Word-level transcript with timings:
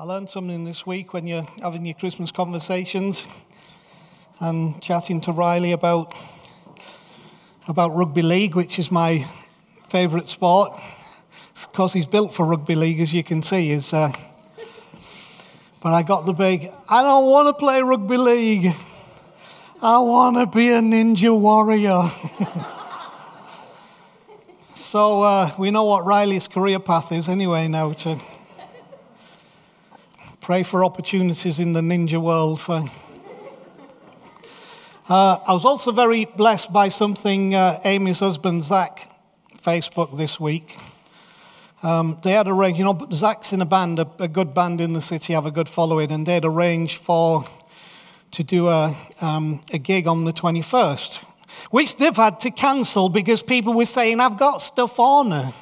I 0.00 0.04
learned 0.04 0.30
something 0.30 0.62
this 0.62 0.86
week 0.86 1.12
when 1.12 1.26
you're 1.26 1.44
having 1.60 1.84
your 1.84 1.96
Christmas 1.96 2.30
conversations 2.30 3.20
and 4.38 4.80
chatting 4.80 5.20
to 5.22 5.32
Riley 5.32 5.72
about, 5.72 6.14
about 7.66 7.96
rugby 7.96 8.22
league, 8.22 8.54
which 8.54 8.78
is 8.78 8.92
my 8.92 9.26
favourite 9.88 10.28
sport. 10.28 10.78
Of 11.56 11.72
course, 11.72 11.94
he's 11.94 12.06
built 12.06 12.32
for 12.32 12.46
rugby 12.46 12.76
league, 12.76 13.00
as 13.00 13.12
you 13.12 13.24
can 13.24 13.42
see. 13.42 13.72
Is, 13.72 13.92
uh, 13.92 14.12
but 15.80 15.92
I 15.92 16.04
got 16.04 16.26
the 16.26 16.32
big, 16.32 16.66
I 16.88 17.02
don't 17.02 17.28
want 17.28 17.48
to 17.48 17.54
play 17.54 17.82
rugby 17.82 18.18
league. 18.18 18.72
I 19.82 19.98
want 19.98 20.36
to 20.36 20.46
be 20.46 20.68
a 20.68 20.80
ninja 20.80 21.36
warrior. 21.36 22.04
so 24.74 25.22
uh, 25.22 25.50
we 25.58 25.72
know 25.72 25.82
what 25.82 26.04
Riley's 26.04 26.46
career 26.46 26.78
path 26.78 27.10
is 27.10 27.28
anyway 27.28 27.66
now 27.66 27.94
to 27.94 28.20
Pray 30.48 30.62
for 30.62 30.82
opportunities 30.82 31.58
in 31.58 31.74
the 31.74 31.82
ninja 31.82 32.16
world. 32.16 32.58
For... 32.58 32.82
Uh, 35.06 35.38
I 35.46 35.52
was 35.52 35.66
also 35.66 35.92
very 35.92 36.24
blessed 36.24 36.72
by 36.72 36.88
something 36.88 37.54
uh, 37.54 37.78
Amy's 37.84 38.20
husband, 38.20 38.64
Zach, 38.64 39.10
Facebook 39.58 40.16
this 40.16 40.40
week. 40.40 40.74
Um, 41.82 42.18
they 42.22 42.32
had 42.32 42.48
arranged, 42.48 42.78
you 42.78 42.86
know, 42.86 43.08
Zach's 43.12 43.52
in 43.52 43.60
a 43.60 43.66
band, 43.66 43.98
a, 43.98 44.10
a, 44.20 44.26
good 44.26 44.54
band 44.54 44.80
in 44.80 44.94
the 44.94 45.02
city, 45.02 45.34
have 45.34 45.44
a 45.44 45.50
good 45.50 45.68
following, 45.68 46.10
and 46.10 46.24
they'd 46.24 46.46
arranged 46.46 46.96
for 46.96 47.44
to 48.30 48.42
do 48.42 48.68
a, 48.68 48.96
um, 49.20 49.60
a 49.74 49.76
gig 49.76 50.06
on 50.06 50.24
the 50.24 50.32
21st, 50.32 51.22
which 51.72 51.96
they've 51.96 52.16
had 52.16 52.40
to 52.40 52.50
cancel 52.50 53.10
because 53.10 53.42
people 53.42 53.74
were 53.74 53.84
saying, 53.84 54.18
I've 54.18 54.38
got 54.38 54.62
stuff 54.62 54.98
on. 54.98 55.52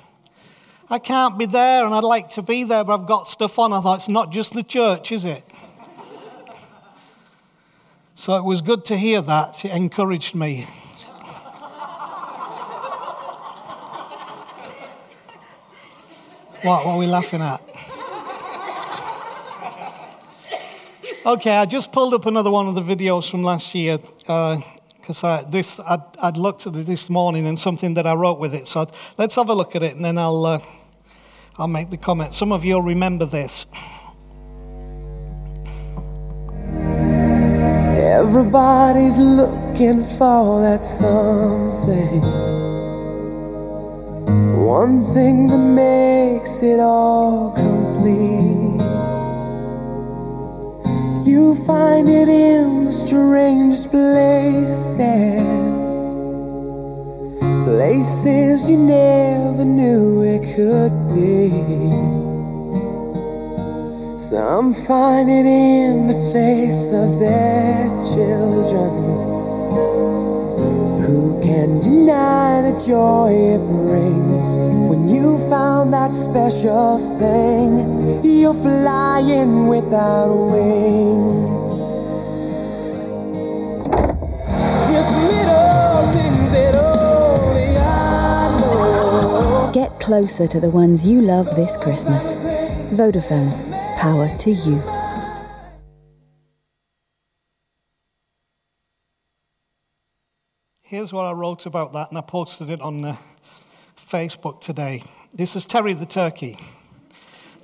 I 0.88 1.00
can't 1.00 1.36
be 1.36 1.46
there 1.46 1.84
and 1.84 1.92
I'd 1.92 2.04
like 2.04 2.28
to 2.30 2.42
be 2.42 2.62
there, 2.62 2.84
but 2.84 3.00
I've 3.00 3.06
got 3.06 3.26
stuff 3.26 3.58
on. 3.58 3.72
I 3.72 3.80
thought, 3.80 3.98
it's 3.98 4.08
not 4.08 4.30
just 4.30 4.52
the 4.54 4.62
church, 4.62 5.10
is 5.10 5.24
it? 5.24 5.44
so 8.14 8.36
it 8.36 8.44
was 8.44 8.60
good 8.60 8.84
to 8.86 8.96
hear 8.96 9.20
that. 9.22 9.64
It 9.64 9.72
encouraged 9.72 10.36
me. 10.36 10.60
what, 16.62 16.86
what 16.86 16.92
are 16.92 16.98
we 16.98 17.06
laughing 17.06 17.42
at? 17.42 17.62
Okay, 21.26 21.56
I 21.56 21.66
just 21.66 21.90
pulled 21.90 22.14
up 22.14 22.26
another 22.26 22.52
one 22.52 22.68
of 22.68 22.76
the 22.76 22.82
videos 22.82 23.28
from 23.28 23.42
last 23.42 23.74
year 23.74 23.98
because 23.98 25.24
uh, 25.24 25.42
this 25.48 25.80
I'd, 25.80 26.00
I'd, 26.22 26.36
looked 26.36 26.68
at 26.68 26.76
it 26.76 26.86
this 26.86 27.10
morning 27.10 27.48
and 27.48 27.58
something 27.58 27.94
that 27.94 28.06
I 28.06 28.14
wrote 28.14 28.38
with 28.38 28.54
it. 28.54 28.68
So 28.68 28.82
I'd, 28.82 28.92
let's 29.18 29.34
have 29.34 29.48
a 29.48 29.54
look 29.54 29.74
at 29.74 29.82
it 29.82 29.96
and 29.96 30.04
then 30.04 30.18
I'll 30.18 30.46
uh, 30.46 30.60
I'll 31.58 31.68
make 31.68 31.88
the 31.88 31.96
comment. 31.96 32.34
Some 32.34 32.52
of 32.52 32.64
you'll 32.64 32.82
remember 32.82 33.24
this. 33.24 33.64
Everybody's 37.96 39.18
looking 39.18 40.02
for 40.02 40.60
that 40.60 40.84
something. 40.84 42.20
One 44.66 45.10
thing 45.14 45.46
that 45.46 45.74
makes 45.74 46.62
it 46.62 46.78
all 46.78 47.52
complete. 47.52 48.82
You 51.26 51.54
find 51.66 52.06
it 52.06 52.28
in 52.28 52.84
the 52.84 52.92
strangest 52.92 53.90
places 53.90 54.96
places 57.66 58.70
you 58.70 58.78
never 58.78 59.64
knew 59.64 60.22
it 60.22 60.42
could 60.54 60.94
be. 61.10 61.50
Some 64.16 64.72
find 64.72 65.28
it 65.28 65.46
in 65.46 66.06
the 66.06 66.20
face 66.32 66.94
of 66.94 67.18
their 67.18 67.88
children. 68.12 68.92
Who 71.06 71.42
can 71.42 71.80
deny 71.80 72.62
the 72.70 72.78
joy 72.86 73.34
it 73.34 73.62
brings 73.82 74.48
when 74.88 75.08
you 75.08 75.36
found 75.50 75.92
that 75.92 76.12
special 76.14 76.98
thing? 77.18 78.22
You're 78.22 78.54
flying 78.54 79.66
without 79.66 80.30
wings. 80.52 80.75
Closer 90.06 90.46
to 90.46 90.60
the 90.60 90.70
ones 90.70 91.04
you 91.04 91.20
love 91.20 91.46
this 91.56 91.76
Christmas. 91.76 92.36
Vodafone, 92.92 93.50
power 93.98 94.28
to 94.38 94.50
you. 94.50 94.80
Here's 100.84 101.12
what 101.12 101.24
I 101.24 101.32
wrote 101.32 101.66
about 101.66 101.92
that, 101.94 102.10
and 102.10 102.18
I 102.18 102.20
posted 102.20 102.70
it 102.70 102.80
on 102.80 103.04
uh, 103.04 103.16
Facebook 103.96 104.60
today. 104.60 105.02
This 105.34 105.56
is 105.56 105.66
Terry 105.66 105.92
the 105.92 106.06
turkey. 106.06 106.56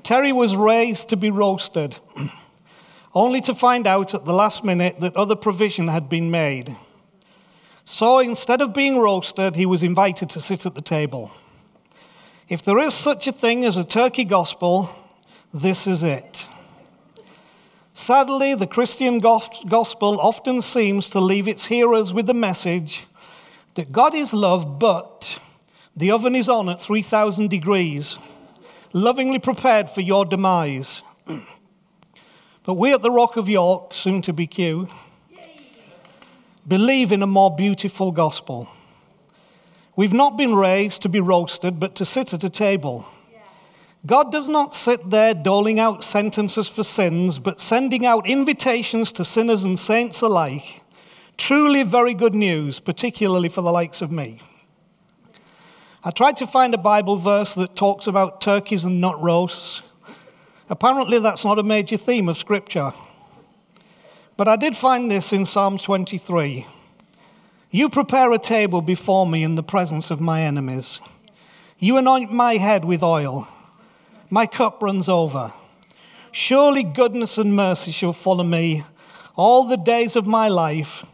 Terry 0.03 0.33
was 0.33 0.57
raised 0.57 1.11
to 1.11 1.17
be 1.17 1.31
roasted, 1.31 1.97
only 3.15 3.41
to 3.43 3.55
find 3.55 3.87
out 3.87 4.15
at 4.15 4.25
the 4.25 4.35
last 4.35 4.65
minute 4.65 4.99
that 4.99 5.17
other 5.17 5.37
provision 5.37 5.87
had 5.87 6.09
been 6.09 6.29
made. 6.33 6.75
So 7.85 8.19
instead 8.19 8.61
of 8.61 8.75
being 8.75 8.99
roasted, 8.99 9.55
he 9.55 9.65
was 9.65 9.85
invited 9.85 10.29
to 10.31 10.41
sit 10.41 10.67
at 10.67 10.75
the 10.75 10.83
table. 10.83 11.31
If 12.53 12.63
there 12.65 12.79
is 12.79 12.93
such 12.93 13.27
a 13.27 13.33
thing 13.33 13.65
as 13.65 13.79
a 13.79 13.83
turkey 13.83 14.25
gospel, 14.25 14.91
this 15.55 15.87
is 15.87 16.03
it. 16.03 16.47
Sadly, 17.95 18.55
the 18.55 18.67
Christian 18.67 19.21
gospel 19.21 20.21
often 20.21 20.61
seems 20.61 21.07
to 21.07 21.19
leave 21.19 21.49
its 21.49 21.65
hearers 21.65 22.13
with 22.13 22.27
the 22.27 22.35
message 22.35 23.05
that 23.73 23.91
God 23.91 24.15
is 24.15 24.35
love, 24.35 24.79
but 24.79 25.39
the 25.97 26.11
oven 26.11 26.37
is 26.37 26.47
on 26.47 26.69
at 26.69 26.79
3,000 26.79 27.49
degrees, 27.49 28.19
lovingly 28.93 29.39
prepared 29.39 29.89
for 29.89 30.03
your 30.03 30.27
demise. 30.27 31.01
but 32.65 32.75
we 32.75 32.93
at 32.93 33.01
the 33.01 33.11
Rock 33.11 33.39
of 33.39 33.49
York, 33.49 33.95
soon 33.95 34.21
to 34.21 34.35
be 34.35 34.47
Q, 34.47 34.91
believe 36.69 37.13
in 37.13 37.23
a 37.23 37.27
more 37.27 37.57
beautiful 37.57 38.13
gospel. 38.13 38.69
We've 39.95 40.13
not 40.13 40.39
been 40.39 40.55
raised 40.55 41.03
to 41.03 41.09
be 41.09 41.21
roasted, 41.21 41.79
but 41.79 41.95
to 41.97 42.05
sit 42.05 42.33
at 42.33 42.45
a 42.45 42.51
table. 42.51 43.07
God 44.05 44.33
does 44.33 44.49
not 44.49 44.75
sit 44.75 45.11
there 45.11 45.35
doling 45.35 45.79
out 45.79 46.03
sentences 46.03 46.67
for 46.67 46.83
sins, 46.83 47.39
but 47.39 47.61
sending 47.61 48.05
out 48.05 48.27
invitations 48.27 49.13
to 49.13 49.25
sinners 49.25 49.63
and 49.63 49.79
saints 49.79 50.21
alike. 50.23 50.81
Truly 51.37 51.83
very 51.83 52.15
good 52.15 52.35
news, 52.35 52.81
particularly 52.81 53.49
for 53.49 53.63
the 53.63 53.71
likes 53.71 54.03
of 54.03 54.11
me. 54.11 54.41
I 56.05 56.11
tried 56.11 56.37
to 56.39 56.47
find 56.49 56.75
a 56.75 56.79
Bible 56.79 57.17
verse 57.17 57.55
that 57.55 57.77
talks 57.77 58.09
about 58.09 58.41
turkeys 58.41 58.83
and 58.83 59.01
not 59.01 59.23
roasts. 59.23 59.83
Apparently, 60.69 61.21
that's 61.21 61.45
not 61.45 61.61
a 61.61 61.63
major 61.63 61.97
theme 61.97 62.29
of 62.29 62.37
Scripture. 62.37 62.93
But 64.37 64.49
I 64.49 64.57
did 64.57 64.75
find 64.75 65.11
this 65.11 65.33
in 65.33 65.45
Psalms 65.45 65.83
23. 65.83 66.67
You 67.75 67.89
prepare 67.89 68.31
a 68.33 68.39
table 68.39 68.83
before 68.83 69.27
me 69.27 69.43
in 69.43 69.55
the 69.55 69.63
presence 69.63 70.11
of 70.11 70.21
my 70.21 70.43
enemies. 70.43 71.01
You 71.79 71.97
anoint 71.97 72.31
my 72.31 72.59
head 72.59 72.85
with 72.85 73.03
oil. 73.03 73.49
My 74.29 74.45
cup 74.45 74.83
runs 74.83 75.09
over. 75.09 75.55
Surely 76.33 76.83
goodness 76.83 77.39
and 77.39 77.57
mercy 77.57 77.91
shall 77.91 78.13
follow 78.13 78.45
me 78.45 78.85
all 79.37 79.65
the 79.65 79.79
days 79.79 80.17
of 80.17 80.27
my 80.27 80.49
life, 80.49 81.07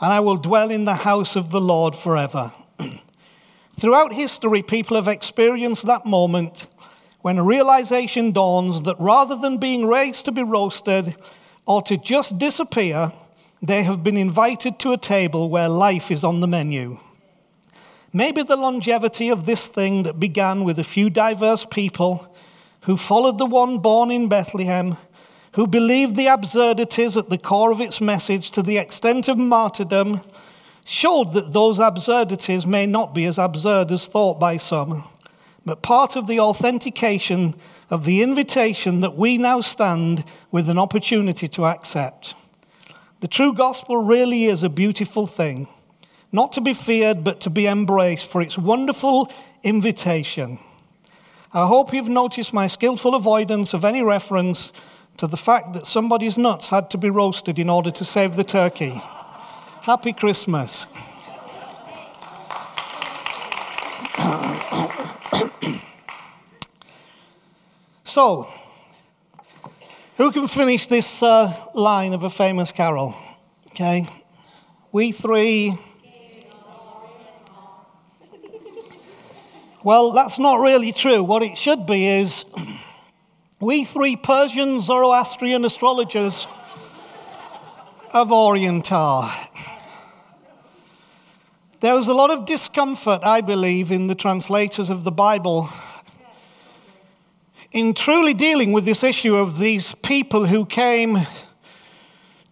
and 0.00 0.12
I 0.12 0.20
will 0.20 0.36
dwell 0.36 0.70
in 0.70 0.84
the 0.84 0.94
house 0.94 1.34
of 1.34 1.50
the 1.50 1.60
Lord 1.60 1.96
forever. 1.96 2.52
Throughout 3.72 4.12
history, 4.12 4.62
people 4.62 4.94
have 4.94 5.08
experienced 5.08 5.84
that 5.86 6.06
moment 6.06 6.68
when 7.22 7.38
a 7.38 7.42
realization 7.42 8.30
dawns 8.30 8.82
that 8.82 8.94
rather 9.00 9.34
than 9.34 9.58
being 9.58 9.84
raised 9.84 10.26
to 10.26 10.32
be 10.32 10.44
roasted 10.44 11.16
or 11.66 11.82
to 11.82 11.96
just 11.96 12.38
disappear, 12.38 13.10
they 13.62 13.82
have 13.82 14.04
been 14.04 14.16
invited 14.16 14.78
to 14.78 14.92
a 14.92 14.98
table 14.98 15.48
where 15.48 15.68
life 15.68 16.10
is 16.10 16.22
on 16.22 16.40
the 16.40 16.46
menu. 16.46 16.98
Maybe 18.12 18.42
the 18.42 18.56
longevity 18.56 19.28
of 19.28 19.46
this 19.46 19.68
thing 19.68 20.04
that 20.04 20.20
began 20.20 20.64
with 20.64 20.78
a 20.78 20.84
few 20.84 21.10
diverse 21.10 21.64
people 21.64 22.34
who 22.82 22.96
followed 22.96 23.38
the 23.38 23.46
one 23.46 23.78
born 23.78 24.10
in 24.10 24.28
Bethlehem, 24.28 24.96
who 25.52 25.66
believed 25.66 26.16
the 26.16 26.28
absurdities 26.28 27.16
at 27.16 27.28
the 27.28 27.38
core 27.38 27.72
of 27.72 27.80
its 27.80 28.00
message 28.00 28.50
to 28.52 28.62
the 28.62 28.78
extent 28.78 29.28
of 29.28 29.36
martyrdom, 29.36 30.22
showed 30.84 31.34
that 31.34 31.52
those 31.52 31.78
absurdities 31.78 32.66
may 32.66 32.86
not 32.86 33.14
be 33.14 33.26
as 33.26 33.36
absurd 33.36 33.90
as 33.92 34.06
thought 34.06 34.40
by 34.40 34.56
some, 34.56 35.04
but 35.66 35.82
part 35.82 36.16
of 36.16 36.26
the 36.26 36.40
authentication 36.40 37.54
of 37.90 38.06
the 38.06 38.22
invitation 38.22 39.00
that 39.00 39.16
we 39.16 39.36
now 39.36 39.60
stand 39.60 40.24
with 40.50 40.70
an 40.70 40.78
opportunity 40.78 41.46
to 41.48 41.66
accept. 41.66 42.34
The 43.20 43.28
true 43.28 43.52
gospel 43.52 43.96
really 43.96 44.44
is 44.44 44.62
a 44.62 44.68
beautiful 44.68 45.26
thing, 45.26 45.66
not 46.30 46.52
to 46.52 46.60
be 46.60 46.72
feared, 46.72 47.24
but 47.24 47.40
to 47.40 47.50
be 47.50 47.66
embraced 47.66 48.26
for 48.26 48.40
its 48.40 48.56
wonderful 48.56 49.32
invitation. 49.64 50.60
I 51.52 51.66
hope 51.66 51.92
you've 51.92 52.08
noticed 52.08 52.52
my 52.52 52.68
skillful 52.68 53.16
avoidance 53.16 53.74
of 53.74 53.84
any 53.84 54.02
reference 54.02 54.70
to 55.16 55.26
the 55.26 55.36
fact 55.36 55.72
that 55.72 55.84
somebody's 55.84 56.38
nuts 56.38 56.68
had 56.68 56.90
to 56.90 56.98
be 56.98 57.10
roasted 57.10 57.58
in 57.58 57.68
order 57.68 57.90
to 57.90 58.04
save 58.04 58.36
the 58.36 58.44
turkey. 58.44 59.02
Happy 59.82 60.12
Christmas. 60.12 60.86
so, 68.04 68.48
who 70.18 70.32
can 70.32 70.48
finish 70.48 70.88
this 70.88 71.22
uh, 71.22 71.54
line 71.74 72.12
of 72.12 72.24
a 72.24 72.30
famous 72.30 72.72
carol? 72.72 73.14
Okay. 73.68 74.04
We 74.90 75.12
three. 75.12 75.78
Well, 79.84 80.10
that's 80.10 80.38
not 80.38 80.58
really 80.60 80.92
true. 80.92 81.22
What 81.22 81.44
it 81.44 81.56
should 81.56 81.86
be 81.86 82.04
is 82.04 82.44
we 83.60 83.84
three 83.84 84.16
Persian 84.16 84.80
Zoroastrian 84.80 85.64
astrologers 85.64 86.46
of 88.12 88.32
Orient 88.32 88.90
are. 88.90 89.32
There 91.78 91.94
was 91.94 92.08
a 92.08 92.14
lot 92.14 92.30
of 92.30 92.44
discomfort, 92.44 93.20
I 93.22 93.40
believe, 93.40 93.92
in 93.92 94.08
the 94.08 94.16
translators 94.16 94.90
of 94.90 95.04
the 95.04 95.12
Bible 95.12 95.70
in 97.72 97.92
truly 97.94 98.34
dealing 98.34 98.72
with 98.72 98.84
this 98.84 99.04
issue 99.04 99.36
of 99.36 99.58
these 99.58 99.94
people 99.96 100.46
who 100.46 100.64
came 100.64 101.18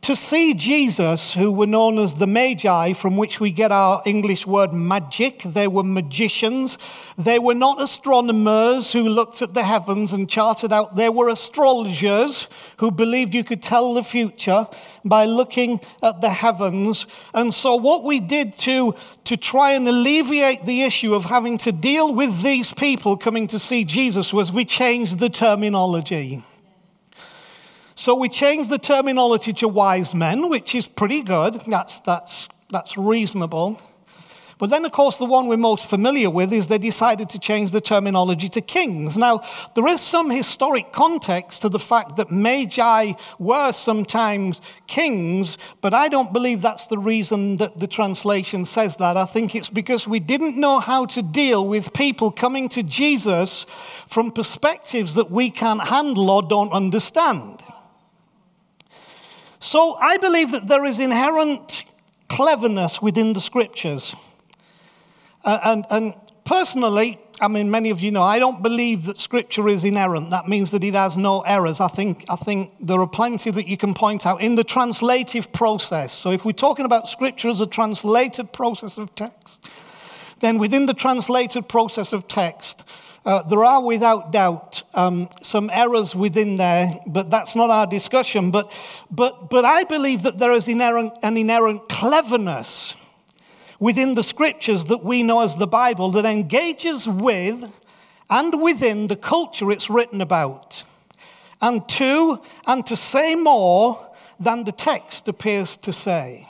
to 0.06 0.14
see 0.14 0.54
Jesus, 0.54 1.32
who 1.34 1.50
were 1.50 1.66
known 1.66 1.98
as 1.98 2.14
the 2.14 2.28
Magi, 2.28 2.92
from 2.92 3.16
which 3.16 3.40
we 3.40 3.50
get 3.50 3.72
our 3.72 4.00
English 4.06 4.46
word 4.46 4.72
magic. 4.72 5.42
They 5.42 5.66
were 5.66 5.82
magicians. 5.82 6.78
They 7.18 7.40
were 7.40 7.56
not 7.56 7.82
astronomers 7.82 8.92
who 8.92 9.08
looked 9.08 9.42
at 9.42 9.54
the 9.54 9.64
heavens 9.64 10.12
and 10.12 10.30
charted 10.30 10.72
out. 10.72 10.94
They 10.94 11.08
were 11.08 11.28
astrologers 11.28 12.46
who 12.76 12.92
believed 12.92 13.34
you 13.34 13.42
could 13.42 13.60
tell 13.60 13.94
the 13.94 14.04
future 14.04 14.68
by 15.04 15.24
looking 15.24 15.80
at 16.00 16.20
the 16.20 16.30
heavens. 16.30 17.04
And 17.34 17.52
so, 17.52 17.74
what 17.74 18.04
we 18.04 18.20
did 18.20 18.52
to, 18.60 18.94
to 19.24 19.36
try 19.36 19.72
and 19.72 19.88
alleviate 19.88 20.66
the 20.66 20.82
issue 20.82 21.14
of 21.14 21.24
having 21.24 21.58
to 21.58 21.72
deal 21.72 22.14
with 22.14 22.44
these 22.44 22.72
people 22.72 23.16
coming 23.16 23.48
to 23.48 23.58
see 23.58 23.84
Jesus 23.84 24.32
was 24.32 24.52
we 24.52 24.64
changed 24.64 25.18
the 25.18 25.30
terminology. 25.30 26.44
So 27.98 28.14
we 28.14 28.28
changed 28.28 28.68
the 28.68 28.78
terminology 28.78 29.54
to 29.54 29.68
wise 29.68 30.14
men, 30.14 30.50
which 30.50 30.74
is 30.74 30.86
pretty 30.86 31.22
good. 31.22 31.54
That's, 31.66 31.98
that's, 32.00 32.46
that's 32.70 32.98
reasonable. 32.98 33.80
But 34.58 34.68
then, 34.68 34.84
of 34.84 34.92
course, 34.92 35.16
the 35.16 35.24
one 35.24 35.48
we're 35.48 35.56
most 35.56 35.86
familiar 35.86 36.28
with 36.28 36.52
is 36.52 36.66
they 36.66 36.76
decided 36.76 37.30
to 37.30 37.38
change 37.38 37.72
the 37.72 37.80
terminology 37.80 38.50
to 38.50 38.60
kings. 38.60 39.16
Now, 39.16 39.42
there 39.74 39.86
is 39.86 40.02
some 40.02 40.28
historic 40.28 40.92
context 40.92 41.62
to 41.62 41.70
the 41.70 41.78
fact 41.78 42.16
that 42.16 42.30
magi 42.30 43.12
were 43.38 43.72
sometimes 43.72 44.60
kings, 44.86 45.56
but 45.80 45.94
I 45.94 46.08
don't 46.08 46.34
believe 46.34 46.60
that's 46.60 46.88
the 46.88 46.98
reason 46.98 47.56
that 47.56 47.78
the 47.78 47.86
translation 47.86 48.66
says 48.66 48.96
that. 48.96 49.16
I 49.16 49.24
think 49.24 49.54
it's 49.54 49.70
because 49.70 50.06
we 50.06 50.20
didn't 50.20 50.58
know 50.58 50.80
how 50.80 51.06
to 51.06 51.22
deal 51.22 51.66
with 51.66 51.94
people 51.94 52.30
coming 52.30 52.68
to 52.70 52.82
Jesus 52.82 53.64
from 54.06 54.30
perspectives 54.32 55.14
that 55.14 55.30
we 55.30 55.48
can't 55.48 55.82
handle 55.82 56.30
or 56.30 56.42
don't 56.42 56.72
understand. 56.72 57.62
So 59.66 59.96
I 59.96 60.16
believe 60.16 60.52
that 60.52 60.68
there 60.68 60.84
is 60.84 61.00
inherent 61.00 61.82
cleverness 62.28 63.02
within 63.02 63.32
the 63.32 63.40
scriptures. 63.40 64.14
Uh, 65.44 65.58
and, 65.64 65.84
and 65.90 66.14
personally, 66.44 67.18
I 67.40 67.48
mean, 67.48 67.68
many 67.68 67.90
of 67.90 68.00
you 68.00 68.12
know, 68.12 68.22
I 68.22 68.38
don't 68.38 68.62
believe 68.62 69.06
that 69.06 69.18
scripture 69.18 69.66
is 69.66 69.82
inerrant. 69.82 70.30
That 70.30 70.46
means 70.46 70.70
that 70.70 70.84
it 70.84 70.94
has 70.94 71.16
no 71.16 71.40
errors. 71.40 71.80
I 71.80 71.88
think, 71.88 72.24
I 72.30 72.36
think 72.36 72.74
there 72.80 73.00
are 73.00 73.08
plenty 73.08 73.50
that 73.50 73.66
you 73.66 73.76
can 73.76 73.92
point 73.92 74.24
out 74.24 74.40
in 74.40 74.54
the 74.54 74.62
translative 74.62 75.52
process. 75.52 76.12
So 76.12 76.30
if 76.30 76.44
we're 76.44 76.52
talking 76.52 76.84
about 76.84 77.08
scripture 77.08 77.48
as 77.48 77.60
a 77.60 77.66
translated 77.66 78.52
process 78.52 78.98
of 78.98 79.16
text, 79.16 79.68
then 80.38 80.58
within 80.58 80.86
the 80.86 80.94
translated 80.94 81.68
process 81.68 82.12
of 82.12 82.28
text, 82.28 82.84
uh, 83.26 83.42
there 83.42 83.64
are 83.64 83.84
without 83.84 84.30
doubt 84.30 84.84
um, 84.94 85.28
some 85.42 85.68
errors 85.72 86.14
within 86.14 86.54
there, 86.56 86.94
but 87.08 87.28
that's 87.28 87.56
not 87.56 87.70
our 87.70 87.86
discussion. 87.86 88.52
But, 88.52 88.72
but, 89.10 89.50
but 89.50 89.64
I 89.64 89.82
believe 89.82 90.22
that 90.22 90.38
there 90.38 90.52
is 90.52 90.68
inherent, 90.68 91.12
an 91.24 91.36
inherent 91.36 91.88
cleverness 91.88 92.94
within 93.80 94.14
the 94.14 94.22
scriptures 94.22 94.84
that 94.86 95.02
we 95.02 95.24
know 95.24 95.40
as 95.40 95.56
the 95.56 95.66
Bible 95.66 96.10
that 96.12 96.24
engages 96.24 97.08
with 97.08 97.76
and 98.30 98.62
within 98.62 99.08
the 99.08 99.16
culture 99.16 99.72
it's 99.72 99.90
written 99.90 100.20
about, 100.20 100.84
and 101.60 101.88
to, 101.88 102.40
and 102.66 102.86
to 102.86 102.94
say 102.94 103.34
more 103.34 104.08
than 104.38 104.64
the 104.64 104.72
text 104.72 105.26
appears 105.26 105.76
to 105.78 105.92
say. 105.92 106.46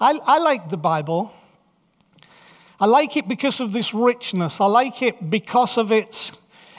I, 0.00 0.18
I 0.26 0.38
like 0.38 0.70
the 0.70 0.76
Bible. 0.78 1.34
I 2.80 2.86
like 2.86 3.16
it 3.16 3.28
because 3.28 3.60
of 3.60 3.72
this 3.72 3.92
richness. 3.92 4.58
I 4.60 4.64
like 4.64 5.02
it 5.02 5.28
because 5.28 5.76
of 5.76 5.92
its 5.92 6.32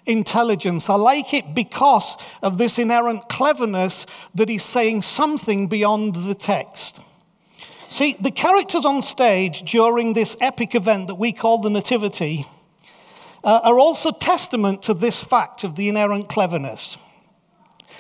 intelligence. 0.08 0.90
I 0.90 0.96
like 0.96 1.32
it 1.32 1.54
because 1.54 2.18
of 2.42 2.58
this 2.58 2.80
inherent 2.80 3.30
cleverness 3.30 4.08
that 4.34 4.50
he's 4.50 4.64
saying 4.64 5.04
something 5.04 5.68
beyond 5.68 6.16
the 6.16 6.34
text. 6.34 7.00
See, 7.90 8.16
the 8.20 8.32
characters 8.32 8.86
on 8.86 9.04
stage 9.04 9.70
during 9.70 10.14
this 10.14 10.36
epic 10.42 10.74
event 10.74 11.08
that 11.08 11.16
we 11.16 11.34
call 11.34 11.60
the 11.60 11.70
Nativity 11.70 12.48
uh, 13.44 13.60
are 13.64 13.78
also 13.78 14.12
testament 14.12 14.82
to 14.84 14.96
this 14.96 15.20
fact 15.20 15.64
of 15.64 15.76
the 15.76 15.88
inherent 15.88 16.30
cleverness. 16.30 16.98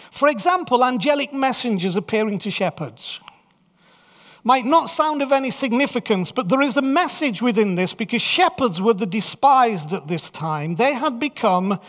For 0.09 0.27
example, 0.27 0.83
angelic 0.83 1.33
messengers 1.33 1.95
appearing 1.95 2.39
to 2.39 2.51
shepherds 2.51 3.19
might 4.43 4.65
not 4.65 4.89
sound 4.89 5.21
of 5.21 5.31
any 5.31 5.51
significance, 5.51 6.31
but 6.31 6.49
there 6.49 6.61
is 6.61 6.75
a 6.75 6.81
message 6.81 7.41
within 7.41 7.75
this 7.75 7.93
because 7.93 8.21
shepherds 8.21 8.81
were 8.81 8.93
the 8.93 9.05
despised 9.05 9.93
at 9.93 10.07
this 10.07 10.29
time. 10.29 10.75
They 10.75 10.93
had 10.93 11.19
become 11.19 11.79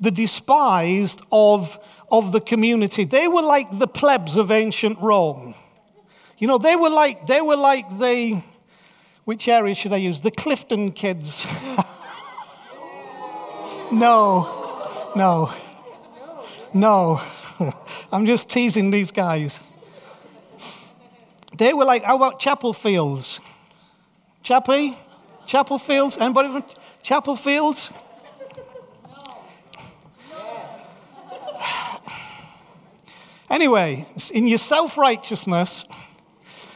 the 0.00 0.10
despised 0.10 1.22
of, 1.32 1.78
of 2.10 2.32
the 2.32 2.40
community. 2.40 3.04
They 3.04 3.26
were 3.26 3.42
like 3.42 3.78
the 3.78 3.88
plebs 3.88 4.36
of 4.36 4.50
ancient 4.50 4.98
Rome. 5.00 5.54
You 6.38 6.46
know, 6.46 6.58
they 6.58 6.76
were 6.76 6.90
like, 6.90 7.26
they 7.26 7.40
were 7.40 7.56
like 7.56 7.88
the, 7.98 8.42
which 9.24 9.48
area 9.48 9.74
should 9.74 9.92
I 9.92 9.96
use? 9.96 10.20
The 10.20 10.30
Clifton 10.30 10.92
kids. 10.92 11.46
no, 13.90 15.10
no, 15.16 15.52
no. 16.72 17.22
I'm 18.12 18.26
just 18.26 18.50
teasing 18.50 18.90
these 18.90 19.10
guys. 19.10 19.58
They 21.56 21.72
were 21.72 21.84
like, 21.84 22.02
how 22.02 22.16
about 22.16 22.38
Chapel 22.38 22.72
Fields? 22.72 23.40
Chappie? 24.42 24.94
Chapel 25.46 25.78
Fields? 25.78 26.16
Anybody 26.18 26.48
from 26.48 26.64
Chapel 27.02 27.36
Fields? 27.36 27.90
Anyway, 33.48 34.04
in 34.34 34.48
your 34.48 34.58
self 34.58 34.98
righteousness, 34.98 35.84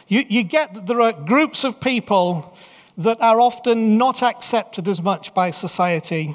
you, 0.07 0.23
you 0.29 0.43
get 0.45 0.73
that 0.75 0.87
there 0.87 1.01
are 1.01 1.13
groups 1.13 1.65
of 1.65 1.81
people 1.81 2.57
that 2.97 3.21
are 3.21 3.41
often 3.41 3.99
not 3.99 4.23
accepted 4.23 4.87
as 4.87 5.03
much 5.03 5.35
by 5.35 5.51
society. 5.51 6.35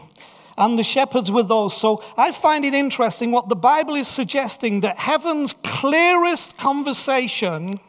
And 0.57 0.77
the 0.77 0.83
shepherds 0.83 1.31
were 1.31 1.43
those. 1.43 1.75
So 1.75 2.03
I 2.17 2.31
find 2.31 2.63
it 2.63 2.73
interesting 2.73 3.31
what 3.31 3.49
the 3.49 3.55
Bible 3.55 3.95
is 3.95 4.07
suggesting 4.07 4.81
that 4.81 4.97
heaven's 4.97 5.53
clearest 5.63 6.57
conversation 6.57 7.79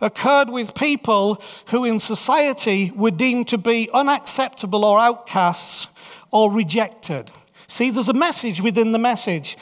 occurred 0.00 0.48
with 0.50 0.74
people 0.74 1.42
who 1.68 1.84
in 1.84 1.98
society 1.98 2.92
were 2.94 3.10
deemed 3.10 3.48
to 3.48 3.58
be 3.58 3.88
unacceptable 3.92 4.84
or 4.84 4.98
outcasts 4.98 5.88
or 6.30 6.52
rejected. 6.52 7.30
See, 7.66 7.90
there's 7.90 8.08
a 8.08 8.14
message 8.14 8.60
within 8.60 8.92
the 8.92 8.98
message. 8.98 9.56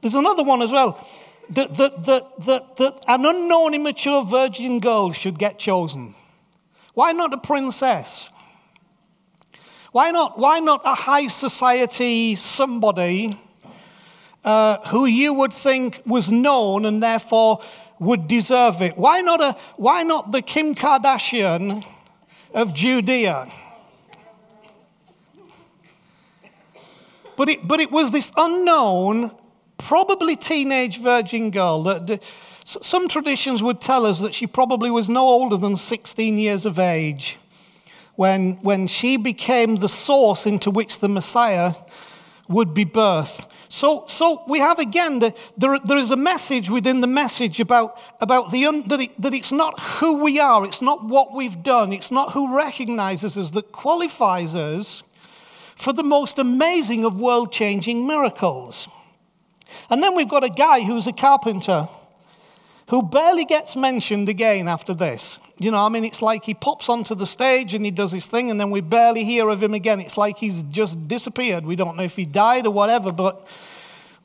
There's 0.00 0.14
another 0.14 0.42
one 0.42 0.62
as 0.62 0.72
well 0.72 1.04
that, 1.50 1.74
that, 1.74 2.04
that, 2.04 2.44
that, 2.44 2.76
that 2.76 3.04
an 3.06 3.24
unknown, 3.24 3.74
immature 3.74 4.24
virgin 4.24 4.80
girl 4.80 5.12
should 5.12 5.38
get 5.38 5.58
chosen. 5.58 6.14
Why 6.94 7.12
not 7.12 7.32
a 7.32 7.38
princess? 7.38 8.30
Why 9.92 10.10
not, 10.10 10.38
why 10.38 10.60
not 10.60 10.82
a 10.84 10.94
high 10.94 11.28
society 11.28 12.34
somebody 12.34 13.38
uh, 14.44 14.78
who 14.88 15.06
you 15.06 15.34
would 15.34 15.52
think 15.52 16.02
was 16.04 16.30
known 16.30 16.84
and 16.84 17.02
therefore 17.02 17.60
would 17.98 18.28
deserve 18.28 18.82
it. 18.82 18.96
Why 18.96 19.20
not, 19.20 19.40
a, 19.40 19.56
why 19.76 20.02
not 20.02 20.32
the 20.32 20.42
Kim 20.42 20.74
Kardashian 20.74 21.84
of 22.54 22.74
Judea? 22.74 23.50
But 27.36 27.48
it, 27.48 27.68
but 27.68 27.80
it 27.80 27.90
was 27.90 28.12
this 28.12 28.32
unknown, 28.36 29.30
probably 29.78 30.36
teenage 30.36 31.00
virgin 31.00 31.50
girl 31.50 31.82
that. 31.84 32.22
some 32.64 33.08
traditions 33.08 33.62
would 33.62 33.80
tell 33.80 34.06
us 34.06 34.18
that 34.20 34.34
she 34.34 34.46
probably 34.46 34.90
was 34.90 35.08
no 35.08 35.20
older 35.20 35.56
than 35.56 35.76
16 35.76 36.38
years 36.38 36.64
of 36.64 36.78
age 36.78 37.38
when, 38.16 38.54
when 38.62 38.86
she 38.86 39.16
became 39.16 39.76
the 39.76 39.88
source 39.88 40.46
into 40.46 40.70
which 40.70 40.98
the 40.98 41.08
Messiah 41.08 41.74
would 42.48 42.74
be 42.74 42.84
birthed. 42.84 43.48
So, 43.68 44.04
so 44.06 44.42
we 44.46 44.58
have 44.60 44.78
again, 44.78 45.18
the, 45.18 45.34
there, 45.56 45.78
there 45.78 45.98
is 45.98 46.10
a 46.10 46.16
message 46.16 46.70
within 46.70 47.00
the 47.00 47.06
message 47.06 47.60
about, 47.60 48.00
about 48.20 48.52
the 48.52 48.64
that, 48.86 49.00
it, 49.00 49.20
that 49.20 49.34
it's 49.34 49.52
not 49.52 49.78
who 49.80 50.22
we 50.22 50.38
are, 50.38 50.64
it's 50.64 50.82
not 50.82 51.04
what 51.04 51.34
we've 51.34 51.62
done, 51.62 51.92
it's 51.92 52.10
not 52.10 52.32
who 52.32 52.56
recognizes 52.56 53.36
us 53.36 53.50
that 53.50 53.72
qualifies 53.72 54.54
us 54.54 55.02
for 55.74 55.92
the 55.92 56.02
most 56.02 56.38
amazing 56.38 57.04
of 57.04 57.20
world 57.20 57.52
changing 57.52 58.06
miracles. 58.06 58.88
And 59.90 60.02
then 60.02 60.14
we've 60.14 60.28
got 60.28 60.44
a 60.44 60.48
guy 60.48 60.80
who's 60.80 61.06
a 61.06 61.12
carpenter 61.12 61.88
who 62.90 63.02
barely 63.02 63.44
gets 63.44 63.76
mentioned 63.76 64.28
again 64.28 64.68
after 64.68 64.94
this. 64.94 65.38
You 65.58 65.70
know, 65.70 65.78
I 65.78 65.88
mean, 65.88 66.04
it's 66.04 66.20
like 66.20 66.44
he 66.44 66.52
pops 66.52 66.90
onto 66.90 67.14
the 67.14 67.26
stage 67.26 67.72
and 67.72 67.82
he 67.82 67.90
does 67.90 68.12
his 68.12 68.26
thing, 68.26 68.50
and 68.50 68.60
then 68.60 68.70
we 68.70 68.82
barely 68.82 69.24
hear 69.24 69.48
of 69.48 69.62
him 69.62 69.72
again. 69.72 70.00
It's 70.00 70.18
like 70.18 70.36
he's 70.36 70.62
just 70.64 71.08
disappeared. 71.08 71.64
We 71.64 71.76
don't 71.76 71.96
know 71.96 72.02
if 72.02 72.16
he 72.16 72.26
died 72.26 72.66
or 72.66 72.72
whatever, 72.74 73.10
but, 73.10 73.46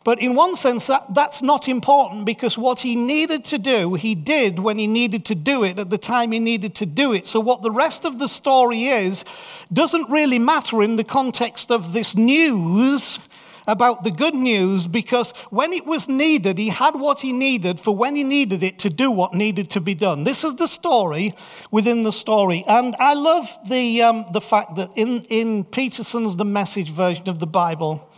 but 0.03 0.19
in 0.19 0.35
one 0.35 0.57
sense, 0.57 0.87
that, 0.87 1.13
that's 1.13 1.41
not 1.41 1.69
important 1.69 2.25
because 2.25 2.57
what 2.57 2.81
he 2.81 2.97
needed 2.97 3.45
to 3.45 3.57
do, 3.57 3.93
he 3.93 4.13
did 4.13 4.59
when 4.59 4.77
he 4.77 4.87
needed 4.87 5.23
to 5.25 5.35
do 5.35 5.63
it 5.63 5.79
at 5.79 5.89
the 5.89 5.97
time 5.97 6.33
he 6.33 6.39
needed 6.39 6.75
to 6.75 6.85
do 6.85 7.13
it. 7.13 7.25
So, 7.25 7.39
what 7.39 7.61
the 7.61 7.71
rest 7.71 8.03
of 8.03 8.19
the 8.19 8.27
story 8.27 8.83
is 8.83 9.23
doesn't 9.71 10.09
really 10.09 10.39
matter 10.39 10.83
in 10.83 10.97
the 10.97 11.05
context 11.05 11.71
of 11.71 11.93
this 11.93 12.13
news 12.13 13.19
about 13.67 14.03
the 14.03 14.11
good 14.11 14.33
news 14.33 14.87
because 14.87 15.31
when 15.49 15.73
it 15.73 15.85
was 15.85 16.07
needed, 16.07 16.57
he 16.57 16.69
had 16.69 16.95
what 16.95 17.19
he 17.19 17.31
needed 17.31 17.79
for 17.79 17.95
when 17.95 18.15
he 18.15 18.23
needed 18.23 18.63
it 18.63 18.79
to 18.79 18.89
do 18.89 19.11
what 19.11 19.33
needed 19.33 19.69
to 19.71 19.81
be 19.81 19.93
done. 19.93 20.23
This 20.23 20.43
is 20.43 20.55
the 20.55 20.67
story 20.67 21.33
within 21.69 22.03
the 22.03 22.11
story. 22.11 22.63
And 22.67 22.95
I 22.99 23.13
love 23.13 23.47
the, 23.67 24.01
um, 24.01 24.25
the 24.31 24.41
fact 24.41 24.75
that 24.75 24.89
in, 24.95 25.23
in 25.29 25.63
Peterson's 25.63 26.35
The 26.35 26.45
Message 26.45 26.91
version 26.91 27.29
of 27.29 27.39
the 27.39 27.47
Bible, 27.47 28.09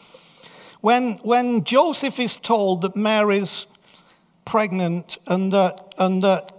when, 0.82 1.14
when 1.20 1.64
Joseph 1.64 2.20
is 2.20 2.38
told 2.38 2.82
that 2.82 2.96
Mary's 2.96 3.66
pregnant 4.46 5.18
and 5.28 5.54
that, 5.54 5.94
and 5.98 6.22
that, 6.24 6.52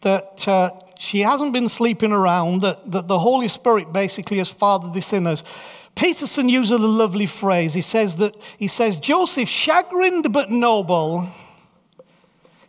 that 0.00 0.48
uh, 0.48 0.70
she 0.98 1.20
hasn't 1.20 1.52
been 1.52 1.68
sleeping 1.68 2.12
around, 2.12 2.62
that, 2.62 2.90
that 2.90 3.08
the 3.08 3.18
Holy 3.18 3.48
Spirit 3.48 3.92
basically 3.92 4.38
has 4.38 4.48
fathered 4.48 4.94
this 4.94 5.12
in 5.12 5.26
us 5.26 5.42
Peterson 5.94 6.48
uses 6.48 6.78
a 6.78 6.86
lovely 6.86 7.26
phrase. 7.26 7.74
He 7.74 7.80
says 7.80 8.16
that 8.16 8.36
he 8.58 8.68
says 8.68 8.96
Joseph, 8.96 9.48
chagrined 9.48 10.32
but 10.32 10.50
noble, 10.50 11.28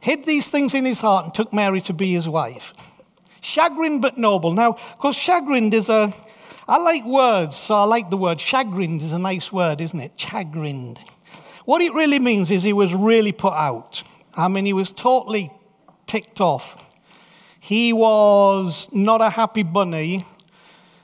hid 0.02 0.26
these 0.26 0.50
things 0.50 0.74
in 0.74 0.86
his 0.86 1.02
heart 1.02 1.26
and 1.26 1.34
took 1.34 1.54
Mary 1.54 1.82
to 1.82 1.94
be 1.94 2.14
his 2.14 2.28
wife. 2.28 2.74
Chagrined 3.42 4.02
but 4.02 4.18
noble. 4.18 4.54
Now, 4.54 4.72
of 4.72 4.98
course, 5.00 5.18
chagrined 5.18 5.74
is 5.74 5.90
a 5.90 6.14
I 6.68 6.78
like 6.78 7.04
words, 7.06 7.58
so 7.58 7.76
I 7.76 7.84
like 7.84 8.10
the 8.10 8.18
word. 8.18 8.40
Chagrined 8.40 9.02
is 9.02 9.12
a 9.12 9.20
nice 9.20 9.52
word, 9.52 9.82
isn't 9.82 10.00
it? 10.00 10.14
Chagrined. 10.18 11.00
What 11.66 11.82
it 11.82 11.94
really 11.94 12.20
means 12.20 12.50
is 12.52 12.64
he 12.64 12.74
was 12.74 12.94
really 12.94 13.34
put 13.34 13.54
out. 13.54 14.02
I 14.38 14.48
mean, 14.48 14.66
he 14.66 14.74
was 14.74 14.92
totally 14.92 15.52
ticked 16.08 16.40
off. 16.40 16.90
He 17.60 17.92
was 17.94 18.88
not 18.94 19.22
a 19.22 19.30
happy 19.30 19.64
bunny. 19.64 20.26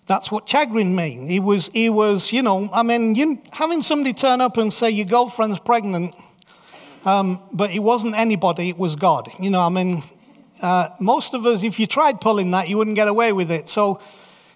That's 0.09 0.31
what 0.31 0.49
chagrin 0.49 0.95
means. 0.95 1.29
He 1.29 1.39
was, 1.39 1.67
he 1.67 1.87
was, 1.91 2.33
you 2.33 2.41
know, 2.41 2.67
I 2.73 2.81
mean, 2.81 3.13
you, 3.13 3.39
having 3.51 3.83
somebody 3.83 4.11
turn 4.11 4.41
up 4.41 4.57
and 4.57 4.73
say 4.73 4.89
your 4.89 5.05
girlfriend's 5.05 5.59
pregnant, 5.59 6.15
um, 7.05 7.39
but 7.53 7.69
it 7.69 7.77
wasn't 7.77 8.15
anybody, 8.15 8.69
it 8.69 8.77
was 8.79 8.95
God. 8.95 9.29
You 9.39 9.51
know, 9.51 9.61
I 9.61 9.69
mean, 9.69 10.01
uh, 10.63 10.89
most 10.99 11.35
of 11.35 11.45
us, 11.45 11.61
if 11.61 11.79
you 11.79 11.85
tried 11.85 12.21
pulling 12.21 12.49
that, 12.51 12.67
you 12.67 12.75
wouldn't 12.75 12.95
get 12.95 13.07
away 13.07 13.33
with 13.33 13.51
it. 13.51 13.69
So 13.69 14.01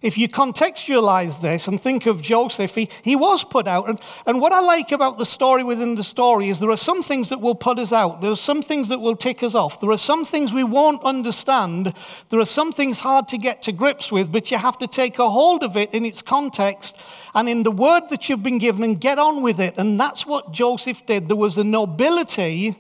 if 0.04 0.18
you 0.18 0.28
contextualize 0.28 1.42
this 1.42 1.68
and 1.68 1.82
think 1.82 2.06
of 2.06 2.22
Joseph, 2.22 2.76
he, 2.76 2.90
he 3.04 3.16
was 3.16 3.44
put 3.44 3.68
out. 3.68 3.88
And, 3.90 4.00
and 4.28 4.42
what 4.42 4.52
I 4.52 4.60
like 4.60 4.92
about 4.92 5.18
the 5.18 5.26
story 5.26 5.64
within 5.64 5.96
the 5.96 6.04
story 6.04 6.50
is 6.50 6.60
there 6.60 6.70
are 6.70 6.78
some 6.78 7.02
things 7.02 7.30
that 7.30 7.40
will 7.40 7.56
put 7.56 7.80
us 7.80 7.94
out. 7.94 8.20
There 8.22 8.30
are 8.30 8.36
some 8.36 8.62
things 8.62 8.90
that 8.90 9.00
will 9.00 9.16
tick 9.16 9.42
us 9.42 9.56
off. 9.56 9.80
There 9.80 9.90
are 9.90 9.98
some 9.98 10.26
things 10.26 10.54
we 10.54 10.66
won't 10.66 11.02
understand. 11.04 11.94
There 12.30 12.40
are 12.40 12.46
some 12.46 12.74
things 12.74 13.00
hard 13.00 13.30
to 13.30 13.38
get 13.38 13.62
to 13.64 13.72
grips 13.72 14.12
with, 14.12 14.32
but 14.32 14.52
you 14.52 14.58
have 14.58 14.78
to 14.80 14.88
take 14.88 15.18
a 15.20 15.30
hold 15.30 15.64
of 15.64 15.78
it 15.78 15.94
in 15.94 16.06
its 16.06 16.22
context 16.22 17.00
and 17.34 17.48
in 17.48 17.64
the 17.64 17.72
word 17.72 18.10
that 18.10 18.28
you've 18.28 18.44
been 18.44 18.60
given 18.60 18.84
and 18.84 19.00
get 19.00 19.18
on 19.18 19.42
with 19.42 19.60
it. 19.60 19.78
And 19.78 19.98
that's 19.98 20.26
what 20.26 20.52
Joseph 20.52 21.06
did. 21.06 21.30
There 21.30 21.38
was 21.38 21.58
a 21.58 21.64
nobility 21.64 22.76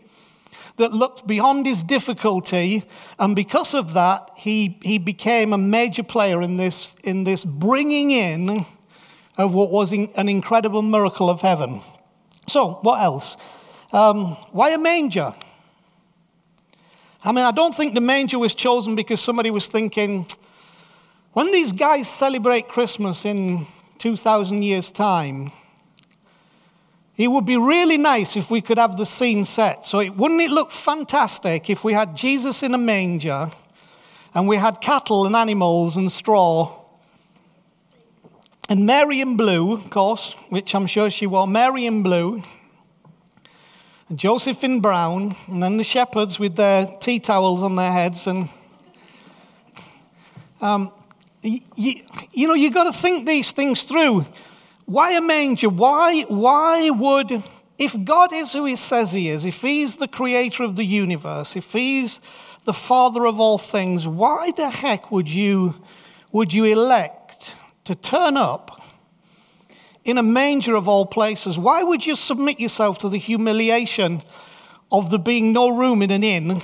that 0.77 0.91
looked 0.91 1.27
beyond 1.27 1.65
his 1.65 1.83
difficulty, 1.83 2.83
and 3.19 3.35
because 3.35 3.73
of 3.73 3.93
that, 3.93 4.29
he, 4.37 4.79
he 4.81 4.97
became 4.97 5.53
a 5.53 5.57
major 5.57 6.03
player 6.03 6.41
in 6.41 6.57
this, 6.57 6.93
in 7.03 7.23
this 7.23 7.45
bringing 7.45 8.11
in 8.11 8.65
of 9.37 9.53
what 9.53 9.71
was 9.71 9.91
in, 9.91 10.09
an 10.15 10.29
incredible 10.29 10.81
miracle 10.81 11.29
of 11.29 11.41
heaven. 11.41 11.81
So, 12.47 12.79
what 12.81 13.01
else? 13.01 13.35
Um, 13.91 14.35
why 14.51 14.71
a 14.71 14.77
manger? 14.77 15.33
I 17.23 17.31
mean, 17.31 17.45
I 17.45 17.51
don't 17.51 17.73
think 17.73 17.93
the 17.93 18.01
manger 18.01 18.37
was 18.37 18.53
chosen 18.53 18.95
because 18.95 19.21
somebody 19.21 19.49
was 19.49 19.67
thinking, 19.67 20.25
when 21.33 21.51
these 21.51 21.71
guys 21.71 22.09
celebrate 22.09 22.67
Christmas 22.67 23.25
in 23.25 23.65
2,000 23.99 24.61
years' 24.61 24.91
time, 24.91 25.51
it 27.15 27.27
would 27.27 27.46
be 27.46 27.58
really 27.58 27.98
nice 27.98 28.36
if 28.36 28.50
we 28.50 28.62
could 28.62 28.77
have 28.77 28.98
the 28.98 29.05
scene 29.05 29.46
set. 29.46 29.86
So, 29.86 30.00
it, 30.00 30.15
wouldn't 30.15 30.41
it 30.41 30.50
look 30.50 30.72
fantastic 30.72 31.70
if 31.70 31.84
we 31.84 31.93
had 31.93 32.17
Jesus 32.17 32.63
in 32.63 32.74
a 32.74 32.77
manger 32.77 33.51
and 34.34 34.48
we 34.48 34.58
had 34.58 34.82
cattle 34.82 35.25
and 35.25 35.36
animals 35.36 35.96
and 35.96 36.12
straw? 36.12 36.79
And 38.70 38.86
Mary 38.86 39.22
in 39.22 39.38
blue, 39.38 39.74
of 39.74 39.89
course, 39.89 40.34
which 40.50 40.74
I'm 40.74 40.88
sure 40.88 41.12
she 41.12 41.27
wore, 41.27 41.46
Mary 41.46 41.86
in 41.86 42.01
blue, 42.01 42.41
and 44.10 44.17
Joseph 44.17 44.63
in 44.63 44.79
brown, 44.79 45.36
and 45.48 45.62
then 45.62 45.77
the 45.77 45.84
shepherds 45.84 46.39
with 46.39 46.55
their 46.55 46.88
tea 47.00 47.20
towels 47.20 47.62
on 47.62 47.75
their 47.75 47.91
heads. 47.91 48.25
And, 48.25 48.50
um, 50.62 50.91
you, 51.43 51.60
you 52.32 52.48
know, 52.48 52.53
you've 52.53 52.74
got 52.74 52.86
to 52.86 52.93
think 52.93 53.27
these 53.27 53.51
things 53.51 53.84
through. 53.84 54.25
Why 54.85 55.11
a 55.11 55.21
manger? 55.21 55.69
Why, 55.69 56.23
why 56.23 56.89
would, 56.89 57.43
if 57.77 58.03
God 58.03 58.33
is 58.33 58.51
who 58.51 58.65
he 58.65 58.75
says 58.75 59.11
he 59.11 59.29
is, 59.29 59.45
if 59.45 59.61
he's 59.61 59.97
the 59.97 60.07
creator 60.07 60.63
of 60.63 60.75
the 60.75 60.85
universe, 60.85 61.55
if 61.55 61.71
he's 61.71 62.19
the 62.65 62.73
father 62.73 63.25
of 63.25 63.39
all 63.39 63.57
things, 63.57 64.07
why 64.07 64.51
the 64.51 64.69
heck 64.69 65.11
would 65.11 65.29
you, 65.29 65.75
would 66.31 66.53
you 66.53 66.65
elect 66.65 67.53
to 67.85 67.95
turn 67.95 68.37
up 68.37 68.81
in 70.03 70.17
a 70.17 70.23
manger 70.23 70.75
of 70.75 70.87
all 70.87 71.05
places? 71.05 71.57
Why 71.57 71.83
would 71.83 72.05
you 72.05 72.15
submit 72.15 72.59
yourself 72.59 72.97
to 72.99 73.09
the 73.09 73.17
humiliation 73.17 74.21
of 74.91 75.09
there 75.09 75.19
being 75.19 75.53
no 75.53 75.75
room 75.75 76.01
in 76.01 76.11
an 76.11 76.23
inn 76.23 76.61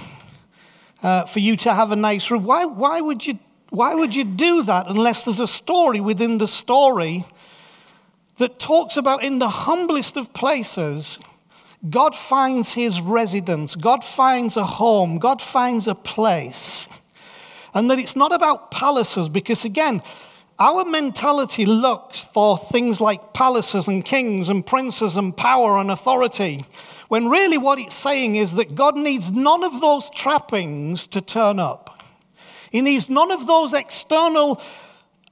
uh, 1.02 1.26
for 1.26 1.40
you 1.40 1.56
to 1.58 1.74
have 1.74 1.92
a 1.92 1.96
nice 1.96 2.30
room? 2.30 2.44
Why, 2.44 2.66
why, 2.66 3.00
would 3.00 3.26
you, 3.26 3.40
why 3.70 3.96
would 3.96 4.14
you 4.14 4.26
do 4.26 4.64
that 4.64 4.88
unless 4.88 5.26
there's 5.26 5.40
a 5.40 5.48
story 5.48 6.02
within 6.02 6.38
the 6.38 6.48
story? 6.48 7.26
That 8.40 8.58
talks 8.58 8.98
about 8.98 9.24
in 9.24 9.40
the 9.40 9.50
humblest 9.50 10.18
of 10.18 10.34
places, 10.34 11.20
God 11.90 12.14
finds 12.16 12.74
his 12.74 13.00
residence, 13.00 13.76
God 13.76 14.04
finds 14.04 14.58
a 14.58 14.66
home, 14.66 15.18
God 15.18 15.42
finds 15.42 15.88
a 15.88 15.96
place. 15.96 16.88
And 17.74 17.90
that 17.90 18.00
it's 18.00 18.16
not 18.16 18.34
about 18.34 18.72
palaces, 18.72 19.30
because 19.30 19.64
again, 19.64 20.02
our 20.58 20.84
mentality 20.84 21.66
looks 21.66 22.20
for 22.20 22.58
things 22.58 23.00
like 23.00 23.34
palaces 23.34 23.88
and 23.88 24.04
kings 24.04 24.50
and 24.50 24.66
princes 24.66 25.16
and 25.16 25.36
power 25.36 25.78
and 25.78 25.90
authority, 25.90 26.66
when 27.08 27.30
really 27.30 27.58
what 27.58 27.80
it's 27.80 27.96
saying 27.96 28.36
is 28.36 28.54
that 28.56 28.76
God 28.76 28.98
needs 28.98 29.32
none 29.32 29.64
of 29.64 29.80
those 29.80 30.10
trappings 30.10 31.08
to 31.08 31.22
turn 31.22 31.60
up. 31.60 32.04
He 32.72 32.82
needs 32.82 33.10
none 33.10 33.32
of 33.32 33.48
those 33.48 33.74
external 33.74 34.62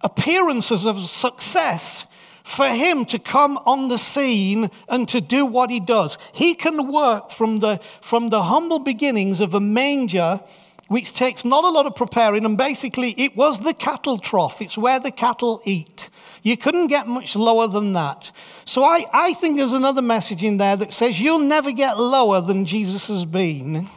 appearances 0.01 0.85
of 0.85 0.97
success 0.97 2.05
for 2.47 2.69
him 2.69 3.03
to 3.03 3.19
come 3.19 3.57
on 3.65 3.89
the 3.89 3.97
scene 3.97 4.71
and 4.87 5.05
to 5.09 5.19
do 5.19 5.45
what 5.45 5.69
he 5.69 5.81
does. 5.81 6.17
He 6.31 6.53
can 6.53 6.91
work 6.91 7.29
from 7.29 7.57
the, 7.57 7.77
from 7.99 8.29
the 8.29 8.43
humble 8.43 8.79
beginnings 8.79 9.41
of 9.41 9.53
a 9.53 9.59
manger, 9.59 10.39
which 10.87 11.13
takes 11.13 11.43
not 11.43 11.65
a 11.65 11.69
lot 11.69 11.85
of 11.85 11.95
preparing, 11.95 12.45
and 12.45 12.57
basically 12.57 13.09
it 13.17 13.35
was 13.35 13.59
the 13.59 13.73
cattle 13.73 14.17
trough, 14.17 14.61
it's 14.61 14.77
where 14.77 14.97
the 14.97 15.11
cattle 15.11 15.59
eat. 15.65 16.07
You 16.41 16.55
couldn't 16.55 16.87
get 16.87 17.05
much 17.05 17.35
lower 17.35 17.67
than 17.67 17.91
that. 17.93 18.31
So 18.63 18.85
I, 18.85 19.03
I 19.11 19.33
think 19.33 19.57
there's 19.57 19.73
another 19.73 20.01
message 20.01 20.41
in 20.41 20.57
there 20.57 20.77
that 20.77 20.93
says 20.93 21.19
you'll 21.19 21.39
never 21.39 21.73
get 21.73 21.99
lower 21.99 22.39
than 22.39 22.63
Jesus 22.65 23.07
has 23.07 23.25
been, 23.25 23.89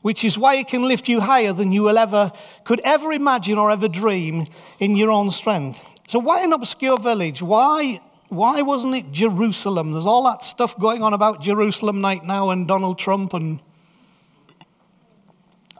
which 0.00 0.22
is 0.22 0.38
why 0.38 0.56
he 0.56 0.64
can 0.64 0.86
lift 0.86 1.08
you 1.08 1.20
higher 1.20 1.52
than 1.52 1.72
you 1.72 1.82
will 1.82 1.98
ever, 1.98 2.30
could 2.64 2.80
ever 2.84 3.12
imagine 3.12 3.58
or 3.58 3.72
ever 3.72 3.88
dream 3.88 4.46
in 4.78 4.94
your 4.94 5.10
own 5.10 5.32
strength. 5.32 5.88
So 6.12 6.18
why 6.18 6.44
an 6.44 6.52
obscure 6.52 6.98
village? 6.98 7.40
Why, 7.40 7.98
why 8.28 8.60
wasn't 8.60 8.96
it 8.96 9.12
Jerusalem? 9.12 9.92
There's 9.92 10.04
all 10.04 10.24
that 10.24 10.42
stuff 10.42 10.78
going 10.78 11.02
on 11.02 11.14
about 11.14 11.40
Jerusalem 11.40 12.02
right 12.02 12.22
now 12.22 12.50
and 12.50 12.68
Donald 12.68 12.98
Trump 12.98 13.32
and 13.32 13.60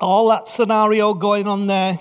all 0.01 0.31
that 0.31 0.49
scenario 0.49 1.13
going 1.13 1.47
on 1.47 1.67
there. 1.67 1.99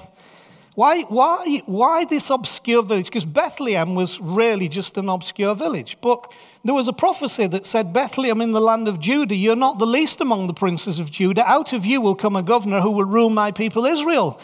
Why, 0.75 1.01
why, 1.09 1.61
why 1.65 2.05
this 2.05 2.29
obscure 2.29 2.83
village? 2.83 3.07
Because 3.07 3.25
Bethlehem 3.25 3.95
was 3.95 4.17
really 4.21 4.69
just 4.69 4.97
an 4.97 5.09
obscure 5.09 5.53
village. 5.53 5.97
But 5.99 6.33
there 6.63 6.73
was 6.73 6.87
a 6.87 6.93
prophecy 6.93 7.47
that 7.47 7.65
said, 7.65 7.91
Bethlehem 7.91 8.39
in 8.39 8.53
the 8.53 8.61
land 8.61 8.87
of 8.87 9.01
Judah, 9.01 9.35
you're 9.35 9.57
not 9.57 9.77
the 9.77 9.85
least 9.85 10.21
among 10.21 10.47
the 10.47 10.53
princes 10.53 10.99
of 10.99 11.11
Judah. 11.11 11.43
Out 11.45 11.73
of 11.73 11.85
you 11.85 11.99
will 11.99 12.15
come 12.15 12.37
a 12.37 12.43
governor 12.43 12.79
who 12.79 12.91
will 12.91 13.03
rule 13.03 13.29
my 13.29 13.51
people 13.51 13.83
Israel. 13.83 14.39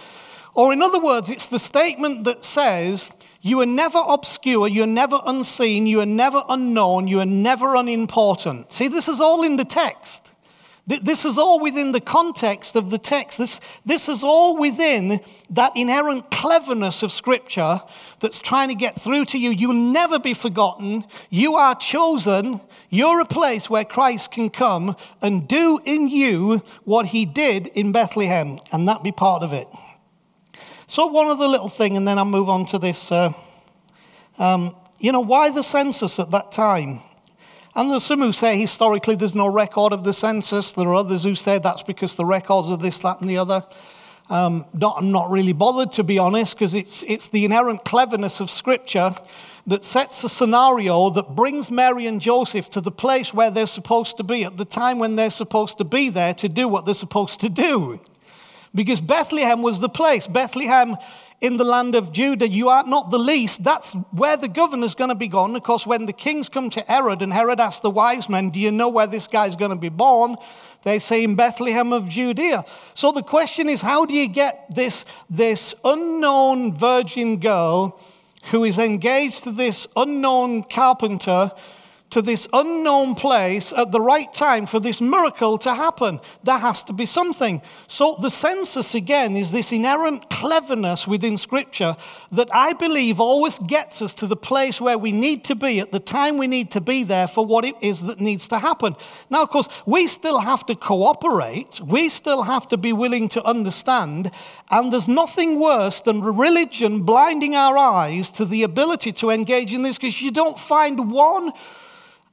Or, 0.54 0.74
in 0.74 0.82
other 0.82 1.00
words, 1.00 1.30
it's 1.30 1.48
the 1.48 1.60
statement 1.60 2.26
that 2.26 2.44
says, 2.44 3.12
You 3.42 3.62
are 3.62 3.66
never 3.66 4.02
obscure, 4.06 4.68
you're 4.68 4.88
never 4.88 5.20
unseen, 5.26 5.86
you 5.88 6.00
are 6.02 6.06
never 6.06 6.42
unknown, 6.50 7.08
you 7.08 7.20
are 7.20 7.26
never 7.26 7.76
unimportant. 7.76 8.72
See, 8.72 8.88
this 8.88 9.08
is 9.08 9.20
all 9.20 9.44
in 9.44 9.58
the 9.58 9.66
text. 9.66 10.32
This 10.88 11.26
is 11.26 11.38
all 11.38 11.60
within 11.60 11.92
the 11.92 12.00
context 12.00 12.78
of 12.78 12.92
the 12.92 12.98
text. 12.98 13.38
This, 13.38 13.60
this 13.86 14.08
is 14.08 14.24
all 14.24 14.58
within 14.58 15.20
that 15.50 15.76
inherent 15.76 16.32
cleverness 16.32 17.04
of 17.04 17.12
Scripture 17.12 17.82
that's 18.22 18.40
trying 18.40 18.70
to 18.70 18.76
get 18.76 19.00
through 19.00 19.26
to 19.26 19.38
you. 19.38 19.50
You'll 19.50 19.74
never 19.74 20.18
be 20.18 20.34
forgotten. 20.34 21.04
You 21.30 21.56
are 21.56 21.76
chosen. 21.76 22.62
You're 22.90 23.20
a 23.20 23.26
place 23.26 23.70
where 23.70 23.84
Christ 23.84 24.32
can 24.32 24.50
come 24.50 24.96
and 25.22 25.46
do 25.46 25.82
in 25.84 26.08
you 26.08 26.60
what 26.86 27.08
he 27.08 27.26
did 27.26 27.68
in 27.68 27.92
Bethlehem, 27.92 28.58
and 28.72 28.88
that 28.88 29.04
be 29.04 29.12
part 29.12 29.44
of 29.44 29.52
it. 29.52 29.68
So, 30.90 31.08
one 31.08 31.28
other 31.28 31.48
little 31.48 31.68
thing, 31.68 31.98
and 31.98 32.08
then 32.08 32.18
I'll 32.18 32.24
move 32.24 32.48
on 32.48 32.66
to 32.68 32.80
this. 32.80 33.12
Uh, 33.12 33.34
um, 34.40 34.74
you 35.00 35.12
know, 35.12 35.20
why 35.20 35.52
the 35.52 35.62
census 35.62 36.18
at 36.18 36.32
that 36.32 36.50
time? 36.50 37.02
And 37.76 37.92
there's 37.92 38.06
some 38.06 38.22
who 38.22 38.32
say 38.32 38.58
historically 38.58 39.16
there's 39.16 39.36
no 39.36 39.48
record 39.48 39.92
of 39.92 40.06
the 40.06 40.14
census. 40.14 40.72
There 40.72 40.88
are 40.88 40.96
others 40.96 41.24
who 41.24 41.36
say 41.36 41.60
that's 41.60 41.84
because 41.84 42.16
the 42.16 42.24
records 42.24 42.72
are 42.72 42.78
this, 42.78 43.02
that, 43.02 43.20
and 43.20 43.30
the 43.30 43.38
other. 43.38 43.66
Um, 44.30 44.66
not, 44.74 44.96
I'm 44.98 45.12
not 45.12 45.30
really 45.30 45.52
bothered, 45.52 45.92
to 45.94 46.06
be 46.06 46.20
honest, 46.20 46.56
because 46.56 46.74
it's, 46.74 47.04
it's 47.04 47.28
the 47.28 47.44
inherent 47.44 47.84
cleverness 47.84 48.40
of 48.40 48.50
Scripture 48.50 49.14
that 49.68 49.84
sets 49.84 50.24
a 50.24 50.30
scenario 50.30 51.10
that 51.10 51.36
brings 51.36 51.70
Mary 51.70 52.08
and 52.08 52.22
Joseph 52.22 52.70
to 52.70 52.80
the 52.80 52.92
place 52.92 53.34
where 53.34 53.52
they're 53.52 53.66
supposed 53.66 54.16
to 54.18 54.24
be 54.24 54.46
at 54.46 54.56
the 54.56 54.66
time 54.66 55.00
when 55.00 55.18
they're 55.18 55.30
supposed 55.30 55.78
to 55.80 55.84
be 55.84 56.08
there 56.10 56.34
to 56.36 56.48
do 56.48 56.70
what 56.70 56.86
they're 56.86 56.94
supposed 56.94 57.42
to 57.42 57.50
do. 57.50 58.00
Because 58.78 59.00
Bethlehem 59.00 59.64
was 59.64 59.80
the 59.80 59.90
place. 59.90 60.28
Bethlehem 60.28 60.98
in 61.42 61.58
the 61.58 61.64
land 61.64 61.96
of 61.96 62.12
Judah, 62.12 62.48
you 62.48 62.70
are 62.70 62.86
not 62.86 63.10
the 63.10 63.18
least. 63.18 63.64
That's 63.64 63.94
where 64.12 64.38
the 64.38 64.48
governor's 64.48 64.94
going 64.94 65.10
to 65.10 65.16
be 65.16 65.28
gone. 65.28 65.56
Of 65.56 65.64
course, 65.64 65.88
when 65.88 66.06
the 66.06 66.14
kings 66.14 66.48
come 66.48 66.70
to 66.70 66.82
Herod 66.82 67.24
and 67.24 67.34
Herod 67.34 67.60
asks 67.60 67.82
the 67.82 67.90
wise 67.90 68.30
men, 68.30 68.52
Do 68.52 68.60
you 68.60 68.72
know 68.72 68.88
where 68.88 69.08
this 69.08 69.26
guy's 69.26 69.56
going 69.56 69.72
to 69.72 69.78
be 69.78 69.90
born? 69.90 70.36
They 70.84 71.00
say 71.00 71.24
in 71.24 71.34
Bethlehem 71.34 71.92
of 71.92 72.08
Judea. 72.08 72.66
So 72.94 73.12
the 73.12 73.24
question 73.24 73.68
is, 73.68 73.82
how 73.82 74.06
do 74.06 74.14
you 74.14 74.28
get 74.28 74.68
this, 74.70 75.06
this 75.28 75.74
unknown 75.84 76.76
virgin 76.76 77.40
girl 77.40 78.00
who 78.52 78.64
is 78.64 78.78
engaged 78.78 79.44
to 79.46 79.52
this 79.52 79.88
unknown 79.96 80.62
carpenter 80.62 81.52
to 82.10 82.22
this 82.22 82.48
unknown 82.54 83.16
place 83.16 83.74
at 83.74 83.92
the 83.92 84.00
right 84.00 84.32
time 84.32 84.66
for 84.66 84.80
this 84.80 85.02
miracle 85.02 85.58
to 85.60 85.74
happen. 85.74 86.20
There 86.44 86.58
has 86.58 86.84
to 86.84 86.94
be 86.94 87.06
something. 87.06 87.62
So, 87.88 88.16
the 88.22 88.30
census 88.30 88.96
again 88.96 89.36
is 89.36 89.52
this 89.52 89.72
inherent 89.72 90.30
cleverness 90.30 91.08
within 91.08 91.38
Scripture 91.38 91.96
that 92.32 92.50
I 92.54 92.74
believe 92.74 93.20
always 93.20 93.58
gets 93.60 94.02
us 94.02 94.14
to 94.16 94.28
the 94.28 94.36
place 94.36 94.80
where 94.80 94.98
we 94.98 95.12
need 95.12 95.44
to 95.46 95.56
be 95.56 95.80
at 95.80 95.92
the 95.92 96.00
time 96.00 96.38
we 96.38 96.48
need 96.48 96.72
to 96.72 96.82
be 96.82 97.04
there 97.04 97.28
for 97.28 97.46
what 97.46 97.66
it 97.66 97.76
is 97.82 98.02
that 98.04 98.22
needs 98.22 98.48
to 98.50 98.60
happen. 98.60 98.96
Now, 99.30 99.44
of 99.44 99.50
course, 99.50 99.68
we 99.86 100.08
still 100.08 100.40
have 100.40 100.66
to 100.68 100.76
cooperate, 100.76 101.82
we 101.82 102.10
still 102.10 102.44
have 102.44 102.68
to 102.68 102.78
be 102.78 102.94
willing 102.94 103.28
to 103.30 103.44
understand, 103.44 104.32
and 104.70 104.92
there's 104.92 105.08
nothing 105.08 105.60
worse 105.60 106.02
than 106.02 106.22
religion 106.22 107.04
blinding 107.04 107.56
our 107.56 107.78
eyes 107.78 108.32
to 108.32 108.46
the 108.46 108.64
ability 108.64 109.12
to 109.14 109.30
engage 109.30 109.74
in 109.74 109.84
this 109.84 109.98
because 109.98 110.22
you 110.22 110.32
don't 110.32 110.60
find 110.60 111.12
one 111.12 111.52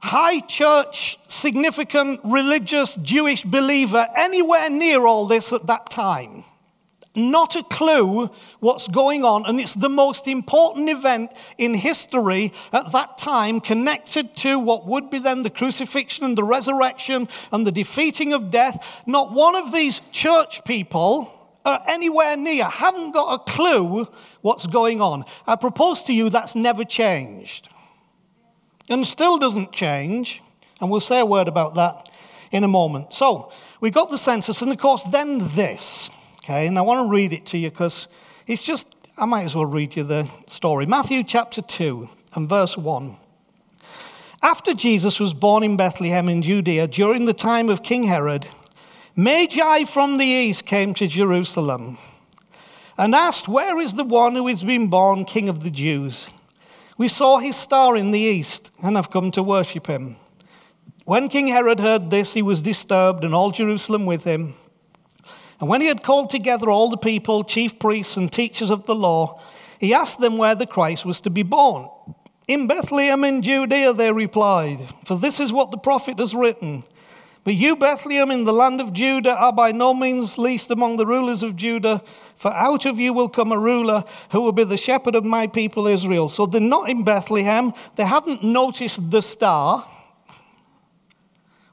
high 0.05 0.39
church, 0.41 1.17
significant 1.27 2.19
religious 2.23 2.95
Jewish 2.95 3.43
believer 3.43 4.07
anywhere 4.15 4.69
near 4.69 5.05
all 5.07 5.25
this 5.25 5.51
at 5.51 5.65
that 5.65 5.89
time. 5.89 6.43
Not 7.15 7.55
a 7.55 7.63
clue 7.63 8.27
what's 8.59 8.87
going 8.87 9.23
on, 9.23 9.45
and 9.45 9.59
it's 9.59 9.73
the 9.73 9.89
most 9.89 10.27
important 10.27 10.89
event 10.89 11.31
in 11.57 11.73
history 11.73 12.53
at 12.71 12.91
that 12.91 13.17
time 13.17 13.59
connected 13.61 14.35
to 14.37 14.59
what 14.59 14.85
would 14.85 15.09
be 15.09 15.17
then 15.17 15.41
the 15.41 15.49
crucifixion 15.49 16.25
and 16.25 16.37
the 16.37 16.43
resurrection 16.43 17.27
and 17.51 17.65
the 17.65 17.71
defeating 17.71 18.33
of 18.33 18.51
death. 18.51 19.03
Not 19.07 19.33
one 19.33 19.55
of 19.55 19.73
these 19.73 20.01
church 20.11 20.63
people 20.65 21.31
are 21.63 21.81
anywhere 21.87 22.37
near, 22.37 22.65
haven't 22.65 23.11
got 23.11 23.33
a 23.33 23.51
clue 23.51 24.07
what's 24.41 24.67
going 24.67 25.01
on. 25.01 25.23
I 25.47 25.55
propose 25.55 26.03
to 26.03 26.13
you 26.13 26.29
that's 26.29 26.53
never 26.53 26.83
changed 26.83 27.69
and 28.89 29.05
still 29.05 29.37
doesn't 29.37 29.71
change. 29.71 30.41
And 30.81 30.89
we'll 30.89 30.99
say 30.99 31.19
a 31.19 31.25
word 31.25 31.47
about 31.47 31.75
that 31.75 32.09
in 32.51 32.63
a 32.63 32.67
moment. 32.67 33.13
So, 33.13 33.51
we 33.81 33.91
got 33.91 34.09
the 34.09 34.17
census, 34.17 34.61
and 34.61 34.71
of 34.71 34.77
course, 34.77 35.03
then 35.03 35.39
this. 35.39 36.09
Okay, 36.43 36.67
and 36.67 36.77
I 36.77 36.81
want 36.81 37.07
to 37.07 37.11
read 37.11 37.33
it 37.33 37.45
to 37.47 37.57
you 37.57 37.69
because 37.69 38.07
it's 38.47 38.61
just, 38.61 38.87
I 39.17 39.25
might 39.25 39.43
as 39.43 39.55
well 39.55 39.65
read 39.65 39.95
you 39.95 40.03
the 40.03 40.29
story. 40.47 40.85
Matthew 40.85 41.23
chapter 41.23 41.61
2 41.61 42.09
and 42.35 42.47
verse 42.47 42.77
1. 42.77 43.17
After 44.41 44.73
Jesus 44.73 45.19
was 45.19 45.33
born 45.33 45.63
in 45.63 45.75
Bethlehem 45.75 46.29
in 46.29 46.41
Judea 46.41 46.87
during 46.87 47.25
the 47.25 47.33
time 47.33 47.69
of 47.69 47.81
King 47.81 48.03
Herod, 48.03 48.45
Magi 49.15 49.85
from 49.85 50.17
the 50.17 50.25
east 50.25 50.65
came 50.65 50.93
to 50.95 51.07
Jerusalem 51.07 51.97
and 52.97 53.15
asked, 53.15 53.47
Where 53.47 53.79
is 53.79 53.93
the 53.93 54.03
one 54.03 54.35
who 54.35 54.47
has 54.47 54.61
been 54.63 54.87
born 54.87 55.25
King 55.25 55.49
of 55.49 55.63
the 55.63 55.71
Jews? 55.71 56.27
We 56.97 57.07
saw 57.07 57.39
his 57.39 57.55
star 57.55 57.97
in 57.97 58.11
the 58.11 58.19
east 58.19 58.71
and 58.81 58.95
have 58.95 59.11
come 59.11 59.31
to 59.31 59.43
worship 59.43 59.87
him. 59.87 60.15
When 61.03 61.29
King 61.29 61.47
Herod 61.47 61.79
heard 61.79 62.09
this, 62.09 62.33
he 62.33 62.41
was 62.41 62.61
disturbed, 62.61 63.23
and 63.23 63.35
all 63.35 63.51
Jerusalem 63.51 64.05
with 64.05 64.23
him. 64.23 64.55
And 65.59 65.69
when 65.69 65.81
he 65.81 65.87
had 65.87 66.03
called 66.03 66.29
together 66.29 66.69
all 66.69 66.89
the 66.89 66.97
people, 66.97 67.43
chief 67.43 67.77
priests, 67.79 68.17
and 68.17 68.31
teachers 68.31 68.71
of 68.71 68.85
the 68.85 68.95
law, 68.95 69.39
he 69.79 69.93
asked 69.93 70.19
them 70.19 70.37
where 70.37 70.55
the 70.55 70.65
Christ 70.65 71.05
was 71.05 71.21
to 71.21 71.29
be 71.29 71.43
born. 71.43 71.89
In 72.47 72.67
Bethlehem 72.67 73.23
in 73.23 73.41
Judea, 73.41 73.93
they 73.93 74.11
replied, 74.11 74.79
for 75.05 75.17
this 75.17 75.39
is 75.39 75.51
what 75.51 75.71
the 75.71 75.77
prophet 75.77 76.19
has 76.19 76.33
written. 76.33 76.83
But 77.43 77.55
you, 77.55 77.75
Bethlehem, 77.75 78.31
in 78.31 78.45
the 78.45 78.53
land 78.53 78.81
of 78.81 78.93
Judah, 78.93 79.35
are 79.35 79.53
by 79.53 79.71
no 79.71 79.93
means 79.93 80.37
least 80.37 80.71
among 80.71 80.97
the 80.97 81.05
rulers 81.05 81.43
of 81.43 81.55
Judah, 81.55 82.01
for 82.35 82.51
out 82.51 82.85
of 82.85 82.99
you 82.99 83.13
will 83.13 83.29
come 83.29 83.51
a 83.51 83.57
ruler 83.57 84.03
who 84.31 84.41
will 84.41 84.51
be 84.51 84.63
the 84.63 84.77
shepherd 84.77 85.15
of 85.15 85.23
my 85.23 85.47
people 85.47 85.87
Israel. 85.87 86.27
So 86.29 86.45
they're 86.45 86.61
not 86.61 86.89
in 86.89 87.03
Bethlehem. 87.03 87.73
They 87.95 88.05
haven't 88.05 88.43
noticed 88.43 89.09
the 89.09 89.21
star, 89.21 89.85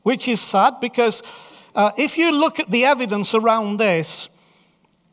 which 0.02 0.28
is 0.28 0.40
sad 0.40 0.74
because 0.80 1.22
uh, 1.74 1.90
if 1.98 2.16
you 2.16 2.30
look 2.32 2.60
at 2.60 2.70
the 2.70 2.84
evidence 2.84 3.34
around 3.34 3.78
this, 3.78 4.28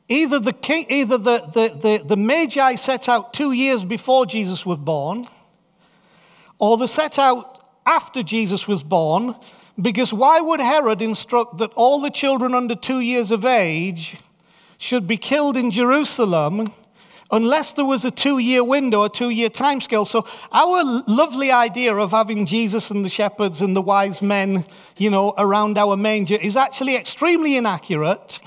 either 0.08 0.40
the 0.40 0.54
king, 0.54 0.86
either 0.90 1.18
the, 1.18 1.40
the, 1.40 1.80
the, 1.80 2.04
the 2.06 2.18
Magi 2.18 2.76
set 2.76 3.10
out 3.10 3.34
two 3.34 3.52
years 3.52 3.84
before 3.84 4.26
Jesus 4.26 4.66
was 4.66 4.78
born, 4.78 5.26
or 6.60 6.78
they 6.78 6.88
set 6.88 7.18
out 7.18 7.70
after 7.86 8.22
Jesus 8.22 8.68
was 8.68 8.84
born 8.84 9.36
because 9.82 10.12
why 10.14 10.42
would 10.42 10.60
Herod 10.60 11.02
instruct 11.02 11.58
that 11.60 11.72
all 11.74 12.02
the 12.02 12.10
children 12.10 12.54
under 12.54 12.76
two 12.76 13.00
years 13.00 13.32
of 13.32 13.46
age 13.46 14.18
should 14.80 15.06
be 15.06 15.18
killed 15.18 15.58
in 15.58 15.70
Jerusalem 15.70 16.74
unless 17.32 17.74
there 17.74 17.86
was 17.86 18.04
a 18.06 18.10
two 18.10 18.40
year 18.40 18.64
window, 18.64 19.04
a 19.04 19.10
two 19.10 19.30
year 19.30 19.50
timescale? 19.50 20.08
So, 20.08 20.26
our 20.52 21.04
lovely 21.08 21.52
idea 21.52 21.96
of 21.96 22.12
having 22.12 22.48
Jesus 22.48 22.90
and 22.90 23.06
the 23.06 23.10
shepherds 23.10 23.62
and 23.62 23.76
the 23.76 23.82
wise 23.82 24.24
men, 24.24 24.66
you 24.98 25.12
know, 25.12 25.36
around 25.38 25.78
our 25.78 25.96
manger 25.96 26.38
is 26.42 26.56
actually 26.56 26.96
extremely 26.96 27.58
inaccurate. 27.58 28.40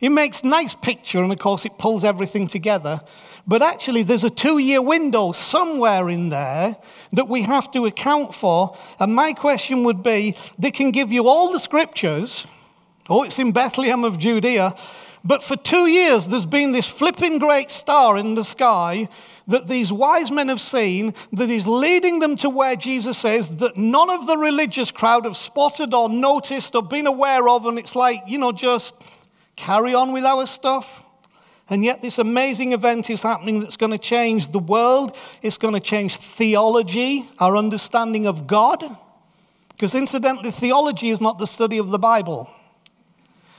It 0.00 0.10
makes 0.10 0.44
nice 0.44 0.74
picture, 0.74 1.22
and 1.22 1.32
of 1.32 1.38
course, 1.38 1.64
it 1.64 1.78
pulls 1.78 2.04
everything 2.04 2.48
together. 2.48 3.00
But 3.46 3.62
actually, 3.62 4.02
there's 4.02 4.24
a 4.24 4.30
two 4.30 4.58
year 4.58 4.82
window 4.82 5.32
somewhere 5.32 6.08
in 6.08 6.28
there 6.28 6.76
that 7.12 7.28
we 7.28 7.42
have 7.42 7.70
to 7.72 7.86
account 7.86 8.34
for. 8.34 8.76
And 9.00 9.14
my 9.14 9.32
question 9.32 9.84
would 9.84 10.02
be 10.02 10.36
they 10.58 10.70
can 10.70 10.90
give 10.90 11.10
you 11.12 11.26
all 11.26 11.50
the 11.50 11.58
scriptures. 11.58 12.46
Oh, 13.08 13.24
it's 13.24 13.38
in 13.38 13.52
Bethlehem 13.52 14.04
of 14.04 14.18
Judea. 14.18 14.76
But 15.24 15.42
for 15.44 15.56
two 15.56 15.86
years, 15.86 16.26
there's 16.26 16.46
been 16.46 16.72
this 16.72 16.86
flipping 16.86 17.38
great 17.38 17.70
star 17.70 18.16
in 18.16 18.34
the 18.34 18.42
sky 18.44 19.08
that 19.46 19.68
these 19.68 19.92
wise 19.92 20.30
men 20.30 20.48
have 20.48 20.60
seen 20.60 21.14
that 21.32 21.50
is 21.50 21.66
leading 21.66 22.20
them 22.20 22.36
to 22.36 22.50
where 22.50 22.76
Jesus 22.76 23.18
says 23.18 23.56
that 23.58 23.76
none 23.76 24.10
of 24.10 24.26
the 24.26 24.36
religious 24.36 24.90
crowd 24.90 25.24
have 25.24 25.36
spotted 25.36 25.94
or 25.94 26.08
noticed 26.08 26.74
or 26.74 26.82
been 26.82 27.06
aware 27.06 27.48
of. 27.48 27.66
And 27.66 27.78
it's 27.78 27.94
like, 27.94 28.20
you 28.26 28.38
know, 28.38 28.52
just 28.52 28.94
carry 29.56 29.94
on 29.94 30.12
with 30.12 30.24
our 30.24 30.46
stuff. 30.46 31.02
And 31.68 31.84
yet, 31.84 32.02
this 32.02 32.18
amazing 32.18 32.72
event 32.72 33.08
is 33.08 33.22
happening 33.22 33.60
that's 33.60 33.76
going 33.76 33.92
to 33.92 33.98
change 33.98 34.48
the 34.48 34.58
world. 34.58 35.16
It's 35.40 35.56
going 35.56 35.74
to 35.74 35.80
change 35.80 36.16
theology, 36.16 37.28
our 37.38 37.56
understanding 37.56 38.26
of 38.26 38.46
God. 38.46 38.84
Because, 39.70 39.94
incidentally, 39.94 40.50
theology 40.50 41.08
is 41.08 41.20
not 41.20 41.38
the 41.38 41.46
study 41.46 41.78
of 41.78 41.90
the 41.90 41.98
Bible, 41.98 42.50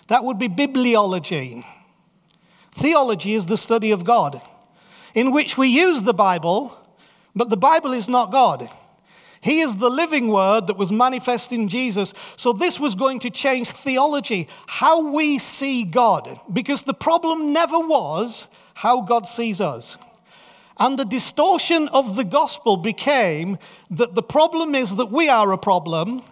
that 0.08 0.24
would 0.24 0.40
be 0.40 0.48
bibliology. 0.48 1.64
Theology 2.72 3.34
is 3.34 3.46
the 3.46 3.58
study 3.58 3.92
of 3.92 4.04
God, 4.04 4.42
in 5.14 5.32
which 5.32 5.58
we 5.58 5.68
use 5.68 6.02
the 6.02 6.14
Bible, 6.14 6.78
but 7.36 7.50
the 7.50 7.58
Bible 7.58 7.94
is 7.94 8.10
not 8.10 8.32
God. 8.32 8.70
He 9.42 9.60
is 9.60 9.76
the 9.76 9.90
living 9.90 10.30
word 10.30 10.68
that 10.68 10.78
was 10.78 10.92
manifest 10.92 11.52
in 11.52 11.68
Jesus. 11.68 12.14
So, 12.38 12.54
this 12.54 12.80
was 12.80 12.96
going 12.96 13.20
to 13.20 13.30
change 13.30 13.68
theology, 13.68 14.48
how 14.68 15.14
we 15.14 15.38
see 15.38 15.84
God, 15.84 16.40
because 16.52 16.84
the 16.84 16.94
problem 16.94 17.52
never 17.52 17.78
was 17.78 18.48
how 18.76 19.02
God 19.02 19.28
sees 19.28 19.60
us. 19.60 19.98
And 20.80 20.98
the 20.98 21.06
distortion 21.06 21.90
of 21.90 22.16
the 22.16 22.24
gospel 22.24 22.78
became 22.78 23.58
that 23.92 24.16
the 24.16 24.24
problem 24.24 24.74
is 24.76 24.96
that 24.96 25.12
we 25.12 25.30
are 25.30 25.52
a 25.52 25.58
problem, 25.58 26.24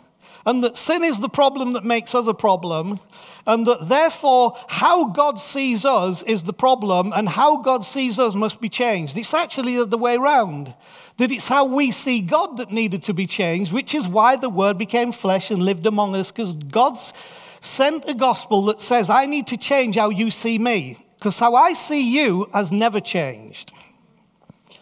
and 0.45 0.63
that 0.63 0.77
sin 0.77 1.03
is 1.03 1.19
the 1.19 1.29
problem 1.29 1.73
that 1.73 1.83
makes 1.83 2.15
us 2.15 2.27
a 2.27 2.33
problem, 2.33 2.99
and 3.45 3.65
that 3.65 3.89
therefore 3.89 4.55
how 4.67 5.09
God 5.09 5.39
sees 5.39 5.85
us 5.85 6.21
is 6.23 6.43
the 6.43 6.53
problem, 6.53 7.11
and 7.15 7.29
how 7.29 7.57
God 7.57 7.83
sees 7.83 8.19
us 8.19 8.35
must 8.35 8.61
be 8.61 8.69
changed. 8.69 9.17
It's 9.17 9.33
actually 9.33 9.83
the 9.85 9.97
way 9.97 10.15
around 10.15 10.73
that 11.17 11.31
it's 11.31 11.47
how 11.47 11.65
we 11.65 11.91
see 11.91 12.21
God 12.21 12.57
that 12.57 12.71
needed 12.71 13.03
to 13.03 13.13
be 13.13 13.27
changed, 13.27 13.71
which 13.71 13.93
is 13.93 14.07
why 14.07 14.35
the 14.35 14.49
Word 14.49 14.77
became 14.77 15.11
flesh 15.11 15.51
and 15.51 15.61
lived 15.61 15.85
among 15.85 16.15
us, 16.15 16.31
because 16.31 16.53
God's 16.53 17.13
sent 17.59 18.07
a 18.07 18.13
gospel 18.15 18.63
that 18.65 18.79
says, 18.79 19.09
I 19.09 19.27
need 19.27 19.45
to 19.47 19.57
change 19.57 19.95
how 19.95 20.09
you 20.09 20.31
see 20.31 20.57
me, 20.57 20.97
because 21.19 21.37
how 21.37 21.53
I 21.53 21.73
see 21.73 22.11
you 22.11 22.49
has 22.53 22.71
never 22.71 22.99
changed. 22.99 23.71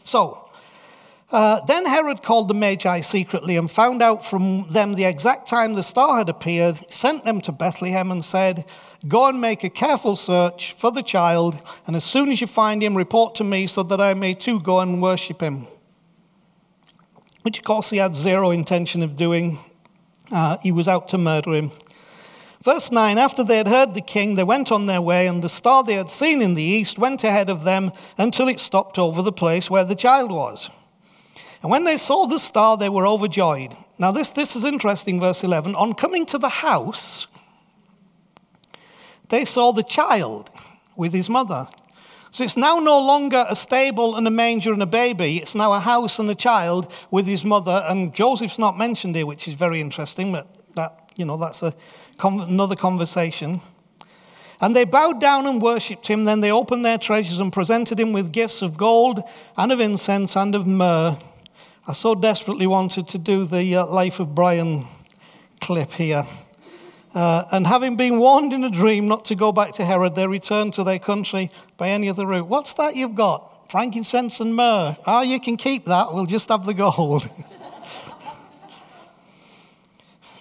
So, 0.05 0.48
uh, 1.31 1.61
then 1.65 1.85
Herod 1.85 2.23
called 2.23 2.47
the 2.47 2.53
Magi 2.53 3.01
secretly 3.01 3.55
and 3.55 3.69
found 3.69 4.01
out 4.01 4.25
from 4.25 4.69
them 4.69 4.95
the 4.95 5.05
exact 5.05 5.47
time 5.47 5.73
the 5.73 5.83
star 5.83 6.17
had 6.17 6.29
appeared, 6.29 6.77
sent 6.91 7.23
them 7.23 7.41
to 7.41 7.51
Bethlehem 7.51 8.11
and 8.11 8.25
said, 8.25 8.65
Go 9.07 9.27
and 9.27 9.39
make 9.39 9.63
a 9.63 9.69
careful 9.69 10.15
search 10.15 10.73
for 10.73 10.91
the 10.91 11.03
child, 11.03 11.61
and 11.85 11.95
as 11.95 12.03
soon 12.03 12.31
as 12.31 12.41
you 12.41 12.47
find 12.47 12.81
him, 12.81 12.95
report 12.95 13.35
to 13.35 13.43
me 13.43 13.67
so 13.67 13.83
that 13.83 14.01
I 14.01 14.13
may 14.13 14.33
too 14.33 14.59
go 14.59 14.79
and 14.79 15.01
worship 15.01 15.41
him 15.41 15.67
which 17.41 17.57
of 17.57 17.63
course 17.63 17.89
he 17.89 17.97
had 17.97 18.15
zero 18.15 18.51
intention 18.51 19.01
of 19.01 19.15
doing. 19.15 19.59
Uh, 20.31 20.57
he 20.61 20.71
was 20.71 20.87
out 20.87 21.09
to 21.09 21.17
murder 21.17 21.53
him. 21.53 21.71
Verse 22.61 22.91
9 22.91 23.17
After 23.17 23.43
they 23.43 23.57
had 23.57 23.67
heard 23.67 23.93
the 23.93 24.01
king, 24.01 24.35
they 24.35 24.43
went 24.43 24.71
on 24.71 24.85
their 24.85 25.01
way, 25.01 25.27
and 25.27 25.41
the 25.41 25.49
star 25.49 25.83
they 25.83 25.95
had 25.95 26.09
seen 26.09 26.41
in 26.41 26.53
the 26.53 26.63
east 26.63 26.97
went 26.97 27.23
ahead 27.23 27.49
of 27.49 27.63
them 27.63 27.91
until 28.17 28.47
it 28.47 28.59
stopped 28.59 28.99
over 28.99 29.21
the 29.21 29.31
place 29.31 29.69
where 29.69 29.85
the 29.85 29.95
child 29.95 30.31
was. 30.31 30.69
And 31.61 31.71
when 31.71 31.83
they 31.83 31.97
saw 31.97 32.25
the 32.25 32.39
star, 32.39 32.77
they 32.77 32.89
were 32.89 33.05
overjoyed. 33.05 33.75
Now, 33.97 34.11
this, 34.11 34.31
this 34.31 34.55
is 34.55 34.63
interesting, 34.63 35.19
verse 35.19 35.43
11. 35.43 35.75
On 35.75 35.93
coming 35.93 36.25
to 36.27 36.37
the 36.37 36.49
house, 36.49 37.27
they 39.27 39.45
saw 39.45 39.71
the 39.71 39.83
child 39.83 40.49
with 40.95 41.13
his 41.13 41.29
mother 41.29 41.67
so 42.31 42.43
it's 42.43 42.57
now 42.57 42.79
no 42.79 42.99
longer 42.99 43.45
a 43.49 43.55
stable 43.55 44.15
and 44.15 44.27
a 44.27 44.31
manger 44.31 44.71
and 44.71 44.83
a 44.83 44.87
baby. 44.87 45.37
It's 45.37 45.55
now 45.55 45.73
a 45.73 45.79
house 45.79 46.19
and 46.19 46.29
a 46.29 46.35
child 46.35 46.91
with 47.09 47.25
his 47.25 47.43
mother. 47.43 47.83
And 47.87 48.13
Joseph's 48.13 48.59
not 48.59 48.77
mentioned 48.77 49.15
here, 49.15 49.25
which 49.25 49.47
is 49.47 49.55
very 49.55 49.81
interesting, 49.81 50.31
but 50.31 50.47
that, 50.75 51.09
you 51.15 51.25
know, 51.25 51.37
that's 51.37 51.63
a, 51.63 51.73
another 52.23 52.75
conversation. 52.75 53.61
And 54.61 54.75
they 54.75 54.83
bowed 54.83 55.19
down 55.19 55.47
and 55.47 55.61
worshipped 55.61 56.07
him. 56.07 56.25
Then 56.25 56.41
they 56.41 56.51
opened 56.51 56.85
their 56.85 56.97
treasures 56.97 57.39
and 57.39 57.51
presented 57.51 57.99
him 57.99 58.13
with 58.13 58.31
gifts 58.31 58.61
of 58.61 58.77
gold 58.77 59.23
and 59.57 59.71
of 59.71 59.79
incense 59.79 60.35
and 60.35 60.53
of 60.53 60.67
myrrh. 60.67 61.17
I 61.89 61.93
so 61.93 62.13
desperately 62.13 62.67
wanted 62.67 63.07
to 63.07 63.17
do 63.17 63.45
the 63.45 63.77
uh, 63.77 63.87
Life 63.87 64.19
of 64.19 64.35
Brian 64.35 64.85
clip 65.59 65.91
here. 65.93 66.23
Uh, 67.15 67.45
and 67.51 67.65
having 67.65 67.95
been 67.95 68.19
warned 68.19 68.53
in 68.53 68.63
a 68.63 68.69
dream 68.69 69.07
not 69.07 69.25
to 69.25 69.33
go 69.33 69.51
back 69.51 69.73
to 69.73 69.83
Herod, 69.83 70.13
they 70.13 70.27
returned 70.27 70.75
to 70.75 70.83
their 70.83 70.99
country 70.99 71.49
by 71.77 71.89
any 71.89 72.07
other 72.07 72.27
route. 72.27 72.47
What's 72.47 72.75
that 72.75 72.95
you've 72.95 73.15
got? 73.15 73.71
Frankincense 73.71 74.39
and 74.39 74.55
myrrh. 74.55 74.95
Oh, 75.07 75.23
you 75.23 75.39
can 75.39 75.57
keep 75.57 75.85
that. 75.85 76.13
We'll 76.13 76.27
just 76.27 76.49
have 76.49 76.67
the 76.67 76.75
gold. 76.75 77.23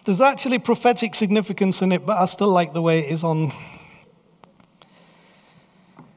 There's 0.04 0.20
actually 0.20 0.58
prophetic 0.58 1.14
significance 1.14 1.80
in 1.80 1.92
it, 1.92 2.04
but 2.04 2.18
I 2.18 2.26
still 2.26 2.50
like 2.50 2.74
the 2.74 2.82
way 2.82 2.98
it 2.98 3.10
is 3.10 3.24
on. 3.24 3.52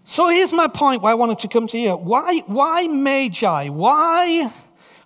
So 0.03 0.27
here's 0.27 0.51
my 0.51 0.67
point 0.67 1.01
why 1.01 1.11
I 1.11 1.13
wanted 1.13 1.39
to 1.39 1.47
come 1.47 1.67
to 1.67 1.77
you. 1.77 1.95
Why, 1.95 2.39
why 2.47 2.87
Magi? 2.87 3.69
Why, 3.69 4.51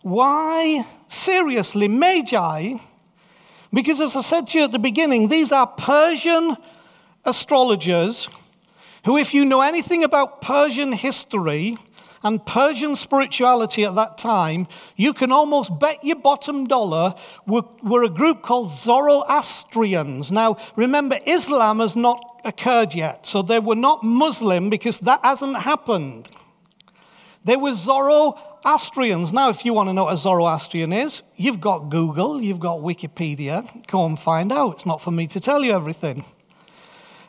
why, 0.05 0.85
seriously, 1.07 1.87
Magi? 1.87 2.75
Because, 3.73 3.99
as 3.99 4.15
I 4.15 4.21
said 4.21 4.45
to 4.45 4.59
you 4.59 4.65
at 4.65 4.71
the 4.71 4.77
beginning, 4.77 5.29
these 5.29 5.51
are 5.51 5.65
Persian 5.65 6.57
astrologers 7.25 8.29
who, 9.05 9.17
if 9.17 9.33
you 9.33 9.45
know 9.45 9.61
anything 9.61 10.03
about 10.03 10.41
Persian 10.41 10.93
history 10.93 11.79
and 12.21 12.45
Persian 12.45 12.95
spirituality 12.95 13.83
at 13.83 13.95
that 13.95 14.19
time, 14.19 14.67
you 14.95 15.11
can 15.11 15.31
almost 15.31 15.79
bet 15.79 16.03
your 16.03 16.17
bottom 16.17 16.67
dollar 16.67 17.15
were, 17.47 17.63
were 17.81 18.03
a 18.03 18.09
group 18.09 18.43
called 18.43 18.69
Zoroastrians. 18.69 20.31
Now, 20.31 20.57
remember, 20.75 21.17
Islam 21.25 21.79
has 21.79 21.95
not 21.95 22.41
occurred 22.45 22.93
yet, 22.93 23.25
so 23.25 23.41
they 23.41 23.57
were 23.57 23.75
not 23.75 24.03
Muslim 24.03 24.69
because 24.69 24.99
that 24.99 25.21
hasn't 25.23 25.57
happened. 25.57 26.29
They 27.43 27.55
were 27.55 27.73
Zoroastrians. 28.65 29.31
Now, 29.31 29.49
if 29.49 29.63
you 29.63 29.75
want 29.75 29.89
to 29.89 29.93
know 29.93 30.05
what 30.05 30.13
a 30.15 30.17
Zoroastrian 30.17 30.91
is, 30.91 31.21
you've 31.35 31.61
got 31.61 31.91
Google, 31.91 32.41
you've 32.41 32.59
got 32.59 32.79
Wikipedia. 32.79 33.85
Go 33.85 34.07
and 34.07 34.17
find 34.17 34.51
out. 34.51 34.73
It's 34.73 34.87
not 34.87 35.03
for 35.03 35.11
me 35.11 35.27
to 35.27 35.39
tell 35.39 35.63
you 35.63 35.71
everything. 35.71 36.25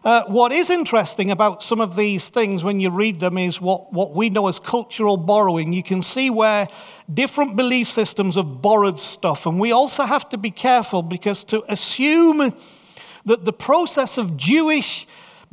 Uh, 0.02 0.24
what 0.28 0.50
is 0.50 0.70
interesting 0.70 1.30
about 1.30 1.62
some 1.62 1.78
of 1.78 1.94
these 1.94 2.30
things 2.30 2.64
when 2.64 2.80
you 2.80 2.88
read 2.88 3.20
them 3.20 3.36
is 3.36 3.60
what, 3.60 3.92
what 3.92 4.14
we 4.14 4.30
know 4.30 4.48
as 4.48 4.58
cultural 4.58 5.18
borrowing. 5.18 5.74
You 5.74 5.82
can 5.82 6.00
see 6.00 6.30
where 6.30 6.68
different 7.12 7.54
belief 7.54 7.88
systems 7.88 8.36
have 8.36 8.62
borrowed 8.62 8.98
stuff. 8.98 9.44
And 9.44 9.60
we 9.60 9.72
also 9.72 10.04
have 10.04 10.26
to 10.30 10.38
be 10.38 10.50
careful 10.50 11.02
because 11.02 11.44
to 11.44 11.62
assume 11.68 12.54
that 13.26 13.44
the 13.44 13.52
process 13.52 14.16
of 14.16 14.38
Jewish 14.38 15.06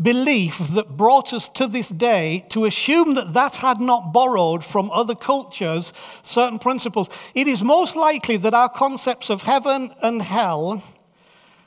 belief 0.03 0.57
that 0.57 0.97
brought 0.97 1.33
us 1.33 1.49
to 1.49 1.65
this 1.67 1.89
day 1.89 2.45
to 2.49 2.65
assume 2.65 3.15
that 3.15 3.33
that 3.33 3.55
had 3.55 3.79
not 3.79 4.13
borrowed 4.13 4.63
from 4.63 4.91
other 4.91 5.15
cultures 5.15 5.91
certain 6.21 6.59
principles. 6.59 7.09
It 7.33 7.47
is 7.47 7.63
most 7.63 7.95
likely 7.95 8.37
that 8.37 8.53
our 8.53 8.69
concepts 8.69 9.29
of 9.29 9.43
heaven 9.43 9.91
and 10.01 10.21
hell 10.21 10.83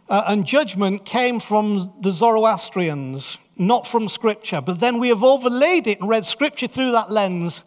uh, 0.08 0.24
and 0.28 0.46
judgment 0.46 1.04
came 1.04 1.40
from 1.40 1.92
the 2.00 2.10
Zoroastrians, 2.10 3.38
not 3.56 3.86
from 3.86 4.08
Scripture. 4.08 4.60
But 4.60 4.80
then 4.80 4.98
we 4.98 5.08
have 5.08 5.24
overlaid 5.24 5.86
it 5.86 6.00
and 6.00 6.08
read 6.08 6.24
Scripture 6.24 6.68
through 6.68 6.92
that 6.92 7.10
lens. 7.10 7.62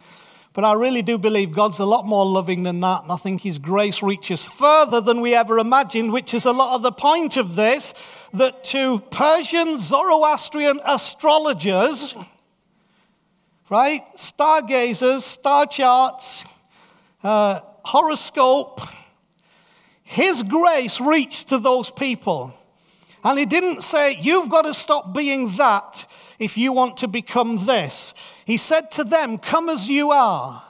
But 0.52 0.64
I 0.64 0.72
really 0.72 1.02
do 1.02 1.16
believe 1.16 1.52
God's 1.52 1.78
a 1.78 1.84
lot 1.84 2.06
more 2.06 2.26
loving 2.26 2.64
than 2.64 2.80
that, 2.80 3.02
and 3.02 3.12
I 3.12 3.16
think 3.16 3.42
His 3.42 3.58
grace 3.58 4.02
reaches 4.02 4.44
further 4.44 5.00
than 5.00 5.20
we 5.20 5.34
ever 5.34 5.58
imagined, 5.58 6.12
which 6.12 6.34
is 6.34 6.44
a 6.44 6.52
lot 6.52 6.74
of 6.74 6.82
the 6.82 6.90
point 6.90 7.36
of 7.36 7.54
this 7.54 7.94
that 8.32 8.64
to 8.64 9.00
Persian 9.10 9.76
Zoroastrian 9.76 10.80
astrologers, 10.86 12.14
right, 13.68 14.02
stargazers, 14.14 15.24
star 15.24 15.66
charts, 15.66 16.44
uh, 17.22 17.60
horoscope, 17.84 18.80
his 20.02 20.42
grace 20.42 21.00
reached 21.00 21.48
to 21.48 21.58
those 21.58 21.90
people. 21.90 22.54
And 23.22 23.38
he 23.38 23.46
didn't 23.46 23.82
say, 23.82 24.16
You've 24.20 24.50
got 24.50 24.62
to 24.62 24.74
stop 24.74 25.14
being 25.14 25.48
that 25.56 26.04
if 26.38 26.56
you 26.56 26.72
want 26.72 26.96
to 26.98 27.08
become 27.08 27.64
this. 27.64 28.14
He 28.46 28.56
said 28.56 28.90
to 28.92 29.04
them, 29.04 29.38
Come 29.38 29.68
as 29.68 29.88
you 29.88 30.10
are. 30.10 30.64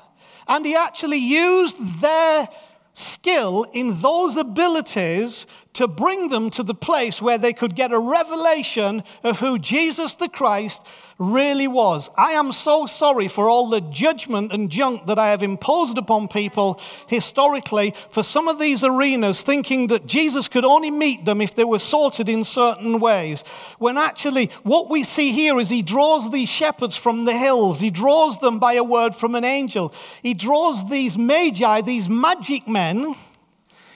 And 0.48 0.66
he 0.66 0.74
actually 0.74 1.18
used 1.18 2.00
their 2.00 2.48
skill 2.92 3.64
in 3.72 4.00
those 4.00 4.36
abilities 4.36 5.46
to 5.74 5.86
bring 5.86 6.28
them 6.28 6.50
to 6.50 6.62
the 6.62 6.74
place 6.74 7.22
where 7.22 7.38
they 7.38 7.52
could 7.52 7.74
get 7.74 7.92
a 7.92 7.98
revelation 7.98 9.04
of 9.22 9.40
who 9.40 9.58
Jesus 9.58 10.14
the 10.14 10.28
Christ 10.28 10.86
really 11.18 11.68
was. 11.68 12.08
I 12.16 12.32
am 12.32 12.52
so 12.52 12.86
sorry 12.86 13.28
for 13.28 13.48
all 13.48 13.68
the 13.68 13.82
judgment 13.82 14.52
and 14.52 14.70
junk 14.70 15.06
that 15.06 15.18
I 15.18 15.28
have 15.28 15.42
imposed 15.42 15.98
upon 15.98 16.28
people 16.28 16.80
historically 17.08 17.94
for 18.08 18.22
some 18.22 18.48
of 18.48 18.58
these 18.58 18.82
arenas, 18.82 19.42
thinking 19.42 19.88
that 19.88 20.06
Jesus 20.06 20.48
could 20.48 20.64
only 20.64 20.90
meet 20.90 21.26
them 21.26 21.40
if 21.40 21.54
they 21.54 21.64
were 21.64 21.78
sorted 21.78 22.28
in 22.28 22.42
certain 22.42 22.98
ways. 22.98 23.42
When 23.78 23.98
actually, 23.98 24.46
what 24.62 24.88
we 24.88 25.04
see 25.04 25.32
here 25.32 25.60
is 25.60 25.68
he 25.68 25.82
draws 25.82 26.30
these 26.30 26.48
shepherds 26.48 26.96
from 26.96 27.26
the 27.26 27.36
hills, 27.36 27.80
he 27.80 27.90
draws 27.90 28.38
them 28.38 28.58
by 28.58 28.72
a 28.74 28.84
word 28.84 29.14
from 29.14 29.34
an 29.34 29.44
angel, 29.44 29.94
he 30.22 30.34
draws 30.34 30.88
these 30.88 31.18
magi, 31.18 31.82
these 31.82 32.08
magic 32.08 32.66
men 32.66 33.14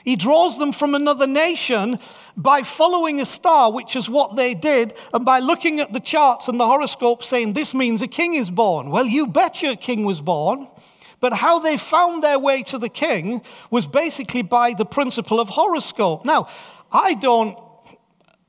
he 0.05 0.15
draws 0.15 0.59
them 0.59 0.71
from 0.71 0.93
another 0.95 1.27
nation 1.27 1.97
by 2.37 2.61
following 2.61 3.19
a 3.19 3.25
star, 3.25 3.71
which 3.71 3.95
is 3.95 4.07
what 4.07 4.35
they 4.35 4.53
did, 4.53 4.93
and 5.13 5.25
by 5.25 5.39
looking 5.39 5.79
at 5.79 5.91
the 5.93 5.99
charts 5.99 6.47
and 6.47 6.59
the 6.59 6.67
horoscope 6.67 7.23
saying, 7.23 7.53
This 7.53 7.73
means 7.73 8.01
a 8.01 8.07
king 8.07 8.35
is 8.35 8.51
born. 8.51 8.91
Well, 8.91 9.05
you 9.05 9.25
bet 9.25 9.61
your 9.61 9.75
king 9.75 10.05
was 10.05 10.21
born. 10.21 10.67
But 11.21 11.33
how 11.33 11.59
they 11.59 11.75
found 11.75 12.23
their 12.23 12.37
way 12.37 12.61
to 12.63 12.77
the 12.77 12.89
king 12.89 13.41
was 13.71 13.87
basically 13.87 14.43
by 14.43 14.73
the 14.73 14.85
principle 14.85 15.39
of 15.39 15.49
horoscope. 15.49 16.23
Now, 16.23 16.49
I 16.91 17.15
don't 17.15 17.57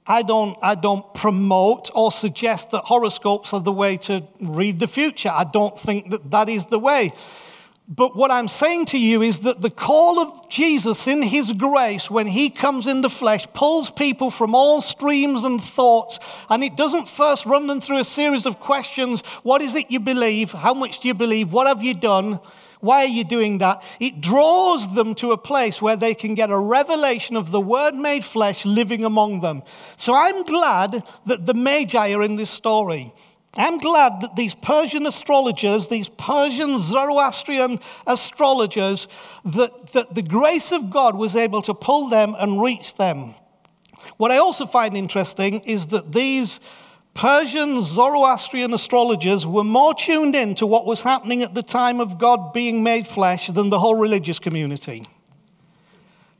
I 0.08 0.22
don't, 0.22 0.56
I 0.62 0.76
don't 0.76 1.12
promote 1.14 1.90
or 1.92 2.12
suggest 2.12 2.70
that 2.70 2.84
horoscopes 2.84 3.52
are 3.52 3.60
the 3.60 3.72
way 3.72 3.96
to 3.98 4.22
read 4.40 4.78
the 4.78 4.86
future. 4.86 5.30
I 5.30 5.44
don't 5.44 5.76
think 5.76 6.10
that 6.10 6.30
that 6.30 6.48
is 6.48 6.66
the 6.66 6.78
way. 6.78 7.10
But 7.88 8.16
what 8.16 8.32
I'm 8.32 8.48
saying 8.48 8.86
to 8.86 8.98
you 8.98 9.22
is 9.22 9.40
that 9.40 9.62
the 9.62 9.70
call 9.70 10.18
of 10.18 10.50
Jesus 10.50 11.06
in 11.06 11.22
his 11.22 11.52
grace, 11.52 12.10
when 12.10 12.26
he 12.26 12.50
comes 12.50 12.88
in 12.88 13.00
the 13.00 13.10
flesh, 13.10 13.46
pulls 13.54 13.90
people 13.90 14.32
from 14.32 14.56
all 14.56 14.80
streams 14.80 15.44
and 15.44 15.62
thoughts. 15.62 16.18
And 16.50 16.64
it 16.64 16.76
doesn't 16.76 17.08
first 17.08 17.46
run 17.46 17.68
them 17.68 17.80
through 17.80 18.00
a 18.00 18.04
series 18.04 18.44
of 18.44 18.58
questions 18.58 19.20
What 19.44 19.62
is 19.62 19.76
it 19.76 19.90
you 19.90 20.00
believe? 20.00 20.50
How 20.50 20.74
much 20.74 20.98
do 20.98 21.06
you 21.06 21.14
believe? 21.14 21.52
What 21.52 21.68
have 21.68 21.82
you 21.82 21.94
done? 21.94 22.40
Why 22.80 23.04
are 23.04 23.06
you 23.06 23.24
doing 23.24 23.58
that? 23.58 23.84
It 24.00 24.20
draws 24.20 24.94
them 24.94 25.14
to 25.16 25.32
a 25.32 25.38
place 25.38 25.80
where 25.80 25.96
they 25.96 26.14
can 26.14 26.34
get 26.34 26.50
a 26.50 26.58
revelation 26.58 27.36
of 27.36 27.50
the 27.50 27.60
Word 27.60 27.94
made 27.94 28.24
flesh 28.24 28.64
living 28.64 29.04
among 29.04 29.40
them. 29.40 29.62
So 29.96 30.12
I'm 30.12 30.42
glad 30.42 31.04
that 31.24 31.46
the 31.46 31.54
Magi 31.54 32.12
are 32.12 32.22
in 32.22 32.36
this 32.36 32.50
story. 32.50 33.14
I'm 33.58 33.78
glad 33.78 34.20
that 34.20 34.36
these 34.36 34.54
Persian 34.54 35.06
astrologers, 35.06 35.88
these 35.88 36.08
Persian 36.08 36.78
Zoroastrian 36.78 37.80
astrologers, 38.06 39.08
that, 39.44 39.88
that 39.92 40.14
the 40.14 40.22
grace 40.22 40.72
of 40.72 40.90
God 40.90 41.16
was 41.16 41.34
able 41.34 41.62
to 41.62 41.74
pull 41.74 42.08
them 42.08 42.34
and 42.38 42.60
reach 42.60 42.94
them. 42.94 43.34
What 44.16 44.30
I 44.30 44.38
also 44.38 44.66
find 44.66 44.96
interesting 44.96 45.60
is 45.60 45.86
that 45.88 46.12
these 46.12 46.60
Persian 47.14 47.80
Zoroastrian 47.80 48.74
astrologers 48.74 49.46
were 49.46 49.64
more 49.64 49.94
tuned 49.94 50.34
in 50.34 50.54
to 50.56 50.66
what 50.66 50.84
was 50.84 51.00
happening 51.00 51.42
at 51.42 51.54
the 51.54 51.62
time 51.62 51.98
of 51.98 52.18
God 52.18 52.52
being 52.52 52.82
made 52.82 53.06
flesh 53.06 53.46
than 53.46 53.70
the 53.70 53.78
whole 53.78 53.94
religious 53.94 54.38
community. 54.38 55.06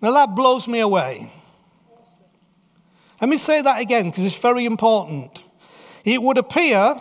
Now 0.03 0.13
that 0.13 0.35
blows 0.35 0.69
me 0.69 0.81
away. 0.81 1.33
Let 3.21 3.31
me 3.31 3.39
say 3.39 3.63
that 3.63 3.81
again 3.81 4.11
because 4.11 4.25
it's 4.25 4.39
very 4.39 4.67
important. 4.67 5.46
It 6.07 6.23
would 6.23 6.39
appear 6.39 6.95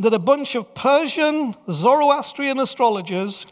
that 0.00 0.12
a 0.12 0.18
bunch 0.18 0.56
of 0.56 0.74
Persian 0.74 1.54
Zoroastrian 1.70 2.58
astrologers 2.58 3.46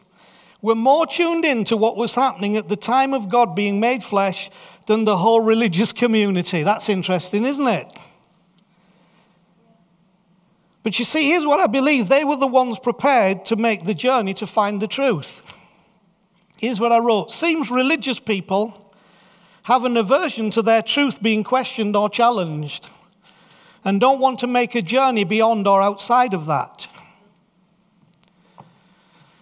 were 0.60 0.74
more 0.74 1.06
tuned 1.06 1.44
in 1.44 1.62
to 1.64 1.76
what 1.76 1.96
was 1.96 2.16
happening 2.16 2.56
at 2.56 2.68
the 2.68 2.76
time 2.76 3.14
of 3.14 3.28
God 3.28 3.54
being 3.54 3.78
made 3.78 4.02
flesh 4.02 4.50
than 4.88 5.04
the 5.04 5.16
whole 5.18 5.40
religious 5.40 5.92
community. 5.92 6.64
That's 6.64 6.88
interesting, 6.88 7.44
isn't 7.44 7.66
it? 7.66 7.92
But 10.82 10.98
you 10.98 11.04
see, 11.04 11.28
here's 11.28 11.46
what 11.46 11.60
I 11.60 11.68
believe 11.68 12.08
they 12.08 12.24
were 12.24 12.36
the 12.36 12.48
ones 12.48 12.80
prepared 12.80 13.44
to 13.46 13.56
make 13.56 13.84
the 13.84 13.94
journey 13.94 14.34
to 14.34 14.48
find 14.48 14.82
the 14.82 14.88
truth. 14.88 15.42
Here's 16.58 16.80
what 16.80 16.90
I 16.90 16.98
wrote 16.98 17.30
Seems 17.30 17.70
religious 17.70 18.18
people 18.18 18.92
have 19.64 19.84
an 19.84 19.96
aversion 19.96 20.50
to 20.50 20.62
their 20.62 20.82
truth 20.82 21.22
being 21.22 21.44
questioned 21.44 21.94
or 21.94 22.10
challenged 22.10 22.90
and 23.84 24.00
don't 24.00 24.20
want 24.20 24.38
to 24.40 24.46
make 24.46 24.74
a 24.74 24.82
journey 24.82 25.24
beyond 25.24 25.66
or 25.66 25.82
outside 25.82 26.34
of 26.34 26.46
that. 26.46 26.86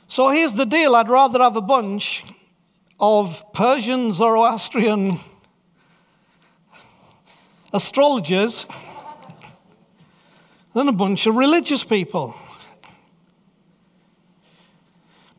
So 0.07 0.31
here's 0.31 0.55
the 0.55 0.66
deal 0.66 0.96
I'd 0.96 1.09
rather 1.09 1.38
have 1.38 1.57
a 1.57 1.62
bunch 1.62 2.24
of 2.98 3.42
Persian 3.53 4.12
Zoroastrian 4.12 5.20
astrologers 7.72 8.66
than 10.74 10.88
a 10.88 10.92
bunch 10.92 11.26
of 11.26 11.37
religious 11.37 11.85
people. 11.85 12.35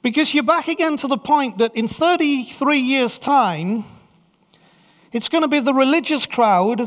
Because 0.02 0.34
you're 0.34 0.44
back 0.44 0.68
again 0.68 0.98
to 0.98 1.08
the 1.08 1.18
point 1.18 1.60
that 1.60 1.76
in 1.76 1.88
33 1.88 2.80
years' 2.80 3.20
time, 3.20 3.84
it's 5.12 5.30
going 5.30 5.44
to 5.44 5.48
be 5.48 5.60
the 5.60 5.74
religious 5.74 6.26
crowd 6.26 6.82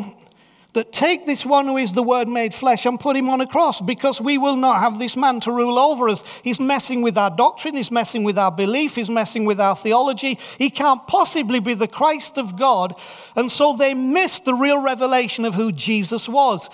that 0.75 0.93
take 0.93 1.25
this 1.25 1.47
one 1.47 1.67
who 1.67 1.77
is 1.77 1.93
the 1.93 2.03
Word 2.03 2.29
made 2.29 2.53
flesh 2.53 2.85
and 2.85 2.99
put 3.01 3.17
him 3.17 3.29
on 3.29 3.41
a 3.41 3.47
cross 3.47 3.81
because 3.81 4.21
we 4.21 4.39
will 4.39 4.57
not 4.57 4.81
have 4.81 4.99
this 4.99 5.17
man 5.17 5.41
to 5.41 5.53
rule 5.53 5.79
over 5.79 6.09
us. 6.09 6.23
He's 6.43 6.61
messing 6.61 7.01
with 7.01 7.17
our 7.17 7.31
doctrine, 7.31 7.77
he's 7.77 7.91
messing 7.91 8.25
with 8.25 8.39
our 8.39 8.51
belief, 8.51 8.97
he's 8.97 9.11
messing 9.11 9.45
with 9.45 9.61
our 9.61 9.77
theology. 9.77 10.39
He 10.59 10.71
can't 10.71 11.07
possibly 11.07 11.61
be 11.61 11.75
the 11.75 11.89
Christ 11.89 12.39
of 12.39 12.59
God. 12.59 12.99
And 13.37 13.51
so 13.51 13.77
they 13.77 13.95
missed 13.95 14.45
the 14.45 14.55
real 14.55 14.83
revelation 14.83 15.45
of 15.45 15.55
who 15.55 15.73
Jesus 15.73 16.29
was. 16.29 16.69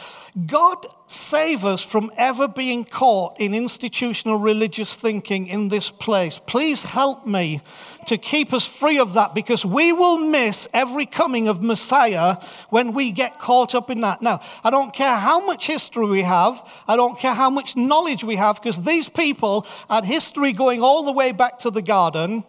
God 0.46 0.86
save 1.06 1.64
us 1.64 1.82
from 1.82 2.10
ever 2.16 2.46
being 2.48 2.84
caught 2.84 3.38
in 3.40 3.52
institutional 3.52 4.36
religious 4.36 4.94
thinking 4.94 5.46
in 5.46 5.68
this 5.68 5.90
place. 5.90 6.40
Please 6.46 6.84
help 6.84 7.26
me 7.26 7.60
to 8.06 8.18
keep 8.18 8.52
us 8.52 8.66
free 8.66 8.98
of 8.98 9.14
that 9.14 9.34
because 9.34 9.64
we 9.64 9.92
will 9.92 10.18
miss 10.18 10.68
every 10.72 11.06
coming 11.06 11.48
of 11.48 11.62
Messiah 11.62 12.36
when 12.70 12.92
we 12.92 13.10
get 13.10 13.38
caught 13.38 13.74
up 13.74 13.90
in 13.90 14.00
that. 14.00 14.22
Now, 14.22 14.40
I 14.64 14.70
don't 14.70 14.94
care 14.94 15.16
how 15.16 15.44
much 15.44 15.66
history 15.66 16.06
we 16.06 16.22
have, 16.22 16.66
I 16.86 16.96
don't 16.96 17.18
care 17.18 17.34
how 17.34 17.50
much 17.50 17.76
knowledge 17.76 18.24
we 18.24 18.36
have, 18.36 18.56
because 18.56 18.82
these 18.82 19.08
people 19.08 19.66
had 19.88 20.04
history 20.04 20.52
going 20.52 20.82
all 20.82 21.04
the 21.04 21.12
way 21.12 21.32
back 21.32 21.58
to 21.60 21.70
the 21.70 21.82
garden. 21.82 22.44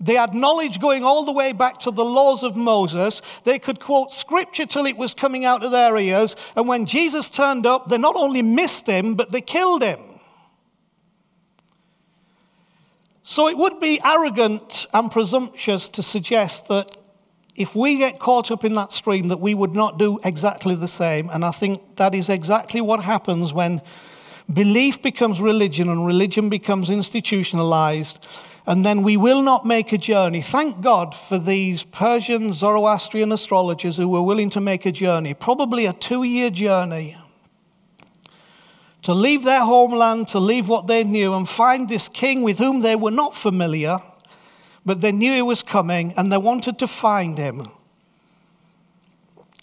They 0.00 0.14
had 0.14 0.34
knowledge 0.34 0.80
going 0.80 1.04
all 1.04 1.24
the 1.24 1.32
way 1.32 1.52
back 1.52 1.78
to 1.78 1.90
the 1.90 2.04
laws 2.04 2.42
of 2.42 2.56
Moses. 2.56 3.22
They 3.44 3.58
could 3.58 3.80
quote 3.80 4.10
scripture 4.10 4.66
till 4.66 4.86
it 4.86 4.96
was 4.96 5.14
coming 5.14 5.44
out 5.44 5.64
of 5.64 5.70
their 5.70 5.96
ears. 5.96 6.34
And 6.56 6.66
when 6.66 6.84
Jesus 6.84 7.30
turned 7.30 7.64
up, 7.64 7.88
they 7.88 7.96
not 7.96 8.16
only 8.16 8.42
missed 8.42 8.86
him, 8.86 9.14
but 9.14 9.30
they 9.30 9.40
killed 9.40 9.82
him. 9.82 10.00
So 13.26 13.48
it 13.48 13.56
would 13.56 13.80
be 13.80 13.98
arrogant 14.04 14.84
and 14.92 15.10
presumptuous 15.10 15.88
to 15.88 16.02
suggest 16.02 16.68
that 16.68 16.94
if 17.56 17.74
we 17.74 17.96
get 17.96 18.18
caught 18.18 18.50
up 18.50 18.64
in 18.64 18.74
that 18.74 18.92
stream, 18.92 19.28
that 19.28 19.40
we 19.40 19.54
would 19.54 19.74
not 19.74 19.98
do 19.98 20.20
exactly 20.22 20.74
the 20.74 20.86
same. 20.86 21.30
And 21.30 21.42
I 21.42 21.50
think 21.50 21.96
that 21.96 22.14
is 22.14 22.28
exactly 22.28 22.82
what 22.82 23.02
happens 23.02 23.54
when 23.54 23.80
belief 24.52 25.00
becomes 25.00 25.40
religion 25.40 25.88
and 25.88 26.06
religion 26.06 26.50
becomes 26.50 26.90
institutionalized. 26.90 28.26
And 28.66 28.84
then 28.84 29.02
we 29.02 29.16
will 29.16 29.40
not 29.40 29.64
make 29.64 29.94
a 29.94 29.98
journey. 29.98 30.42
Thank 30.42 30.82
God 30.82 31.14
for 31.14 31.38
these 31.38 31.82
Persian 31.82 32.52
Zoroastrian 32.52 33.32
astrologers 33.32 33.96
who 33.96 34.10
were 34.10 34.22
willing 34.22 34.50
to 34.50 34.60
make 34.60 34.84
a 34.84 34.92
journey, 34.92 35.32
probably 35.32 35.86
a 35.86 35.94
two 35.94 36.24
year 36.24 36.50
journey 36.50 37.16
to 39.04 39.12
leave 39.12 39.44
their 39.44 39.60
homeland, 39.60 40.28
to 40.28 40.40
leave 40.40 40.66
what 40.66 40.86
they 40.86 41.04
knew, 41.04 41.34
and 41.34 41.46
find 41.46 41.88
this 41.88 42.08
king 42.08 42.42
with 42.42 42.58
whom 42.58 42.80
they 42.80 42.96
were 42.96 43.10
not 43.10 43.36
familiar, 43.36 43.98
but 44.84 45.02
they 45.02 45.12
knew 45.12 45.34
he 45.34 45.42
was 45.42 45.62
coming 45.62 46.14
and 46.16 46.32
they 46.32 46.38
wanted 46.38 46.78
to 46.78 46.88
find 46.88 47.36
him. 47.36 47.68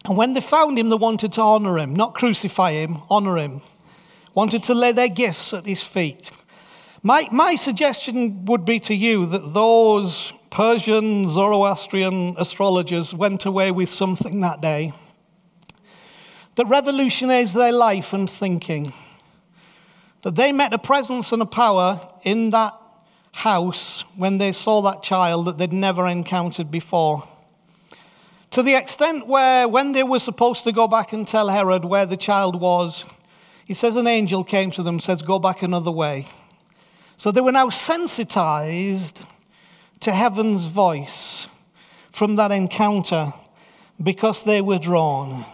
And 0.05 0.15
when 0.15 0.33
they 0.33 0.41
found 0.41 0.77
him, 0.77 0.89
they 0.89 0.95
wanted 0.95 1.31
to 1.33 1.41
honor 1.41 1.79
him, 1.79 1.95
not 1.95 2.13
crucify 2.13 2.73
him, 2.73 2.97
honor 3.09 3.37
him. 3.37 3.61
Wanted 4.35 4.61
to 4.63 4.75
lay 4.75 4.91
their 4.91 5.09
gifts 5.09 5.53
at 5.53 5.65
his 5.65 5.83
feet. 5.83 6.31
My, 7.01 7.27
my 7.31 7.55
suggestion 7.55 8.45
would 8.45 8.63
be 8.63 8.79
to 8.81 8.93
you 8.93 9.25
that 9.25 9.53
those 9.53 10.33
Persian 10.51 11.27
Zoroastrian 11.27 12.35
astrologers 12.37 13.11
went 13.11 13.45
away 13.45 13.71
with 13.71 13.89
something 13.89 14.41
that 14.41 14.61
day 14.61 14.93
that 16.55 16.65
revolutionized 16.65 17.55
their 17.55 17.71
life 17.71 18.13
and 18.13 18.29
thinking 18.29 18.93
that 20.23 20.35
they 20.35 20.51
met 20.51 20.73
a 20.73 20.77
presence 20.77 21.31
and 21.31 21.41
a 21.41 21.45
power 21.45 21.99
in 22.23 22.49
that 22.51 22.73
house 23.33 24.03
when 24.15 24.37
they 24.37 24.51
saw 24.51 24.81
that 24.81 25.01
child 25.01 25.45
that 25.45 25.57
they'd 25.57 25.73
never 25.73 26.07
encountered 26.07 26.69
before. 26.69 27.27
To 28.51 28.61
the 28.61 28.75
extent 28.75 29.27
where, 29.27 29.67
when 29.67 29.93
they 29.93 30.03
were 30.03 30.19
supposed 30.19 30.65
to 30.65 30.71
go 30.71 30.87
back 30.87 31.13
and 31.13 31.27
tell 31.27 31.47
Herod 31.47 31.85
where 31.85 32.05
the 32.05 32.17
child 32.17 32.59
was, 32.59 33.05
he 33.65 33.73
says 33.73 33.95
an 33.95 34.07
angel 34.07 34.43
came 34.43 34.71
to 34.71 34.83
them 34.83 34.99
says, 34.99 35.21
Go 35.21 35.39
back 35.39 35.63
another 35.63 35.91
way. 35.91 36.27
So 37.15 37.31
they 37.31 37.39
were 37.39 37.53
now 37.53 37.69
sensitized 37.69 39.21
to 40.01 40.11
heaven's 40.11 40.65
voice 40.65 41.47
from 42.09 42.35
that 42.35 42.51
encounter 42.51 43.31
because 44.01 44.43
they 44.43 44.59
were 44.59 44.79
drawn. 44.79 45.45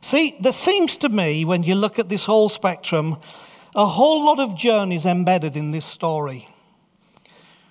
See, 0.00 0.36
there 0.40 0.52
seems 0.52 0.96
to 0.98 1.08
me, 1.08 1.44
when 1.44 1.64
you 1.64 1.74
look 1.74 1.98
at 1.98 2.08
this 2.08 2.26
whole 2.26 2.48
spectrum, 2.48 3.16
a 3.76 3.86
whole 3.86 4.24
lot 4.24 4.40
of 4.40 4.56
journeys 4.56 5.04
embedded 5.04 5.54
in 5.54 5.70
this 5.70 5.84
story. 5.84 6.48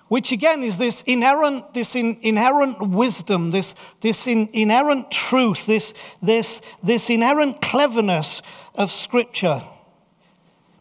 Which 0.08 0.30
again 0.30 0.62
is 0.62 0.78
this 0.78 1.02
inherent, 1.02 1.74
this 1.74 1.96
in, 1.96 2.16
inherent 2.22 2.80
wisdom, 2.80 3.50
this, 3.50 3.74
this 4.02 4.28
in, 4.28 4.48
inherent 4.52 5.10
truth, 5.10 5.66
this, 5.66 5.92
this, 6.22 6.60
this 6.80 7.10
inherent 7.10 7.60
cleverness 7.60 8.40
of 8.76 8.92
Scripture. 8.92 9.62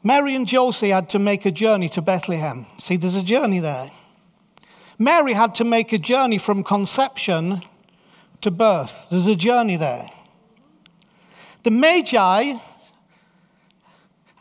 Mary 0.03 0.35
and 0.35 0.47
Joseph 0.47 0.89
had 0.89 1.09
to 1.09 1.17
make 1.17 1.47
a 1.47 1.51
journey 1.51 1.89
to 1.89 2.03
Bethlehem. 2.03 2.67
See, 2.77 2.97
there's 2.97 3.15
a 3.15 3.23
journey 3.23 3.59
there. 3.59 3.89
Mary 4.99 5.33
had 5.33 5.55
to 5.55 5.63
make 5.63 5.91
a 5.91 5.97
journey 5.97 6.37
from 6.37 6.63
conception 6.63 7.61
to 8.41 8.51
birth. 8.51 9.07
There's 9.09 9.25
a 9.25 9.35
journey 9.35 9.75
there. 9.75 10.07
The 11.63 11.71
Magi, 11.71 12.53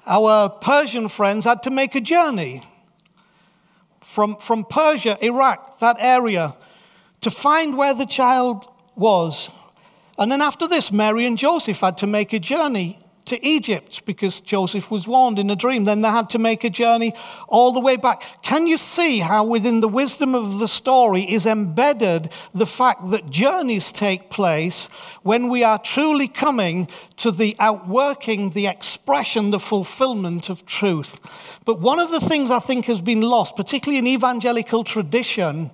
our 0.06 0.48
Persian 0.48 1.08
friends, 1.08 1.44
had 1.44 1.62
to 1.64 1.70
make 1.70 1.94
a 1.94 2.00
journey 2.00 2.62
from, 4.00 4.36
from 4.36 4.64
Persia, 4.64 5.16
Iraq, 5.22 5.78
that 5.80 5.96
area, 5.98 6.54
to 7.20 7.30
find 7.30 7.76
where 7.76 7.94
the 7.94 8.06
child 8.06 8.66
was. 8.96 9.48
And 10.18 10.30
then 10.30 10.40
after 10.40 10.68
this, 10.68 10.92
Mary 10.92 11.26
and 11.26 11.36
Joseph 11.36 11.80
had 11.80 11.98
to 11.98 12.06
make 12.06 12.32
a 12.32 12.38
journey 12.38 13.03
to 13.26 13.46
Egypt 13.46 14.04
because 14.04 14.40
Joseph 14.40 14.90
was 14.90 15.06
warned 15.06 15.38
in 15.38 15.50
a 15.50 15.56
dream. 15.56 15.84
Then 15.84 16.02
they 16.02 16.08
had 16.08 16.28
to 16.30 16.38
make 16.38 16.64
a 16.64 16.70
journey 16.70 17.14
all 17.48 17.72
the 17.72 17.80
way 17.80 17.96
back. 17.96 18.22
Can 18.42 18.66
you 18.66 18.76
see 18.76 19.20
how 19.20 19.44
within 19.44 19.80
the 19.80 19.88
wisdom 19.88 20.34
of 20.34 20.58
the 20.58 20.68
story 20.68 21.22
is 21.22 21.46
embedded 21.46 22.30
the 22.52 22.66
fact 22.66 23.10
that 23.10 23.30
journeys 23.30 23.92
take 23.92 24.30
place 24.30 24.86
when 25.22 25.48
we 25.48 25.64
are 25.64 25.78
truly 25.78 26.28
coming 26.28 26.88
to 27.16 27.30
the 27.30 27.56
outworking, 27.58 28.50
the 28.50 28.66
expression, 28.66 29.50
the 29.50 29.60
fulfillment 29.60 30.48
of 30.48 30.66
truth? 30.66 31.18
But 31.64 31.80
one 31.80 31.98
of 31.98 32.10
the 32.10 32.20
things 32.20 32.50
I 32.50 32.58
think 32.58 32.86
has 32.86 33.00
been 33.00 33.22
lost, 33.22 33.56
particularly 33.56 33.98
in 33.98 34.06
evangelical 34.06 34.84
tradition, 34.84 35.70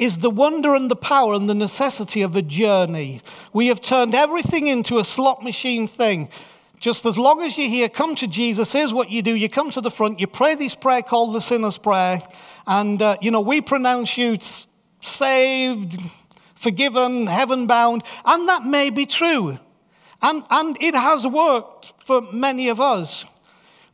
is 0.00 0.18
the 0.18 0.30
wonder 0.30 0.74
and 0.74 0.90
the 0.90 0.96
power 0.96 1.34
and 1.34 1.48
the 1.48 1.54
necessity 1.54 2.22
of 2.22 2.34
a 2.34 2.40
journey. 2.40 3.20
We 3.52 3.66
have 3.66 3.82
turned 3.82 4.14
everything 4.14 4.66
into 4.66 4.98
a 4.98 5.04
slot 5.04 5.42
machine 5.42 5.86
thing. 5.86 6.30
Just 6.80 7.04
as 7.04 7.18
long 7.18 7.42
as 7.42 7.58
you're 7.58 7.68
here, 7.68 7.90
come 7.90 8.14
to 8.16 8.26
Jesus. 8.26 8.72
Here's 8.72 8.94
what 8.94 9.10
you 9.10 9.20
do 9.20 9.36
you 9.36 9.50
come 9.50 9.70
to 9.70 9.82
the 9.82 9.90
front, 9.90 10.18
you 10.18 10.26
pray 10.26 10.54
this 10.54 10.74
prayer 10.74 11.02
called 11.02 11.34
the 11.34 11.40
sinner's 11.40 11.76
prayer, 11.76 12.22
and, 12.66 13.00
uh, 13.02 13.16
you 13.20 13.30
know, 13.30 13.42
we 13.42 13.60
pronounce 13.60 14.16
you 14.16 14.38
saved, 15.00 16.00
forgiven, 16.54 17.26
heaven 17.26 17.66
bound, 17.66 18.02
and 18.24 18.48
that 18.48 18.64
may 18.64 18.88
be 18.88 19.04
true. 19.04 19.58
And, 20.22 20.42
and 20.50 20.76
it 20.80 20.94
has 20.94 21.26
worked 21.26 21.92
for 21.98 22.22
many 22.32 22.68
of 22.70 22.80
us. 22.80 23.26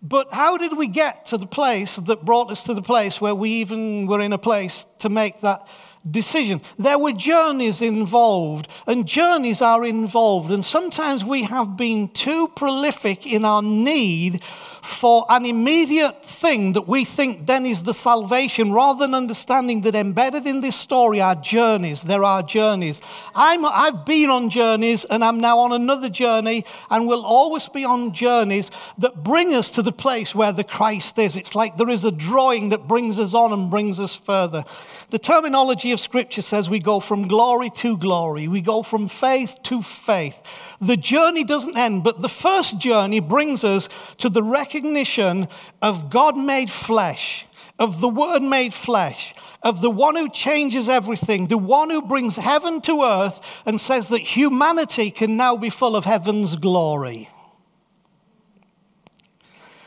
But 0.00 0.32
how 0.32 0.56
did 0.56 0.76
we 0.76 0.86
get 0.86 1.24
to 1.26 1.38
the 1.38 1.46
place 1.46 1.96
that 1.96 2.24
brought 2.24 2.52
us 2.52 2.62
to 2.64 2.74
the 2.74 2.82
place 2.82 3.20
where 3.20 3.34
we 3.34 3.50
even 3.50 4.06
were 4.06 4.20
in 4.20 4.32
a 4.32 4.38
place 4.38 4.86
to 5.00 5.08
make 5.08 5.40
that 5.40 5.68
decision. 6.10 6.60
There 6.78 6.98
were 6.98 7.12
journeys 7.12 7.80
involved, 7.80 8.68
and 8.86 9.06
journeys 9.06 9.60
are 9.62 9.84
involved. 9.84 10.50
And 10.50 10.64
sometimes 10.64 11.24
we 11.24 11.42
have 11.44 11.76
been 11.76 12.08
too 12.08 12.48
prolific 12.54 13.26
in 13.26 13.44
our 13.44 13.62
need 13.62 14.42
for 14.42 15.26
an 15.28 15.44
immediate 15.44 16.24
thing 16.24 16.74
that 16.74 16.86
we 16.86 17.04
think 17.04 17.46
then 17.46 17.66
is 17.66 17.82
the 17.82 17.92
salvation, 17.92 18.72
rather 18.72 19.00
than 19.00 19.14
understanding 19.14 19.80
that 19.80 19.96
embedded 19.96 20.46
in 20.46 20.60
this 20.60 20.76
story 20.76 21.20
are 21.20 21.34
journeys. 21.34 22.02
There 22.02 22.22
are 22.22 22.42
journeys. 22.42 23.00
I'm, 23.34 23.66
I've 23.66 24.06
been 24.06 24.30
on 24.30 24.48
journeys, 24.48 25.04
and 25.04 25.24
I'm 25.24 25.40
now 25.40 25.58
on 25.58 25.72
another 25.72 26.08
journey, 26.08 26.64
and 26.88 27.08
will 27.08 27.24
always 27.24 27.68
be 27.68 27.84
on 27.84 28.12
journeys 28.12 28.70
that 28.98 29.24
bring 29.24 29.52
us 29.52 29.72
to 29.72 29.82
the 29.82 29.90
place 29.90 30.36
where 30.36 30.52
the 30.52 30.62
Christ 30.62 31.18
is. 31.18 31.34
It's 31.34 31.56
like 31.56 31.76
there 31.76 31.90
is 31.90 32.04
a 32.04 32.12
drawing 32.12 32.68
that 32.68 32.86
brings 32.86 33.18
us 33.18 33.34
on 33.34 33.52
and 33.52 33.68
brings 33.68 33.98
us 33.98 34.14
further. 34.14 34.64
The 35.10 35.18
terminology 35.20 35.92
of 35.92 36.00
Scripture 36.00 36.42
says 36.42 36.68
we 36.68 36.80
go 36.80 36.98
from 36.98 37.28
glory 37.28 37.70
to 37.76 37.96
glory, 37.96 38.48
we 38.48 38.60
go 38.60 38.82
from 38.82 39.06
faith 39.06 39.54
to 39.64 39.80
faith. 39.80 40.42
The 40.80 40.96
journey 40.96 41.44
doesn't 41.44 41.76
end, 41.76 42.02
but 42.02 42.22
the 42.22 42.28
first 42.28 42.78
journey 42.78 43.20
brings 43.20 43.62
us 43.62 43.88
to 44.18 44.28
the 44.28 44.42
recognition 44.42 45.46
of 45.80 46.10
God 46.10 46.36
made 46.36 46.70
flesh, 46.70 47.46
of 47.78 48.00
the 48.00 48.08
Word 48.08 48.42
made 48.42 48.74
flesh, 48.74 49.32
of 49.62 49.80
the 49.80 49.90
one 49.90 50.16
who 50.16 50.28
changes 50.28 50.88
everything, 50.88 51.46
the 51.46 51.58
one 51.58 51.90
who 51.90 52.02
brings 52.02 52.34
heaven 52.34 52.80
to 52.82 53.02
earth 53.02 53.62
and 53.64 53.80
says 53.80 54.08
that 54.08 54.20
humanity 54.20 55.12
can 55.12 55.36
now 55.36 55.56
be 55.56 55.70
full 55.70 55.94
of 55.94 56.04
heaven's 56.04 56.56
glory. 56.56 57.28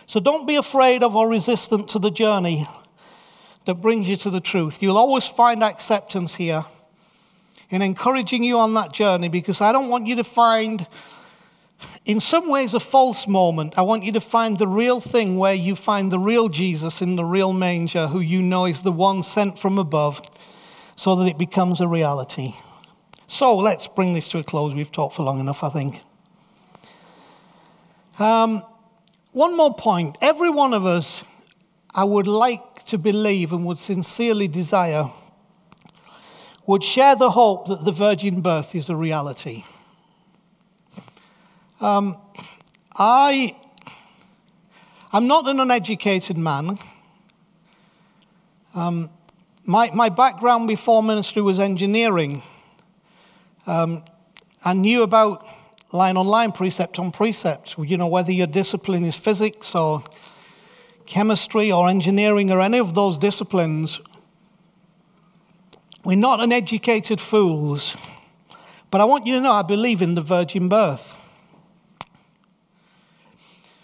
So 0.05 0.21
don't 0.21 0.47
be 0.47 0.55
afraid 0.55 1.03
of 1.03 1.15
or 1.15 1.29
resistant 1.29 1.89
to 1.89 1.99
the 1.99 2.09
journey 2.09 2.65
that 3.65 3.75
brings 3.75 4.09
you 4.09 4.15
to 4.17 4.29
the 4.29 4.41
truth. 4.41 4.81
You'll 4.81 4.97
always 4.97 5.25
find 5.25 5.63
acceptance 5.63 6.35
here 6.35 6.65
in 7.69 7.81
encouraging 7.81 8.43
you 8.43 8.57
on 8.57 8.73
that 8.73 8.91
journey 8.91 9.29
because 9.29 9.61
I 9.61 9.71
don't 9.71 9.89
want 9.89 10.07
you 10.07 10.15
to 10.15 10.23
find, 10.23 10.87
in 12.05 12.19
some 12.19 12.49
ways, 12.49 12.73
a 12.73 12.79
false 12.79 13.27
moment. 13.27 13.77
I 13.77 13.81
want 13.83 14.03
you 14.03 14.11
to 14.13 14.21
find 14.21 14.57
the 14.57 14.67
real 14.67 14.99
thing 14.99 15.37
where 15.37 15.53
you 15.53 15.75
find 15.75 16.11
the 16.11 16.19
real 16.19 16.49
Jesus 16.49 17.01
in 17.01 17.15
the 17.15 17.25
real 17.25 17.53
manger, 17.53 18.07
who 18.07 18.19
you 18.19 18.41
know 18.41 18.65
is 18.65 18.81
the 18.81 18.91
one 18.91 19.21
sent 19.21 19.59
from 19.59 19.77
above, 19.77 20.21
so 20.95 21.15
that 21.15 21.27
it 21.27 21.37
becomes 21.37 21.79
a 21.79 21.87
reality. 21.87 22.55
So 23.27 23.55
let's 23.55 23.87
bring 23.87 24.13
this 24.15 24.27
to 24.29 24.39
a 24.39 24.43
close. 24.43 24.73
We've 24.73 24.91
talked 24.91 25.15
for 25.15 25.23
long 25.23 25.39
enough, 25.39 25.63
I 25.63 25.69
think. 25.69 26.01
Um, 28.19 28.63
one 29.31 29.55
more 29.55 29.73
point. 29.75 30.17
Every 30.21 30.49
one 30.49 30.73
of 30.73 30.85
us, 30.85 31.23
I 31.93 32.03
would 32.03 32.27
like 32.27 32.68
to 32.89 32.97
believe 32.97 33.53
and 33.53 33.65
would 33.65 33.77
sincerely 33.77 34.47
desire 34.47 35.09
would 36.69 36.83
share 36.83 37.15
the 37.15 37.31
hope 37.31 37.65
that 37.65 37.83
the 37.83 37.91
virgin 37.91 38.41
birth 38.41 38.75
is 38.75 38.89
a 38.89 38.95
reality. 38.95 39.63
Um, 41.81 42.15
I, 42.95 43.55
I'm 45.11 45.25
not 45.25 45.47
an 45.47 45.59
uneducated 45.59 46.37
man. 46.37 46.77
Um, 48.75 49.09
my, 49.65 49.89
my 49.95 50.09
background 50.09 50.67
before 50.67 51.01
ministry 51.01 51.41
was 51.41 51.59
engineering. 51.59 52.43
Um, 53.65 54.03
I 54.63 54.73
knew 54.73 55.01
about 55.01 55.43
line 55.91 56.17
on 56.17 56.27
line, 56.27 56.51
precept 56.51 56.99
on 56.99 57.11
precept. 57.11 57.77
You 57.79 57.97
know, 57.97 58.07
whether 58.07 58.31
your 58.31 58.45
discipline 58.47 59.05
is 59.05 59.15
physics 59.15 59.73
or 59.73 60.03
chemistry 61.09 61.71
or 61.71 61.89
engineering 61.89 62.51
or 62.51 62.61
any 62.61 62.77
of 62.77 62.93
those 62.93 63.17
disciplines, 63.17 63.99
we're 66.05 66.15
not 66.15 66.39
uneducated 66.39 67.19
fools. 67.19 67.97
But 68.91 69.01
I 69.01 69.05
want 69.05 69.25
you 69.25 69.33
to 69.33 69.41
know 69.41 69.51
I 69.51 69.63
believe 69.63 70.01
in 70.01 70.15
the 70.15 70.21
virgin 70.21 70.69
birth. 70.69 71.15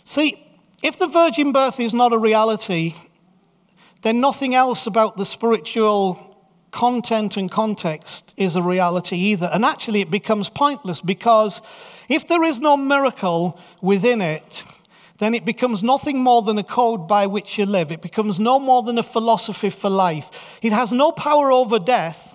See, 0.04 0.42
if 0.84 0.98
the 0.98 1.08
virgin 1.08 1.52
birth 1.52 1.80
is 1.80 1.94
not 1.94 2.14
a 2.14 2.18
reality, 2.18 2.94
then 4.04 4.22
nothing 4.22 4.54
else 4.54 4.86
about 4.86 5.18
the 5.18 5.26
spiritual 5.26 6.38
content 6.70 7.38
and 7.38 7.50
context 7.50 8.34
is 8.38 8.56
a 8.56 8.62
reality 8.62 9.16
either. 9.16 9.50
And 9.52 9.66
actually, 9.66 10.02
it 10.02 10.12
becomes 10.12 10.48
pointless 10.48 11.02
because 11.02 11.60
if 12.08 12.28
there 12.28 12.44
is 12.44 12.60
no 12.60 12.78
miracle 12.78 13.60
within 13.82 14.22
it, 14.22 14.64
then 15.18 15.34
it 15.34 15.46
becomes 15.46 15.82
nothing 15.82 16.22
more 16.22 16.42
than 16.42 16.58
a 16.58 16.64
code 16.64 17.08
by 17.08 17.26
which 17.26 17.58
you 17.58 17.66
live. 17.66 17.92
It 17.92 18.02
becomes 18.02 18.40
no 18.40 18.60
more 18.60 18.84
than 18.84 18.98
a 18.98 19.04
philosophy 19.04 19.70
for 19.70 19.90
life. 19.90 20.60
It 20.62 20.74
has 20.74 20.92
no 20.92 21.12
power 21.12 21.52
over 21.52 21.80
death. 21.80 22.34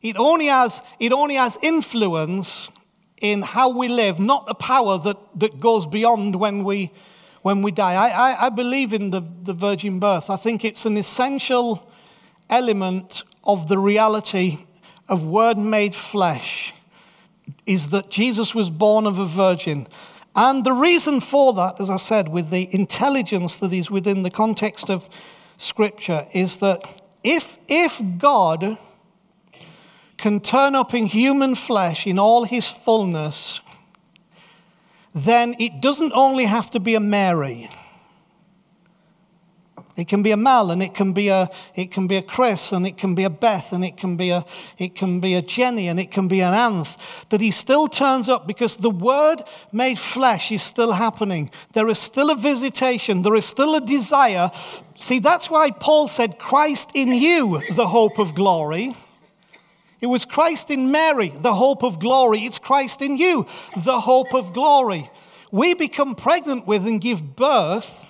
It 0.00 0.16
only 0.16 0.46
has, 0.46 0.80
it 0.98 1.12
only 1.12 1.34
has 1.34 1.58
influence 1.62 2.68
in 3.20 3.42
how 3.42 3.70
we 3.70 3.86
live, 3.86 4.18
not 4.18 4.44
a 4.48 4.54
power 4.54 4.98
that, 4.98 5.16
that 5.38 5.60
goes 5.60 5.86
beyond 5.86 6.36
when 6.36 6.64
we, 6.64 6.90
when 7.42 7.62
we 7.62 7.70
die. 7.70 7.92
I, 7.92 8.08
I, 8.32 8.46
I 8.46 8.48
believe 8.48 8.92
in 8.92 9.10
the, 9.10 9.20
the 9.20 9.54
virgin 9.54 10.00
birth. 10.00 10.28
I 10.28 10.36
think 10.36 10.64
it's 10.64 10.86
an 10.86 10.96
essential 10.96 11.88
element 12.50 13.22
of 13.44 13.68
the 13.68 13.78
reality 13.78 14.66
of 15.08 15.24
Word 15.24 15.58
made 15.58 15.94
flesh 15.94 16.72
is 17.66 17.90
that 17.90 18.10
Jesus 18.10 18.54
was 18.54 18.70
born 18.70 19.06
of 19.06 19.18
a 19.18 19.24
virgin. 19.24 19.86
And 20.34 20.64
the 20.64 20.72
reason 20.72 21.20
for 21.20 21.52
that, 21.54 21.80
as 21.80 21.90
I 21.90 21.96
said, 21.96 22.28
with 22.28 22.50
the 22.50 22.68
intelligence 22.74 23.56
that 23.56 23.72
is 23.72 23.90
within 23.90 24.22
the 24.22 24.30
context 24.30 24.88
of 24.88 25.08
Scripture, 25.56 26.26
is 26.32 26.56
that 26.58 27.02
if, 27.22 27.58
if 27.68 28.00
God 28.18 28.78
can 30.16 30.40
turn 30.40 30.74
up 30.74 30.94
in 30.94 31.06
human 31.06 31.54
flesh 31.54 32.06
in 32.06 32.18
all 32.18 32.44
his 32.44 32.66
fullness, 32.66 33.60
then 35.14 35.54
it 35.58 35.80
doesn't 35.82 36.12
only 36.14 36.46
have 36.46 36.70
to 36.70 36.80
be 36.80 36.94
a 36.94 37.00
Mary. 37.00 37.68
It 39.94 40.08
can 40.08 40.22
be 40.22 40.30
a 40.30 40.38
Mel, 40.38 40.70
and 40.70 40.82
it 40.82 40.94
can 40.94 41.12
be 41.12 41.28
a, 41.28 41.50
it 41.74 41.90
can 41.90 42.06
be 42.06 42.16
a 42.16 42.22
Chris, 42.22 42.72
and 42.72 42.86
it 42.86 42.96
can 42.96 43.14
be 43.14 43.24
a 43.24 43.30
Beth, 43.30 43.72
and 43.72 43.84
it 43.84 43.98
can 43.98 44.16
be 44.16 44.30
a, 44.30 44.44
it 44.78 44.94
can 44.94 45.20
be 45.20 45.34
a 45.34 45.42
Jenny, 45.42 45.86
and 45.88 46.00
it 46.00 46.10
can 46.10 46.28
be 46.28 46.40
an 46.40 46.54
Anth. 46.54 46.98
That 47.28 47.42
he 47.42 47.50
still 47.50 47.88
turns 47.88 48.26
up 48.26 48.46
because 48.46 48.76
the 48.76 48.90
Word 48.90 49.42
made 49.70 49.98
flesh 49.98 50.50
is 50.50 50.62
still 50.62 50.92
happening. 50.92 51.50
There 51.74 51.88
is 51.88 51.98
still 51.98 52.30
a 52.30 52.36
visitation. 52.36 53.20
There 53.20 53.34
is 53.34 53.44
still 53.44 53.74
a 53.74 53.82
desire. 53.82 54.50
See, 54.96 55.18
that's 55.18 55.50
why 55.50 55.70
Paul 55.70 56.08
said, 56.08 56.38
"Christ 56.38 56.92
in 56.94 57.12
you, 57.12 57.60
the 57.74 57.88
hope 57.88 58.18
of 58.18 58.34
glory." 58.34 58.94
It 60.00 60.06
was 60.06 60.24
Christ 60.24 60.70
in 60.70 60.90
Mary, 60.90 61.28
the 61.28 61.54
hope 61.54 61.84
of 61.84 62.00
glory. 62.00 62.40
It's 62.40 62.58
Christ 62.58 63.02
in 63.02 63.18
you, 63.18 63.46
the 63.76 64.00
hope 64.00 64.34
of 64.34 64.52
glory. 64.52 65.10
We 65.52 65.74
become 65.74 66.14
pregnant 66.14 66.66
with 66.66 66.86
and 66.86 67.00
give 67.00 67.36
birth 67.36 68.04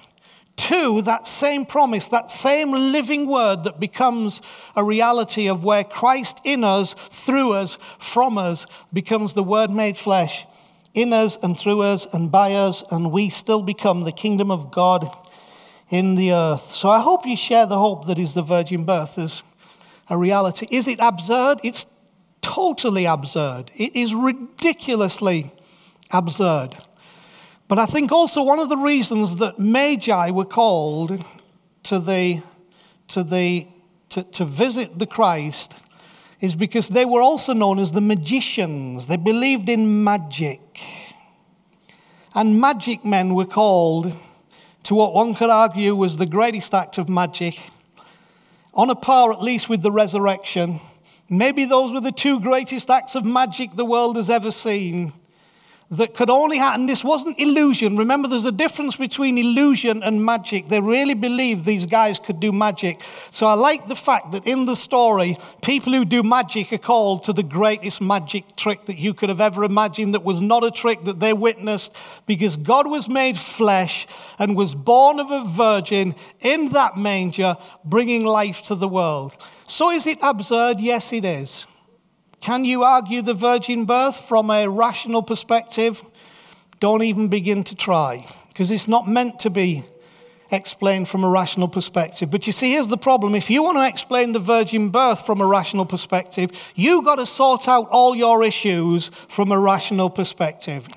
to 0.56 1.02
that 1.02 1.26
same 1.26 1.64
promise, 1.64 2.08
that 2.08 2.30
same 2.30 2.70
living 2.70 3.26
word 3.26 3.64
that 3.64 3.80
becomes 3.80 4.40
a 4.76 4.84
reality 4.84 5.48
of 5.48 5.64
where 5.64 5.84
Christ 5.84 6.40
in 6.44 6.62
us, 6.64 6.94
through 6.94 7.52
us, 7.52 7.78
from 7.98 8.38
us, 8.38 8.66
becomes 8.92 9.32
the 9.32 9.42
word 9.42 9.70
made 9.70 9.96
flesh. 9.96 10.46
In 10.94 11.12
us 11.12 11.38
and 11.42 11.58
through 11.58 11.80
us 11.80 12.06
and 12.12 12.30
by 12.30 12.52
us, 12.52 12.82
and 12.92 13.10
we 13.10 13.30
still 13.30 13.62
become 13.62 14.02
the 14.02 14.12
kingdom 14.12 14.50
of 14.50 14.70
God 14.70 15.10
in 15.88 16.16
the 16.16 16.32
earth. 16.32 16.62
So 16.62 16.90
I 16.90 17.00
hope 17.00 17.26
you 17.26 17.36
share 17.36 17.66
the 17.66 17.78
hope 17.78 18.06
that 18.06 18.18
is 18.18 18.34
the 18.34 18.42
virgin 18.42 18.84
birth 18.84 19.18
as 19.18 19.42
a 20.10 20.18
reality. 20.18 20.66
Is 20.70 20.86
it 20.86 21.00
absurd? 21.00 21.60
It's 21.64 21.86
totally 22.42 23.06
absurd. 23.06 23.70
It 23.76 23.96
is 23.96 24.14
ridiculously 24.14 25.50
absurd. 26.12 26.76
But 27.72 27.78
I 27.78 27.86
think 27.86 28.12
also 28.12 28.42
one 28.42 28.58
of 28.58 28.68
the 28.68 28.76
reasons 28.76 29.36
that 29.36 29.58
Magi 29.58 30.30
were 30.30 30.44
called 30.44 31.24
to, 31.84 31.98
the, 31.98 32.42
to, 33.08 33.24
the, 33.24 33.66
to, 34.10 34.22
to 34.24 34.44
visit 34.44 34.98
the 34.98 35.06
Christ 35.06 35.78
is 36.42 36.54
because 36.54 36.88
they 36.90 37.06
were 37.06 37.22
also 37.22 37.54
known 37.54 37.78
as 37.78 37.92
the 37.92 38.02
magicians. 38.02 39.06
They 39.06 39.16
believed 39.16 39.70
in 39.70 40.04
magic. 40.04 40.60
And 42.34 42.60
magic 42.60 43.06
men 43.06 43.34
were 43.34 43.46
called 43.46 44.14
to 44.82 44.94
what 44.94 45.14
one 45.14 45.34
could 45.34 45.48
argue 45.48 45.96
was 45.96 46.18
the 46.18 46.26
greatest 46.26 46.74
act 46.74 46.98
of 46.98 47.08
magic, 47.08 47.58
on 48.74 48.90
a 48.90 48.94
par 48.94 49.32
at 49.32 49.40
least 49.40 49.70
with 49.70 49.80
the 49.80 49.90
resurrection. 49.90 50.78
Maybe 51.30 51.64
those 51.64 51.90
were 51.90 52.02
the 52.02 52.12
two 52.12 52.38
greatest 52.38 52.90
acts 52.90 53.14
of 53.14 53.24
magic 53.24 53.76
the 53.76 53.86
world 53.86 54.16
has 54.16 54.28
ever 54.28 54.50
seen 54.50 55.14
that 55.92 56.14
could 56.14 56.30
only 56.30 56.56
happen. 56.56 56.86
This 56.86 57.04
wasn't 57.04 57.38
illusion. 57.38 57.98
Remember, 57.98 58.26
there's 58.26 58.46
a 58.46 58.52
difference 58.52 58.96
between 58.96 59.36
illusion 59.36 60.02
and 60.02 60.24
magic. 60.24 60.68
They 60.68 60.80
really 60.80 61.12
believed 61.12 61.66
these 61.66 61.84
guys 61.84 62.18
could 62.18 62.40
do 62.40 62.50
magic. 62.50 63.02
So 63.30 63.46
I 63.46 63.52
like 63.52 63.88
the 63.88 63.94
fact 63.94 64.32
that 64.32 64.46
in 64.46 64.64
the 64.64 64.74
story, 64.74 65.36
people 65.60 65.92
who 65.92 66.06
do 66.06 66.22
magic 66.22 66.72
are 66.72 66.78
called 66.78 67.24
to 67.24 67.34
the 67.34 67.42
greatest 67.42 68.00
magic 68.00 68.56
trick 68.56 68.86
that 68.86 68.98
you 68.98 69.12
could 69.12 69.28
have 69.28 69.40
ever 69.40 69.64
imagined 69.64 70.14
that 70.14 70.24
was 70.24 70.40
not 70.40 70.64
a 70.64 70.70
trick 70.70 71.04
that 71.04 71.20
they 71.20 71.34
witnessed 71.34 71.94
because 72.26 72.56
God 72.56 72.90
was 72.90 73.06
made 73.06 73.36
flesh 73.36 74.06
and 74.38 74.56
was 74.56 74.72
born 74.74 75.20
of 75.20 75.30
a 75.30 75.44
virgin 75.44 76.14
in 76.40 76.70
that 76.70 76.96
manger, 76.96 77.58
bringing 77.84 78.24
life 78.24 78.62
to 78.62 78.74
the 78.74 78.88
world. 78.88 79.36
So 79.66 79.90
is 79.90 80.06
it 80.06 80.18
absurd? 80.22 80.80
Yes, 80.80 81.12
it 81.12 81.26
is. 81.26 81.66
Can 82.42 82.64
you 82.64 82.82
argue 82.82 83.22
the 83.22 83.34
virgin 83.34 83.84
birth 83.84 84.18
from 84.18 84.50
a 84.50 84.68
rational 84.68 85.22
perspective? 85.22 86.02
Don't 86.80 87.04
even 87.04 87.28
begin 87.28 87.62
to 87.62 87.76
try, 87.76 88.26
because 88.48 88.68
it's 88.68 88.88
not 88.88 89.06
meant 89.06 89.38
to 89.38 89.48
be 89.48 89.84
explained 90.50 91.08
from 91.08 91.22
a 91.22 91.28
rational 91.30 91.68
perspective. 91.68 92.32
But 92.32 92.44
you 92.48 92.52
see, 92.52 92.72
here's 92.72 92.88
the 92.88 92.98
problem. 92.98 93.36
If 93.36 93.48
you 93.48 93.62
want 93.62 93.78
to 93.78 93.86
explain 93.86 94.32
the 94.32 94.40
virgin 94.40 94.88
birth 94.88 95.24
from 95.24 95.40
a 95.40 95.46
rational 95.46 95.86
perspective, 95.86 96.50
you've 96.74 97.04
got 97.04 97.16
to 97.16 97.26
sort 97.26 97.68
out 97.68 97.86
all 97.90 98.16
your 98.16 98.42
issues 98.42 99.12
from 99.28 99.52
a 99.52 99.58
rational 99.60 100.10
perspective. 100.10 100.88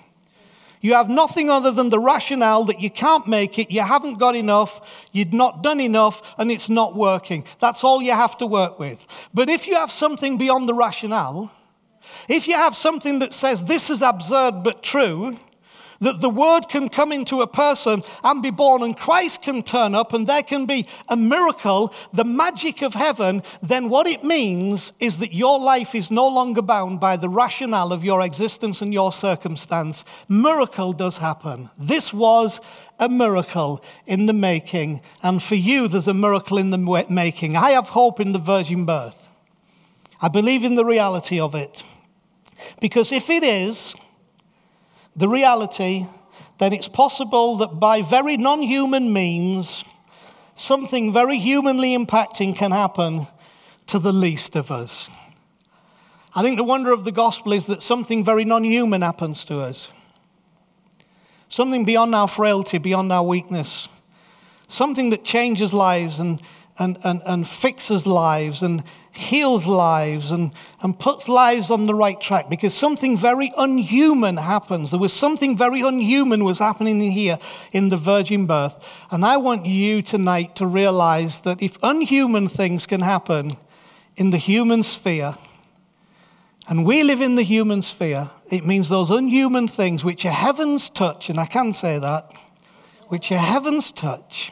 You 0.85 0.93
have 0.93 1.09
nothing 1.09 1.49
other 1.49 1.71
than 1.71 1.89
the 1.89 1.97
rationale 1.97 2.63
that 2.65 2.79
you 2.79 2.91
can't 2.91 3.25
make 3.25 3.57
it, 3.57 3.71
you 3.71 3.81
haven't 3.81 4.19
got 4.19 4.35
enough, 4.35 5.07
you've 5.11 5.33
not 5.33 5.63
done 5.63 5.79
enough, 5.79 6.35
and 6.37 6.51
it's 6.51 6.69
not 6.69 6.93
working. 6.93 7.43
That's 7.57 7.83
all 7.83 8.03
you 8.03 8.11
have 8.11 8.37
to 8.37 8.45
work 8.45 8.77
with. 8.77 9.03
But 9.33 9.49
if 9.49 9.65
you 9.65 9.73
have 9.73 9.89
something 9.89 10.37
beyond 10.37 10.69
the 10.69 10.75
rationale, 10.75 11.51
if 12.29 12.47
you 12.47 12.53
have 12.53 12.75
something 12.75 13.17
that 13.17 13.33
says 13.33 13.63
this 13.63 13.89
is 13.89 14.03
absurd 14.03 14.61
but 14.61 14.83
true, 14.83 15.37
that 15.99 16.21
the 16.21 16.29
word 16.29 16.69
can 16.69 16.89
come 16.89 17.11
into 17.11 17.41
a 17.41 17.47
person 17.47 18.01
and 18.23 18.41
be 18.41 18.51
born, 18.51 18.83
and 18.83 18.97
Christ 18.97 19.41
can 19.41 19.63
turn 19.63 19.95
up, 19.95 20.13
and 20.13 20.27
there 20.27 20.43
can 20.43 20.65
be 20.65 20.85
a 21.07 21.15
miracle, 21.15 21.93
the 22.13 22.23
magic 22.23 22.81
of 22.81 22.93
heaven, 22.93 23.43
then 23.61 23.89
what 23.89 24.07
it 24.07 24.23
means 24.23 24.93
is 24.99 25.17
that 25.19 25.33
your 25.33 25.59
life 25.59 25.95
is 25.95 26.11
no 26.11 26.27
longer 26.27 26.61
bound 26.61 26.99
by 26.99 27.17
the 27.17 27.29
rationale 27.29 27.93
of 27.93 28.03
your 28.03 28.21
existence 28.21 28.81
and 28.81 28.93
your 28.93 29.11
circumstance. 29.11 30.03
Miracle 30.27 30.93
does 30.93 31.17
happen. 31.17 31.69
This 31.77 32.13
was 32.13 32.59
a 32.99 33.09
miracle 33.09 33.83
in 34.05 34.25
the 34.25 34.33
making, 34.33 35.01
and 35.21 35.41
for 35.41 35.55
you, 35.55 35.87
there's 35.87 36.07
a 36.07 36.13
miracle 36.13 36.57
in 36.57 36.69
the 36.69 37.05
making. 37.09 37.55
I 37.55 37.71
have 37.71 37.89
hope 37.89 38.19
in 38.19 38.31
the 38.31 38.39
virgin 38.39 38.85
birth. 38.85 39.29
I 40.21 40.29
believe 40.29 40.63
in 40.63 40.75
the 40.75 40.85
reality 40.85 41.39
of 41.39 41.55
it. 41.55 41.83
Because 42.79 43.11
if 43.11 43.29
it 43.29 43.43
is, 43.43 43.93
the 45.15 45.29
reality 45.29 46.05
that 46.57 46.73
it's 46.73 46.87
possible 46.87 47.57
that 47.57 47.79
by 47.79 48.01
very 48.01 48.37
non 48.37 48.61
human 48.61 49.11
means, 49.11 49.83
something 50.55 51.11
very 51.11 51.37
humanly 51.37 51.97
impacting 51.97 52.55
can 52.55 52.71
happen 52.71 53.27
to 53.87 53.99
the 53.99 54.13
least 54.13 54.55
of 54.55 54.71
us. 54.71 55.09
I 56.33 56.41
think 56.41 56.57
the 56.57 56.63
wonder 56.63 56.91
of 56.91 57.05
the 57.05 57.11
gospel 57.11 57.53
is 57.53 57.65
that 57.67 57.81
something 57.81 58.23
very 58.23 58.45
non 58.45 58.63
human 58.63 59.01
happens 59.01 59.45
to 59.45 59.59
us. 59.59 59.89
Something 61.47 61.85
beyond 61.85 62.13
our 62.13 62.27
frailty, 62.27 62.77
beyond 62.77 63.11
our 63.11 63.23
weakness. 63.23 63.87
Something 64.67 65.11
that 65.11 65.23
changes 65.23 65.73
lives 65.73 66.19
and, 66.19 66.41
and, 66.79 66.97
and, 67.03 67.21
and 67.25 67.47
fixes 67.47 68.05
lives 68.05 68.61
and 68.61 68.83
heals 69.15 69.65
lives 69.65 70.31
and, 70.31 70.53
and 70.81 70.97
puts 70.99 71.27
lives 71.27 71.71
on 71.71 71.85
the 71.85 71.95
right 71.95 72.19
track 72.19 72.49
because 72.49 72.73
something 72.73 73.17
very 73.17 73.51
unhuman 73.57 74.37
happens. 74.37 74.91
There 74.91 74.99
was 74.99 75.13
something 75.13 75.57
very 75.57 75.81
unhuman 75.81 76.43
was 76.43 76.59
happening 76.59 76.99
here 76.99 77.37
in 77.71 77.89
the 77.89 77.97
virgin 77.97 78.45
birth. 78.45 79.05
And 79.11 79.25
I 79.25 79.37
want 79.37 79.65
you 79.65 80.01
tonight 80.01 80.55
to 80.57 80.67
realize 80.67 81.41
that 81.41 81.61
if 81.61 81.77
unhuman 81.81 82.47
things 82.47 82.85
can 82.85 83.01
happen 83.01 83.51
in 84.15 84.31
the 84.31 84.37
human 84.37 84.83
sphere, 84.83 85.35
and 86.67 86.85
we 86.85 87.03
live 87.03 87.21
in 87.21 87.35
the 87.35 87.43
human 87.43 87.81
sphere, 87.81 88.31
it 88.49 88.65
means 88.65 88.89
those 88.89 89.11
unhuman 89.11 89.67
things 89.67 90.03
which 90.03 90.25
are 90.25 90.31
heaven's 90.31 90.89
touch, 90.89 91.29
and 91.29 91.39
I 91.39 91.45
can 91.45 91.73
say 91.73 91.99
that, 91.99 92.33
which 93.07 93.31
are 93.31 93.37
heaven's 93.37 93.91
touch, 93.91 94.51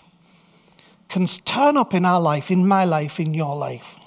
can 1.10 1.26
turn 1.26 1.76
up 1.76 1.94
in 1.94 2.06
our 2.06 2.22
life, 2.22 2.52
in 2.52 2.68
my 2.68 2.86
life, 2.86 3.20
in 3.20 3.34
your 3.34 3.56
life. 3.56 3.98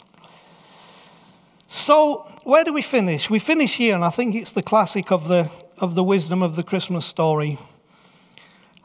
So, 1.68 2.18
where 2.44 2.62
do 2.62 2.72
we 2.72 2.82
finish? 2.82 3.28
We 3.28 3.40
finish 3.40 3.76
here, 3.76 3.96
and 3.96 4.04
I 4.04 4.10
think 4.10 4.36
it's 4.36 4.52
the 4.52 4.62
classic 4.62 5.10
of 5.10 5.26
the, 5.26 5.50
of 5.78 5.96
the 5.96 6.04
wisdom 6.04 6.40
of 6.40 6.54
the 6.54 6.62
Christmas 6.62 7.04
story. 7.04 7.58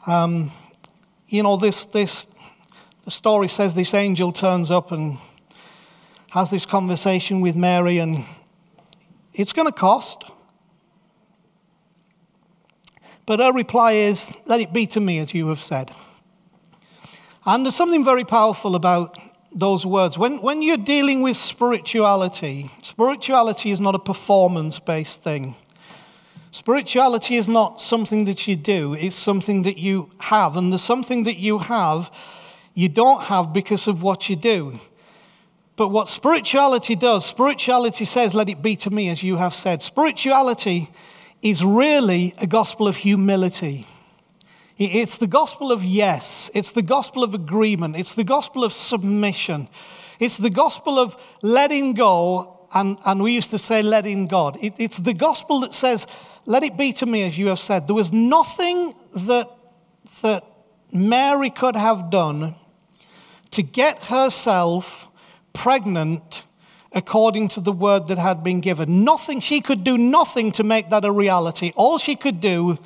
Um, 0.06 0.50
you 1.28 1.44
know, 1.44 1.56
this, 1.56 1.84
this, 1.84 2.26
the 3.04 3.12
story 3.12 3.46
says 3.46 3.76
this 3.76 3.94
angel 3.94 4.32
turns 4.32 4.68
up 4.68 4.90
and 4.90 5.18
has 6.30 6.50
this 6.50 6.66
conversation 6.66 7.40
with 7.40 7.54
Mary, 7.54 7.98
and 7.98 8.24
it's 9.32 9.52
going 9.52 9.68
to 9.68 9.72
cost. 9.72 10.24
But 13.26 13.38
her 13.38 13.52
reply 13.52 13.92
is, 13.92 14.28
Let 14.46 14.60
it 14.60 14.72
be 14.72 14.88
to 14.88 15.00
me 15.00 15.18
as 15.18 15.32
you 15.32 15.48
have 15.48 15.60
said. 15.60 15.92
And 17.46 17.64
there's 17.64 17.76
something 17.76 18.04
very 18.04 18.24
powerful 18.24 18.74
about 18.74 19.16
those 19.54 19.84
words. 19.86 20.18
When, 20.18 20.40
when 20.40 20.62
you're 20.62 20.76
dealing 20.76 21.22
with 21.22 21.36
spirituality, 21.36 22.70
spirituality 22.82 23.70
is 23.70 23.80
not 23.80 23.94
a 23.94 23.98
performance 23.98 24.78
based 24.78 25.22
thing. 25.22 25.56
Spirituality 26.50 27.36
is 27.36 27.48
not 27.48 27.80
something 27.80 28.26
that 28.26 28.46
you 28.46 28.56
do, 28.56 28.94
it's 28.94 29.16
something 29.16 29.62
that 29.62 29.78
you 29.78 30.10
have. 30.18 30.56
And 30.56 30.72
the 30.72 30.78
something 30.78 31.22
that 31.24 31.38
you 31.38 31.58
have, 31.58 32.10
you 32.74 32.88
don't 32.88 33.22
have 33.22 33.52
because 33.52 33.88
of 33.88 34.02
what 34.02 34.28
you 34.28 34.36
do. 34.36 34.78
But 35.76 35.88
what 35.88 36.08
spirituality 36.08 36.94
does, 36.94 37.24
spirituality 37.24 38.04
says, 38.04 38.34
Let 38.34 38.50
it 38.50 38.60
be 38.60 38.76
to 38.76 38.90
me 38.90 39.08
as 39.08 39.22
you 39.22 39.36
have 39.36 39.54
said. 39.54 39.80
Spirituality 39.80 40.90
is 41.40 41.64
really 41.64 42.34
a 42.38 42.46
gospel 42.46 42.86
of 42.86 42.96
humility. 42.96 43.86
It's 44.86 45.18
the 45.18 45.26
gospel 45.26 45.70
of 45.70 45.84
yes. 45.84 46.50
It's 46.54 46.72
the 46.72 46.82
gospel 46.82 47.22
of 47.22 47.34
agreement. 47.34 47.96
It's 47.96 48.14
the 48.14 48.24
gospel 48.24 48.64
of 48.64 48.72
submission. 48.72 49.68
It's 50.18 50.36
the 50.36 50.50
gospel 50.50 50.98
of 50.98 51.16
letting 51.42 51.94
go, 51.94 52.66
and, 52.72 52.96
and 53.04 53.22
we 53.22 53.32
used 53.32 53.50
to 53.50 53.58
say 53.58 53.82
letting 53.82 54.26
God. 54.26 54.56
It, 54.62 54.74
it's 54.78 54.98
the 54.98 55.14
gospel 55.14 55.60
that 55.60 55.72
says, 55.72 56.06
let 56.46 56.62
it 56.62 56.76
be 56.76 56.92
to 56.94 57.06
me 57.06 57.22
as 57.22 57.38
you 57.38 57.48
have 57.48 57.58
said. 57.58 57.86
There 57.86 57.96
was 57.96 58.12
nothing 58.12 58.94
that, 59.12 59.50
that 60.22 60.44
Mary 60.92 61.50
could 61.50 61.76
have 61.76 62.10
done 62.10 62.54
to 63.50 63.62
get 63.62 64.04
herself 64.04 65.08
pregnant 65.52 66.42
according 66.92 67.48
to 67.48 67.60
the 67.60 67.72
word 67.72 68.06
that 68.08 68.18
had 68.18 68.42
been 68.42 68.60
given. 68.60 69.04
Nothing, 69.04 69.40
she 69.40 69.60
could 69.60 69.82
do 69.84 69.96
nothing 69.96 70.52
to 70.52 70.64
make 70.64 70.90
that 70.90 71.04
a 71.04 71.12
reality. 71.12 71.72
All 71.74 71.98
she 71.98 72.16
could 72.16 72.40
do 72.40 72.78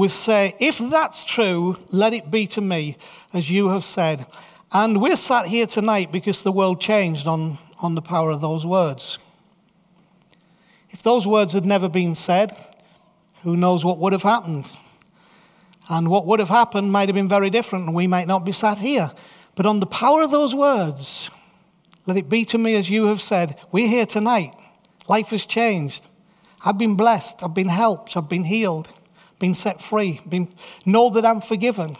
was 0.00 0.14
say, 0.14 0.54
If 0.58 0.78
that's 0.78 1.24
true, 1.24 1.76
let 1.92 2.14
it 2.14 2.30
be 2.30 2.46
to 2.48 2.60
me, 2.62 2.96
as 3.34 3.50
you 3.50 3.68
have 3.68 3.84
said. 3.84 4.24
And 4.72 4.98
we're 5.00 5.14
sat 5.14 5.46
here 5.46 5.66
tonight 5.66 6.10
because 6.10 6.42
the 6.42 6.52
world 6.52 6.80
changed 6.80 7.26
on, 7.26 7.58
on 7.82 7.94
the 7.94 8.00
power 8.00 8.30
of 8.30 8.40
those 8.40 8.64
words. 8.64 9.18
If 10.88 11.02
those 11.02 11.26
words 11.26 11.52
had 11.52 11.66
never 11.66 11.88
been 11.88 12.14
said, 12.14 12.50
who 13.42 13.58
knows 13.58 13.84
what 13.84 13.98
would 13.98 14.14
have 14.14 14.22
happened? 14.22 14.70
And 15.90 16.08
what 16.08 16.26
would 16.26 16.40
have 16.40 16.48
happened 16.48 16.90
might 16.90 17.08
have 17.10 17.14
been 17.14 17.28
very 17.28 17.50
different, 17.50 17.84
and 17.84 17.94
we 17.94 18.06
might 18.06 18.26
not 18.26 18.44
be 18.44 18.52
sat 18.52 18.78
here. 18.78 19.10
But 19.54 19.66
on 19.66 19.80
the 19.80 19.86
power 19.86 20.22
of 20.22 20.30
those 20.30 20.54
words, 20.54 21.28
let 22.06 22.16
it 22.16 22.30
be 22.30 22.46
to 22.46 22.56
me 22.56 22.74
as 22.74 22.88
you 22.88 23.06
have 23.08 23.20
said, 23.20 23.58
we're 23.70 23.88
here 23.88 24.06
tonight. 24.06 24.54
Life 25.08 25.28
has 25.28 25.44
changed. 25.44 26.06
I've 26.64 26.78
been 26.78 26.94
blessed. 26.94 27.42
I've 27.42 27.54
been 27.54 27.68
helped. 27.68 28.16
I've 28.16 28.30
been 28.30 28.44
healed. 28.44 28.88
Been 29.40 29.54
set 29.54 29.80
free. 29.80 30.20
Been, 30.28 30.48
know 30.86 31.10
that 31.10 31.24
I'm 31.24 31.40
forgiven. 31.40 31.96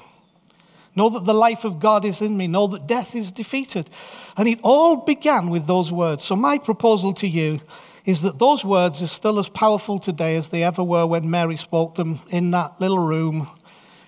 Know 0.95 1.09
that 1.09 1.25
the 1.25 1.35
life 1.35 1.65
of 1.65 1.81
God 1.81 2.05
is 2.05 2.21
in 2.21 2.37
me. 2.37 2.47
Know 2.47 2.67
that 2.69 2.87
death 2.87 3.17
is 3.17 3.33
defeated. 3.33 3.89
And 4.37 4.47
it 4.47 4.61
all 4.63 4.97
began 4.97 5.49
with 5.49 5.67
those 5.67 5.91
words. 5.91 6.23
So, 6.23 6.37
my 6.37 6.59
proposal 6.59 7.13
to 7.15 7.27
you 7.27 7.61
is 8.05 8.21
that 8.23 8.39
those 8.39 8.65
words 8.65 9.01
are 9.01 9.07
still 9.07 9.39
as 9.39 9.49
powerful 9.49 9.99
today 9.99 10.37
as 10.37 10.49
they 10.49 10.63
ever 10.63 10.85
were 10.85 11.07
when 11.07 11.31
Mary 11.31 11.57
spoke 11.57 11.95
them 11.95 12.21
in 12.29 12.51
that 12.51 12.81
little 12.81 12.99
room 12.99 13.49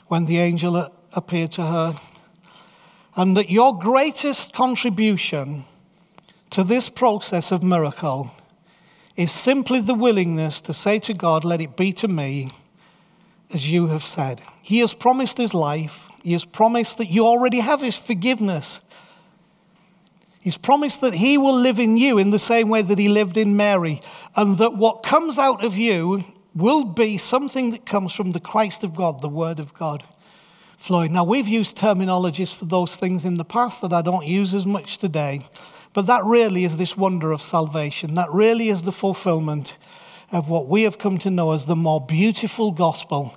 when 0.09 0.27
the 0.27 0.39
angel 0.39 0.89
appeared 1.15 1.53
to 1.53 1.63
her. 1.63 1.97
And 3.17 3.37
that 3.37 3.51
your 3.51 3.79
greatest 3.79 4.53
contribution 4.53 5.65
to 6.51 6.63
this 6.63 6.91
process 6.91 7.51
of 7.51 7.63
miracle 7.63 8.35
is 9.17 9.33
simply 9.33 9.81
the 9.81 9.95
willingness 9.95 10.61
to 10.63 10.75
say 10.75 10.99
to 10.99 11.15
God, 11.15 11.45
Let 11.45 11.63
it 11.63 11.77
be 11.77 11.93
to 11.95 12.09
me 12.09 12.49
as 13.53 13.71
you 13.71 13.89
have 13.89 14.05
said. 14.05 14.41
He 14.63 14.79
has 14.79 14.93
promised 14.93 15.37
his 15.37 15.55
life, 15.55 16.09
he 16.23 16.33
has 16.33 16.45
promised 16.45 16.99
that 16.99 17.07
you 17.07 17.27
already 17.27 17.61
have 17.61 17.81
his 17.81 17.97
forgiveness. 17.97 18.81
He's 20.43 20.57
promised 20.57 21.01
that 21.03 21.15
he 21.15 21.39
will 21.39 21.55
live 21.55 21.79
in 21.79 21.97
you 21.97 22.19
in 22.19 22.31
the 22.31 22.39
same 22.39 22.69
way 22.69 22.83
that 22.83 22.99
he 22.99 23.09
lived 23.09 23.37
in 23.37 23.57
Mary, 23.57 24.01
and 24.35 24.59
that 24.59 24.77
what 24.77 25.05
comes 25.05 25.39
out 25.39 25.65
of 25.65 25.77
you 25.77 26.25
will 26.55 26.85
be 26.85 27.17
something 27.17 27.71
that 27.71 27.87
comes 27.87 28.13
from 28.13 28.33
the 28.33 28.41
Christ 28.41 28.83
of 28.83 28.95
God, 28.95 29.21
the 29.21 29.29
Word 29.29 29.61
of 29.61 29.73
God. 29.73 30.03
Floyd. 30.83 31.13
Now, 31.13 31.23
we've 31.23 31.47
used 31.47 31.77
terminologies 31.77 32.53
for 32.53 32.65
those 32.65 32.97
things 32.97 33.25
in 33.25 33.37
the 33.37 33.45
past 33.45 33.83
that 33.83 33.93
I 33.93 34.03
don't 34.03 34.27
use 34.27 34.53
as 34.53 34.67
much 34.67 34.99
today, 34.99 35.41
but 35.93 36.07
that 36.07 36.25
really 36.25 36.65
is 36.65 36.77
this 36.77 36.97
wonder 36.97 37.31
of 37.31 37.41
salvation. 37.41 38.15
That 38.15 38.33
really 38.33 38.69
is 38.69 38.83
the 38.83 38.91
fulfillment 38.91 39.75
of 40.33 40.49
what 40.49 40.67
we 40.67 40.83
have 40.83 40.99
come 40.99 41.19
to 41.19 41.31
know 41.31 41.53
as 41.53 41.67
the 41.67 41.77
more 41.77 42.01
beautiful 42.01 42.73
gospel 42.73 43.37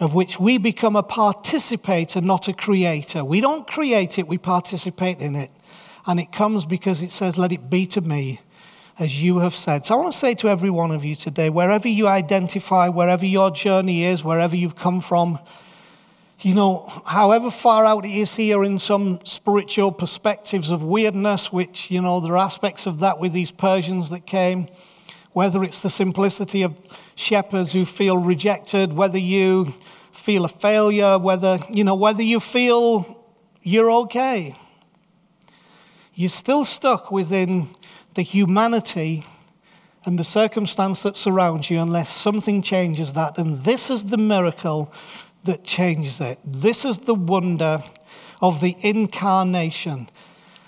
of 0.00 0.14
which 0.14 0.38
we 0.38 0.58
become 0.58 0.96
a 0.96 1.02
participator, 1.02 2.20
not 2.20 2.48
a 2.48 2.52
creator. 2.52 3.24
We 3.24 3.40
don't 3.40 3.66
create 3.66 4.18
it, 4.18 4.28
we 4.28 4.38
participate 4.38 5.18
in 5.18 5.34
it. 5.34 5.50
And 6.06 6.20
it 6.20 6.32
comes 6.32 6.64
because 6.64 7.00
it 7.00 7.10
says, 7.10 7.38
Let 7.38 7.52
it 7.52 7.70
be 7.70 7.86
to 7.88 8.00
me 8.00 8.40
as 8.98 9.22
you 9.22 9.38
have 9.38 9.54
said. 9.54 9.84
So 9.84 9.94
I 9.94 10.00
want 10.00 10.12
to 10.12 10.18
say 10.18 10.34
to 10.36 10.48
every 10.48 10.70
one 10.70 10.92
of 10.92 11.04
you 11.04 11.16
today, 11.16 11.50
wherever 11.50 11.88
you 11.88 12.06
identify, 12.06 12.88
wherever 12.88 13.26
your 13.26 13.50
journey 13.50 14.04
is, 14.04 14.22
wherever 14.22 14.54
you've 14.54 14.76
come 14.76 15.00
from, 15.00 15.40
you 16.40 16.54
know, 16.54 16.88
however 17.06 17.50
far 17.50 17.86
out 17.86 18.04
it 18.04 18.12
is 18.12 18.36
here 18.36 18.62
in 18.62 18.78
some 18.78 19.18
spiritual 19.24 19.90
perspectives 19.90 20.70
of 20.70 20.82
weirdness, 20.82 21.52
which, 21.52 21.90
you 21.90 22.02
know, 22.02 22.20
there 22.20 22.34
are 22.34 22.44
aspects 22.44 22.86
of 22.86 23.00
that 23.00 23.18
with 23.18 23.32
these 23.32 23.50
Persians 23.50 24.10
that 24.10 24.26
came, 24.26 24.68
whether 25.34 25.62
it's 25.62 25.80
the 25.80 25.90
simplicity 25.90 26.62
of 26.62 26.80
shepherds 27.14 27.72
who 27.72 27.84
feel 27.84 28.16
rejected, 28.16 28.94
whether 28.94 29.18
you 29.18 29.74
feel 30.10 30.46
a 30.46 30.48
failure, 30.48 31.18
whether, 31.18 31.58
you 31.68 31.84
know, 31.84 31.94
whether 31.94 32.22
you 32.22 32.40
feel 32.40 33.20
you're 33.62 33.90
okay 33.90 34.54
you're 36.14 36.28
still 36.28 36.64
stuck 36.64 37.10
within 37.10 37.68
the 38.14 38.22
humanity 38.22 39.24
and 40.04 40.18
the 40.18 40.24
circumstance 40.24 41.02
that 41.02 41.16
surrounds 41.16 41.70
you 41.70 41.80
unless 41.80 42.14
something 42.14 42.62
changes 42.62 43.14
that. 43.14 43.36
And 43.36 43.58
this 43.58 43.90
is 43.90 44.04
the 44.04 44.18
miracle 44.18 44.92
that 45.42 45.64
changes 45.64 46.20
it. 46.20 46.38
This 46.44 46.84
is 46.84 47.00
the 47.00 47.14
wonder 47.14 47.82
of 48.40 48.60
the 48.60 48.76
incarnation. 48.80 50.08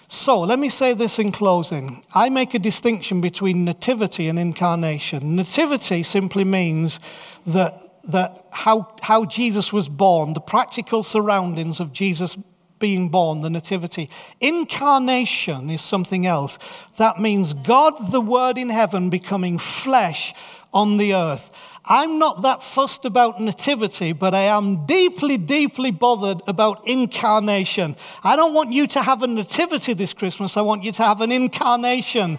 So 0.08 0.40
let 0.40 0.58
me 0.58 0.68
say 0.68 0.94
this 0.94 1.18
in 1.18 1.32
closing. 1.32 2.04
I 2.14 2.28
make 2.28 2.54
a 2.54 2.58
distinction 2.58 3.20
between 3.20 3.64
nativity 3.64 4.28
and 4.28 4.38
incarnation. 4.38 5.34
Nativity 5.34 6.02
simply 6.02 6.44
means 6.44 7.00
that, 7.46 7.74
that 8.08 8.46
how, 8.50 8.94
how 9.02 9.24
Jesus 9.24 9.72
was 9.72 9.88
born, 9.88 10.34
the 10.34 10.40
practical 10.40 11.02
surroundings 11.02 11.80
of 11.80 11.92
Jesus 11.92 12.36
being 12.78 13.08
born, 13.08 13.40
the 13.40 13.50
nativity. 13.50 14.08
Incarnation 14.40 15.70
is 15.70 15.80
something 15.80 16.26
else. 16.26 16.58
That 16.98 17.18
means 17.18 17.52
God, 17.52 18.12
the 18.12 18.20
Word 18.20 18.58
in 18.58 18.68
heaven, 18.68 19.10
becoming 19.10 19.58
flesh 19.58 20.34
on 20.72 20.98
the 20.98 21.14
earth. 21.14 21.75
I'm 21.88 22.18
not 22.18 22.42
that 22.42 22.64
fussed 22.64 23.04
about 23.04 23.40
nativity, 23.40 24.12
but 24.12 24.34
I 24.34 24.42
am 24.42 24.86
deeply, 24.86 25.36
deeply 25.36 25.92
bothered 25.92 26.42
about 26.48 26.86
incarnation. 26.86 27.94
I 28.24 28.34
don't 28.34 28.54
want 28.54 28.72
you 28.72 28.88
to 28.88 29.02
have 29.02 29.22
a 29.22 29.28
nativity 29.28 29.92
this 29.92 30.12
Christmas. 30.12 30.56
I 30.56 30.62
want 30.62 30.82
you 30.82 30.90
to 30.92 31.02
have 31.02 31.20
an 31.20 31.30
incarnation. 31.30 32.38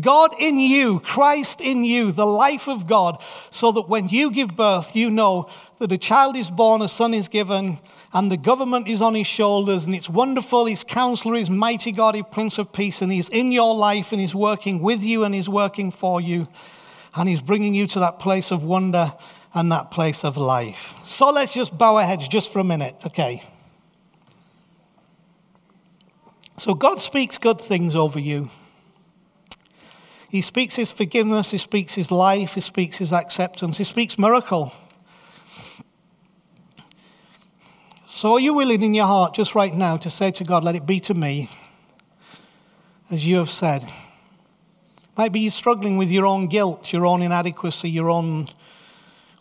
God 0.00 0.34
in 0.38 0.58
you, 0.58 1.00
Christ 1.00 1.60
in 1.60 1.84
you, 1.84 2.12
the 2.12 2.26
life 2.26 2.68
of 2.68 2.86
God, 2.86 3.22
so 3.50 3.72
that 3.72 3.88
when 3.88 4.08
you 4.08 4.30
give 4.32 4.56
birth, 4.56 4.94
you 4.94 5.10
know 5.10 5.48
that 5.78 5.92
a 5.92 5.98
child 5.98 6.36
is 6.36 6.50
born, 6.50 6.82
a 6.82 6.88
son 6.88 7.14
is 7.14 7.28
given, 7.28 7.78
and 8.12 8.30
the 8.30 8.36
government 8.36 8.88
is 8.88 9.00
on 9.00 9.14
his 9.14 9.26
shoulders, 9.26 9.84
and 9.84 9.94
it's 9.94 10.08
wonderful. 10.08 10.66
His 10.66 10.82
counselor 10.84 11.36
is 11.36 11.48
mighty 11.48 11.92
God, 11.92 12.16
his 12.16 12.24
Prince 12.30 12.58
of 12.58 12.72
Peace, 12.72 13.00
and 13.00 13.12
he's 13.12 13.28
in 13.28 13.52
your 13.52 13.74
life, 13.76 14.12
and 14.12 14.20
he's 14.20 14.34
working 14.34 14.82
with 14.82 15.04
you, 15.04 15.24
and 15.24 15.34
he's 15.34 15.48
working 15.48 15.90
for 15.90 16.20
you, 16.20 16.48
and 17.18 17.28
he's 17.28 17.40
bringing 17.40 17.74
you 17.74 17.86
to 17.88 17.98
that 17.98 18.18
place 18.18 18.50
of 18.50 18.62
wonder 18.62 19.12
and 19.52 19.72
that 19.72 19.90
place 19.90 20.24
of 20.24 20.36
life. 20.36 20.94
So 21.04 21.30
let's 21.30 21.52
just 21.52 21.76
bow 21.76 21.96
our 21.96 22.04
heads 22.04 22.28
just 22.28 22.52
for 22.52 22.60
a 22.60 22.64
minute, 22.64 22.94
okay? 23.06 23.42
So 26.58 26.74
God 26.74 27.00
speaks 27.00 27.38
good 27.38 27.60
things 27.60 27.96
over 27.96 28.18
you. 28.18 28.50
He 30.30 30.42
speaks 30.42 30.76
his 30.76 30.92
forgiveness, 30.92 31.50
he 31.50 31.58
speaks 31.58 31.94
his 31.94 32.10
life, 32.10 32.54
he 32.54 32.60
speaks 32.60 32.98
his 32.98 33.12
acceptance, 33.12 33.78
he 33.78 33.84
speaks 33.84 34.18
miracle. 34.18 34.72
So, 38.06 38.32
are 38.32 38.40
you 38.40 38.52
willing 38.52 38.82
in 38.82 38.94
your 38.94 39.06
heart 39.06 39.34
just 39.34 39.54
right 39.54 39.72
now 39.72 39.96
to 39.98 40.10
say 40.10 40.30
to 40.32 40.44
God, 40.44 40.64
Let 40.64 40.74
it 40.74 40.84
be 40.84 41.00
to 41.00 41.14
me 41.14 41.48
as 43.10 43.26
you 43.26 43.36
have 43.36 43.48
said? 43.48 43.88
Might 45.18 45.32
be 45.32 45.40
you're 45.40 45.50
struggling 45.50 45.96
with 45.96 46.12
your 46.12 46.26
own 46.26 46.46
guilt, 46.46 46.92
your 46.92 47.04
own 47.04 47.22
inadequacy, 47.22 47.90
your 47.90 48.08
own 48.08 48.46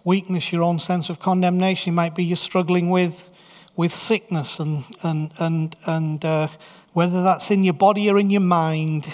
weakness, 0.03 0.51
your 0.51 0.63
own 0.63 0.79
sense 0.79 1.07
of 1.07 1.19
condemnation. 1.19 1.93
Might 1.93 2.15
be 2.15 2.23
you're 2.23 2.35
struggling 2.35 2.89
with, 2.89 3.29
with 3.75 3.93
sickness 3.93 4.59
and, 4.59 4.85
and, 5.03 5.31
and, 5.37 5.75
and 5.85 6.25
uh, 6.25 6.47
whether 6.93 7.21
that's 7.21 7.51
in 7.51 7.63
your 7.63 7.75
body 7.75 8.09
or 8.09 8.17
in 8.17 8.31
your 8.31 8.41
mind. 8.41 9.05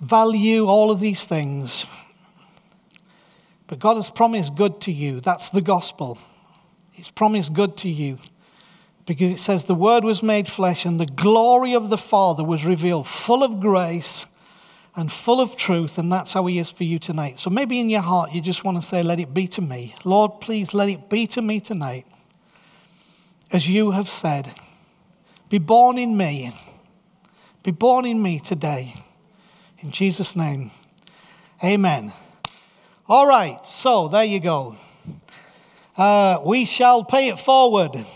Value, 0.00 0.66
all 0.66 0.90
of 0.90 0.98
these 0.98 1.24
things. 1.24 1.86
But 3.68 3.78
God 3.78 3.94
has 3.94 4.10
promised 4.10 4.56
good 4.56 4.80
to 4.80 4.90
you. 4.90 5.20
That's 5.20 5.50
the 5.50 5.62
gospel. 5.62 6.18
He's 6.90 7.10
promised 7.10 7.52
good 7.52 7.76
to 7.76 7.88
you 7.88 8.18
because 9.06 9.30
it 9.30 9.38
says 9.38 9.66
the 9.66 9.76
Word 9.76 10.02
was 10.02 10.20
made 10.20 10.48
flesh 10.48 10.84
and 10.84 10.98
the 10.98 11.06
glory 11.06 11.74
of 11.74 11.90
the 11.90 11.98
Father 11.98 12.42
was 12.42 12.66
revealed, 12.66 13.06
full 13.06 13.44
of 13.44 13.60
grace 13.60 14.26
and 14.94 15.10
full 15.10 15.40
of 15.40 15.56
truth, 15.56 15.96
and 15.98 16.12
that's 16.12 16.32
how 16.32 16.44
He 16.46 16.58
is 16.58 16.70
for 16.70 16.84
you 16.84 16.98
tonight. 16.98 17.38
So 17.38 17.50
maybe 17.50 17.80
in 17.80 17.88
your 17.88 18.02
heart 18.02 18.32
you 18.32 18.40
just 18.40 18.64
want 18.64 18.80
to 18.80 18.86
say, 18.86 19.02
Let 19.02 19.20
it 19.20 19.32
be 19.32 19.46
to 19.48 19.60
me. 19.60 19.94
Lord, 20.04 20.40
please 20.40 20.74
let 20.74 20.88
it 20.88 21.08
be 21.08 21.26
to 21.28 21.42
me 21.42 21.60
tonight. 21.60 22.06
As 23.50 23.68
you 23.68 23.90
have 23.90 24.08
said, 24.08 24.52
be 25.48 25.58
born 25.58 25.98
in 25.98 26.16
me. 26.16 26.56
Be 27.62 27.70
born 27.70 28.06
in 28.06 28.22
me 28.22 28.38
today. 28.38 28.94
In 29.78 29.90
Jesus' 29.90 30.34
name, 30.36 30.70
amen. 31.62 32.12
All 33.08 33.26
right, 33.26 33.64
so 33.66 34.08
there 34.08 34.24
you 34.24 34.40
go. 34.40 34.76
Uh, 35.96 36.40
we 36.44 36.64
shall 36.64 37.04
pay 37.04 37.28
it 37.28 37.38
forward. 37.38 38.06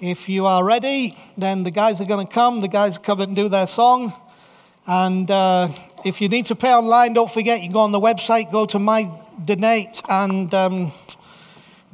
If 0.00 0.28
you 0.28 0.46
are 0.46 0.64
ready, 0.64 1.16
then 1.36 1.62
the 1.62 1.70
guys 1.70 2.00
are 2.00 2.06
going 2.06 2.26
to 2.26 2.32
come. 2.32 2.60
The 2.60 2.68
guys 2.68 2.98
come 2.98 3.20
and 3.20 3.34
do 3.34 3.48
their 3.48 3.66
song. 3.66 4.12
And 4.86 5.30
uh, 5.30 5.68
if 6.04 6.20
you 6.20 6.28
need 6.28 6.46
to 6.46 6.54
pay 6.56 6.72
online, 6.72 7.12
don't 7.12 7.30
forget 7.30 7.62
you 7.62 7.72
go 7.72 7.80
on 7.80 7.92
the 7.92 8.00
website, 8.00 8.50
go 8.50 8.66
to 8.66 8.78
my 8.78 9.10
donate, 9.44 10.00
and 10.08 10.52
um, 10.54 10.92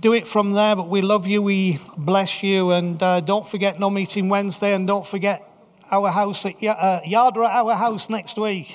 do 0.01 0.12
it 0.12 0.26
from 0.26 0.53
there. 0.53 0.76
But 0.76 0.89
we 0.89 1.03
love 1.03 1.26
you, 1.26 1.43
we 1.43 1.78
bless 1.97 2.43
you, 2.43 2.70
and 2.70 3.03
uh, 3.03 3.20
don't 3.20 3.47
forget 3.47 3.80
no 3.80 3.91
meeting 3.91 4.28
Wednesday, 4.28 4.74
and 4.74 4.87
don't 4.87 5.07
forget 5.07 5.49
our 5.91 6.11
house 6.11 6.45
at 6.47 6.55
uh, 6.62 7.01
Yardra 7.05 7.49
our 7.49 7.74
house 7.74 8.09
next 8.09 8.39
week. 8.39 8.74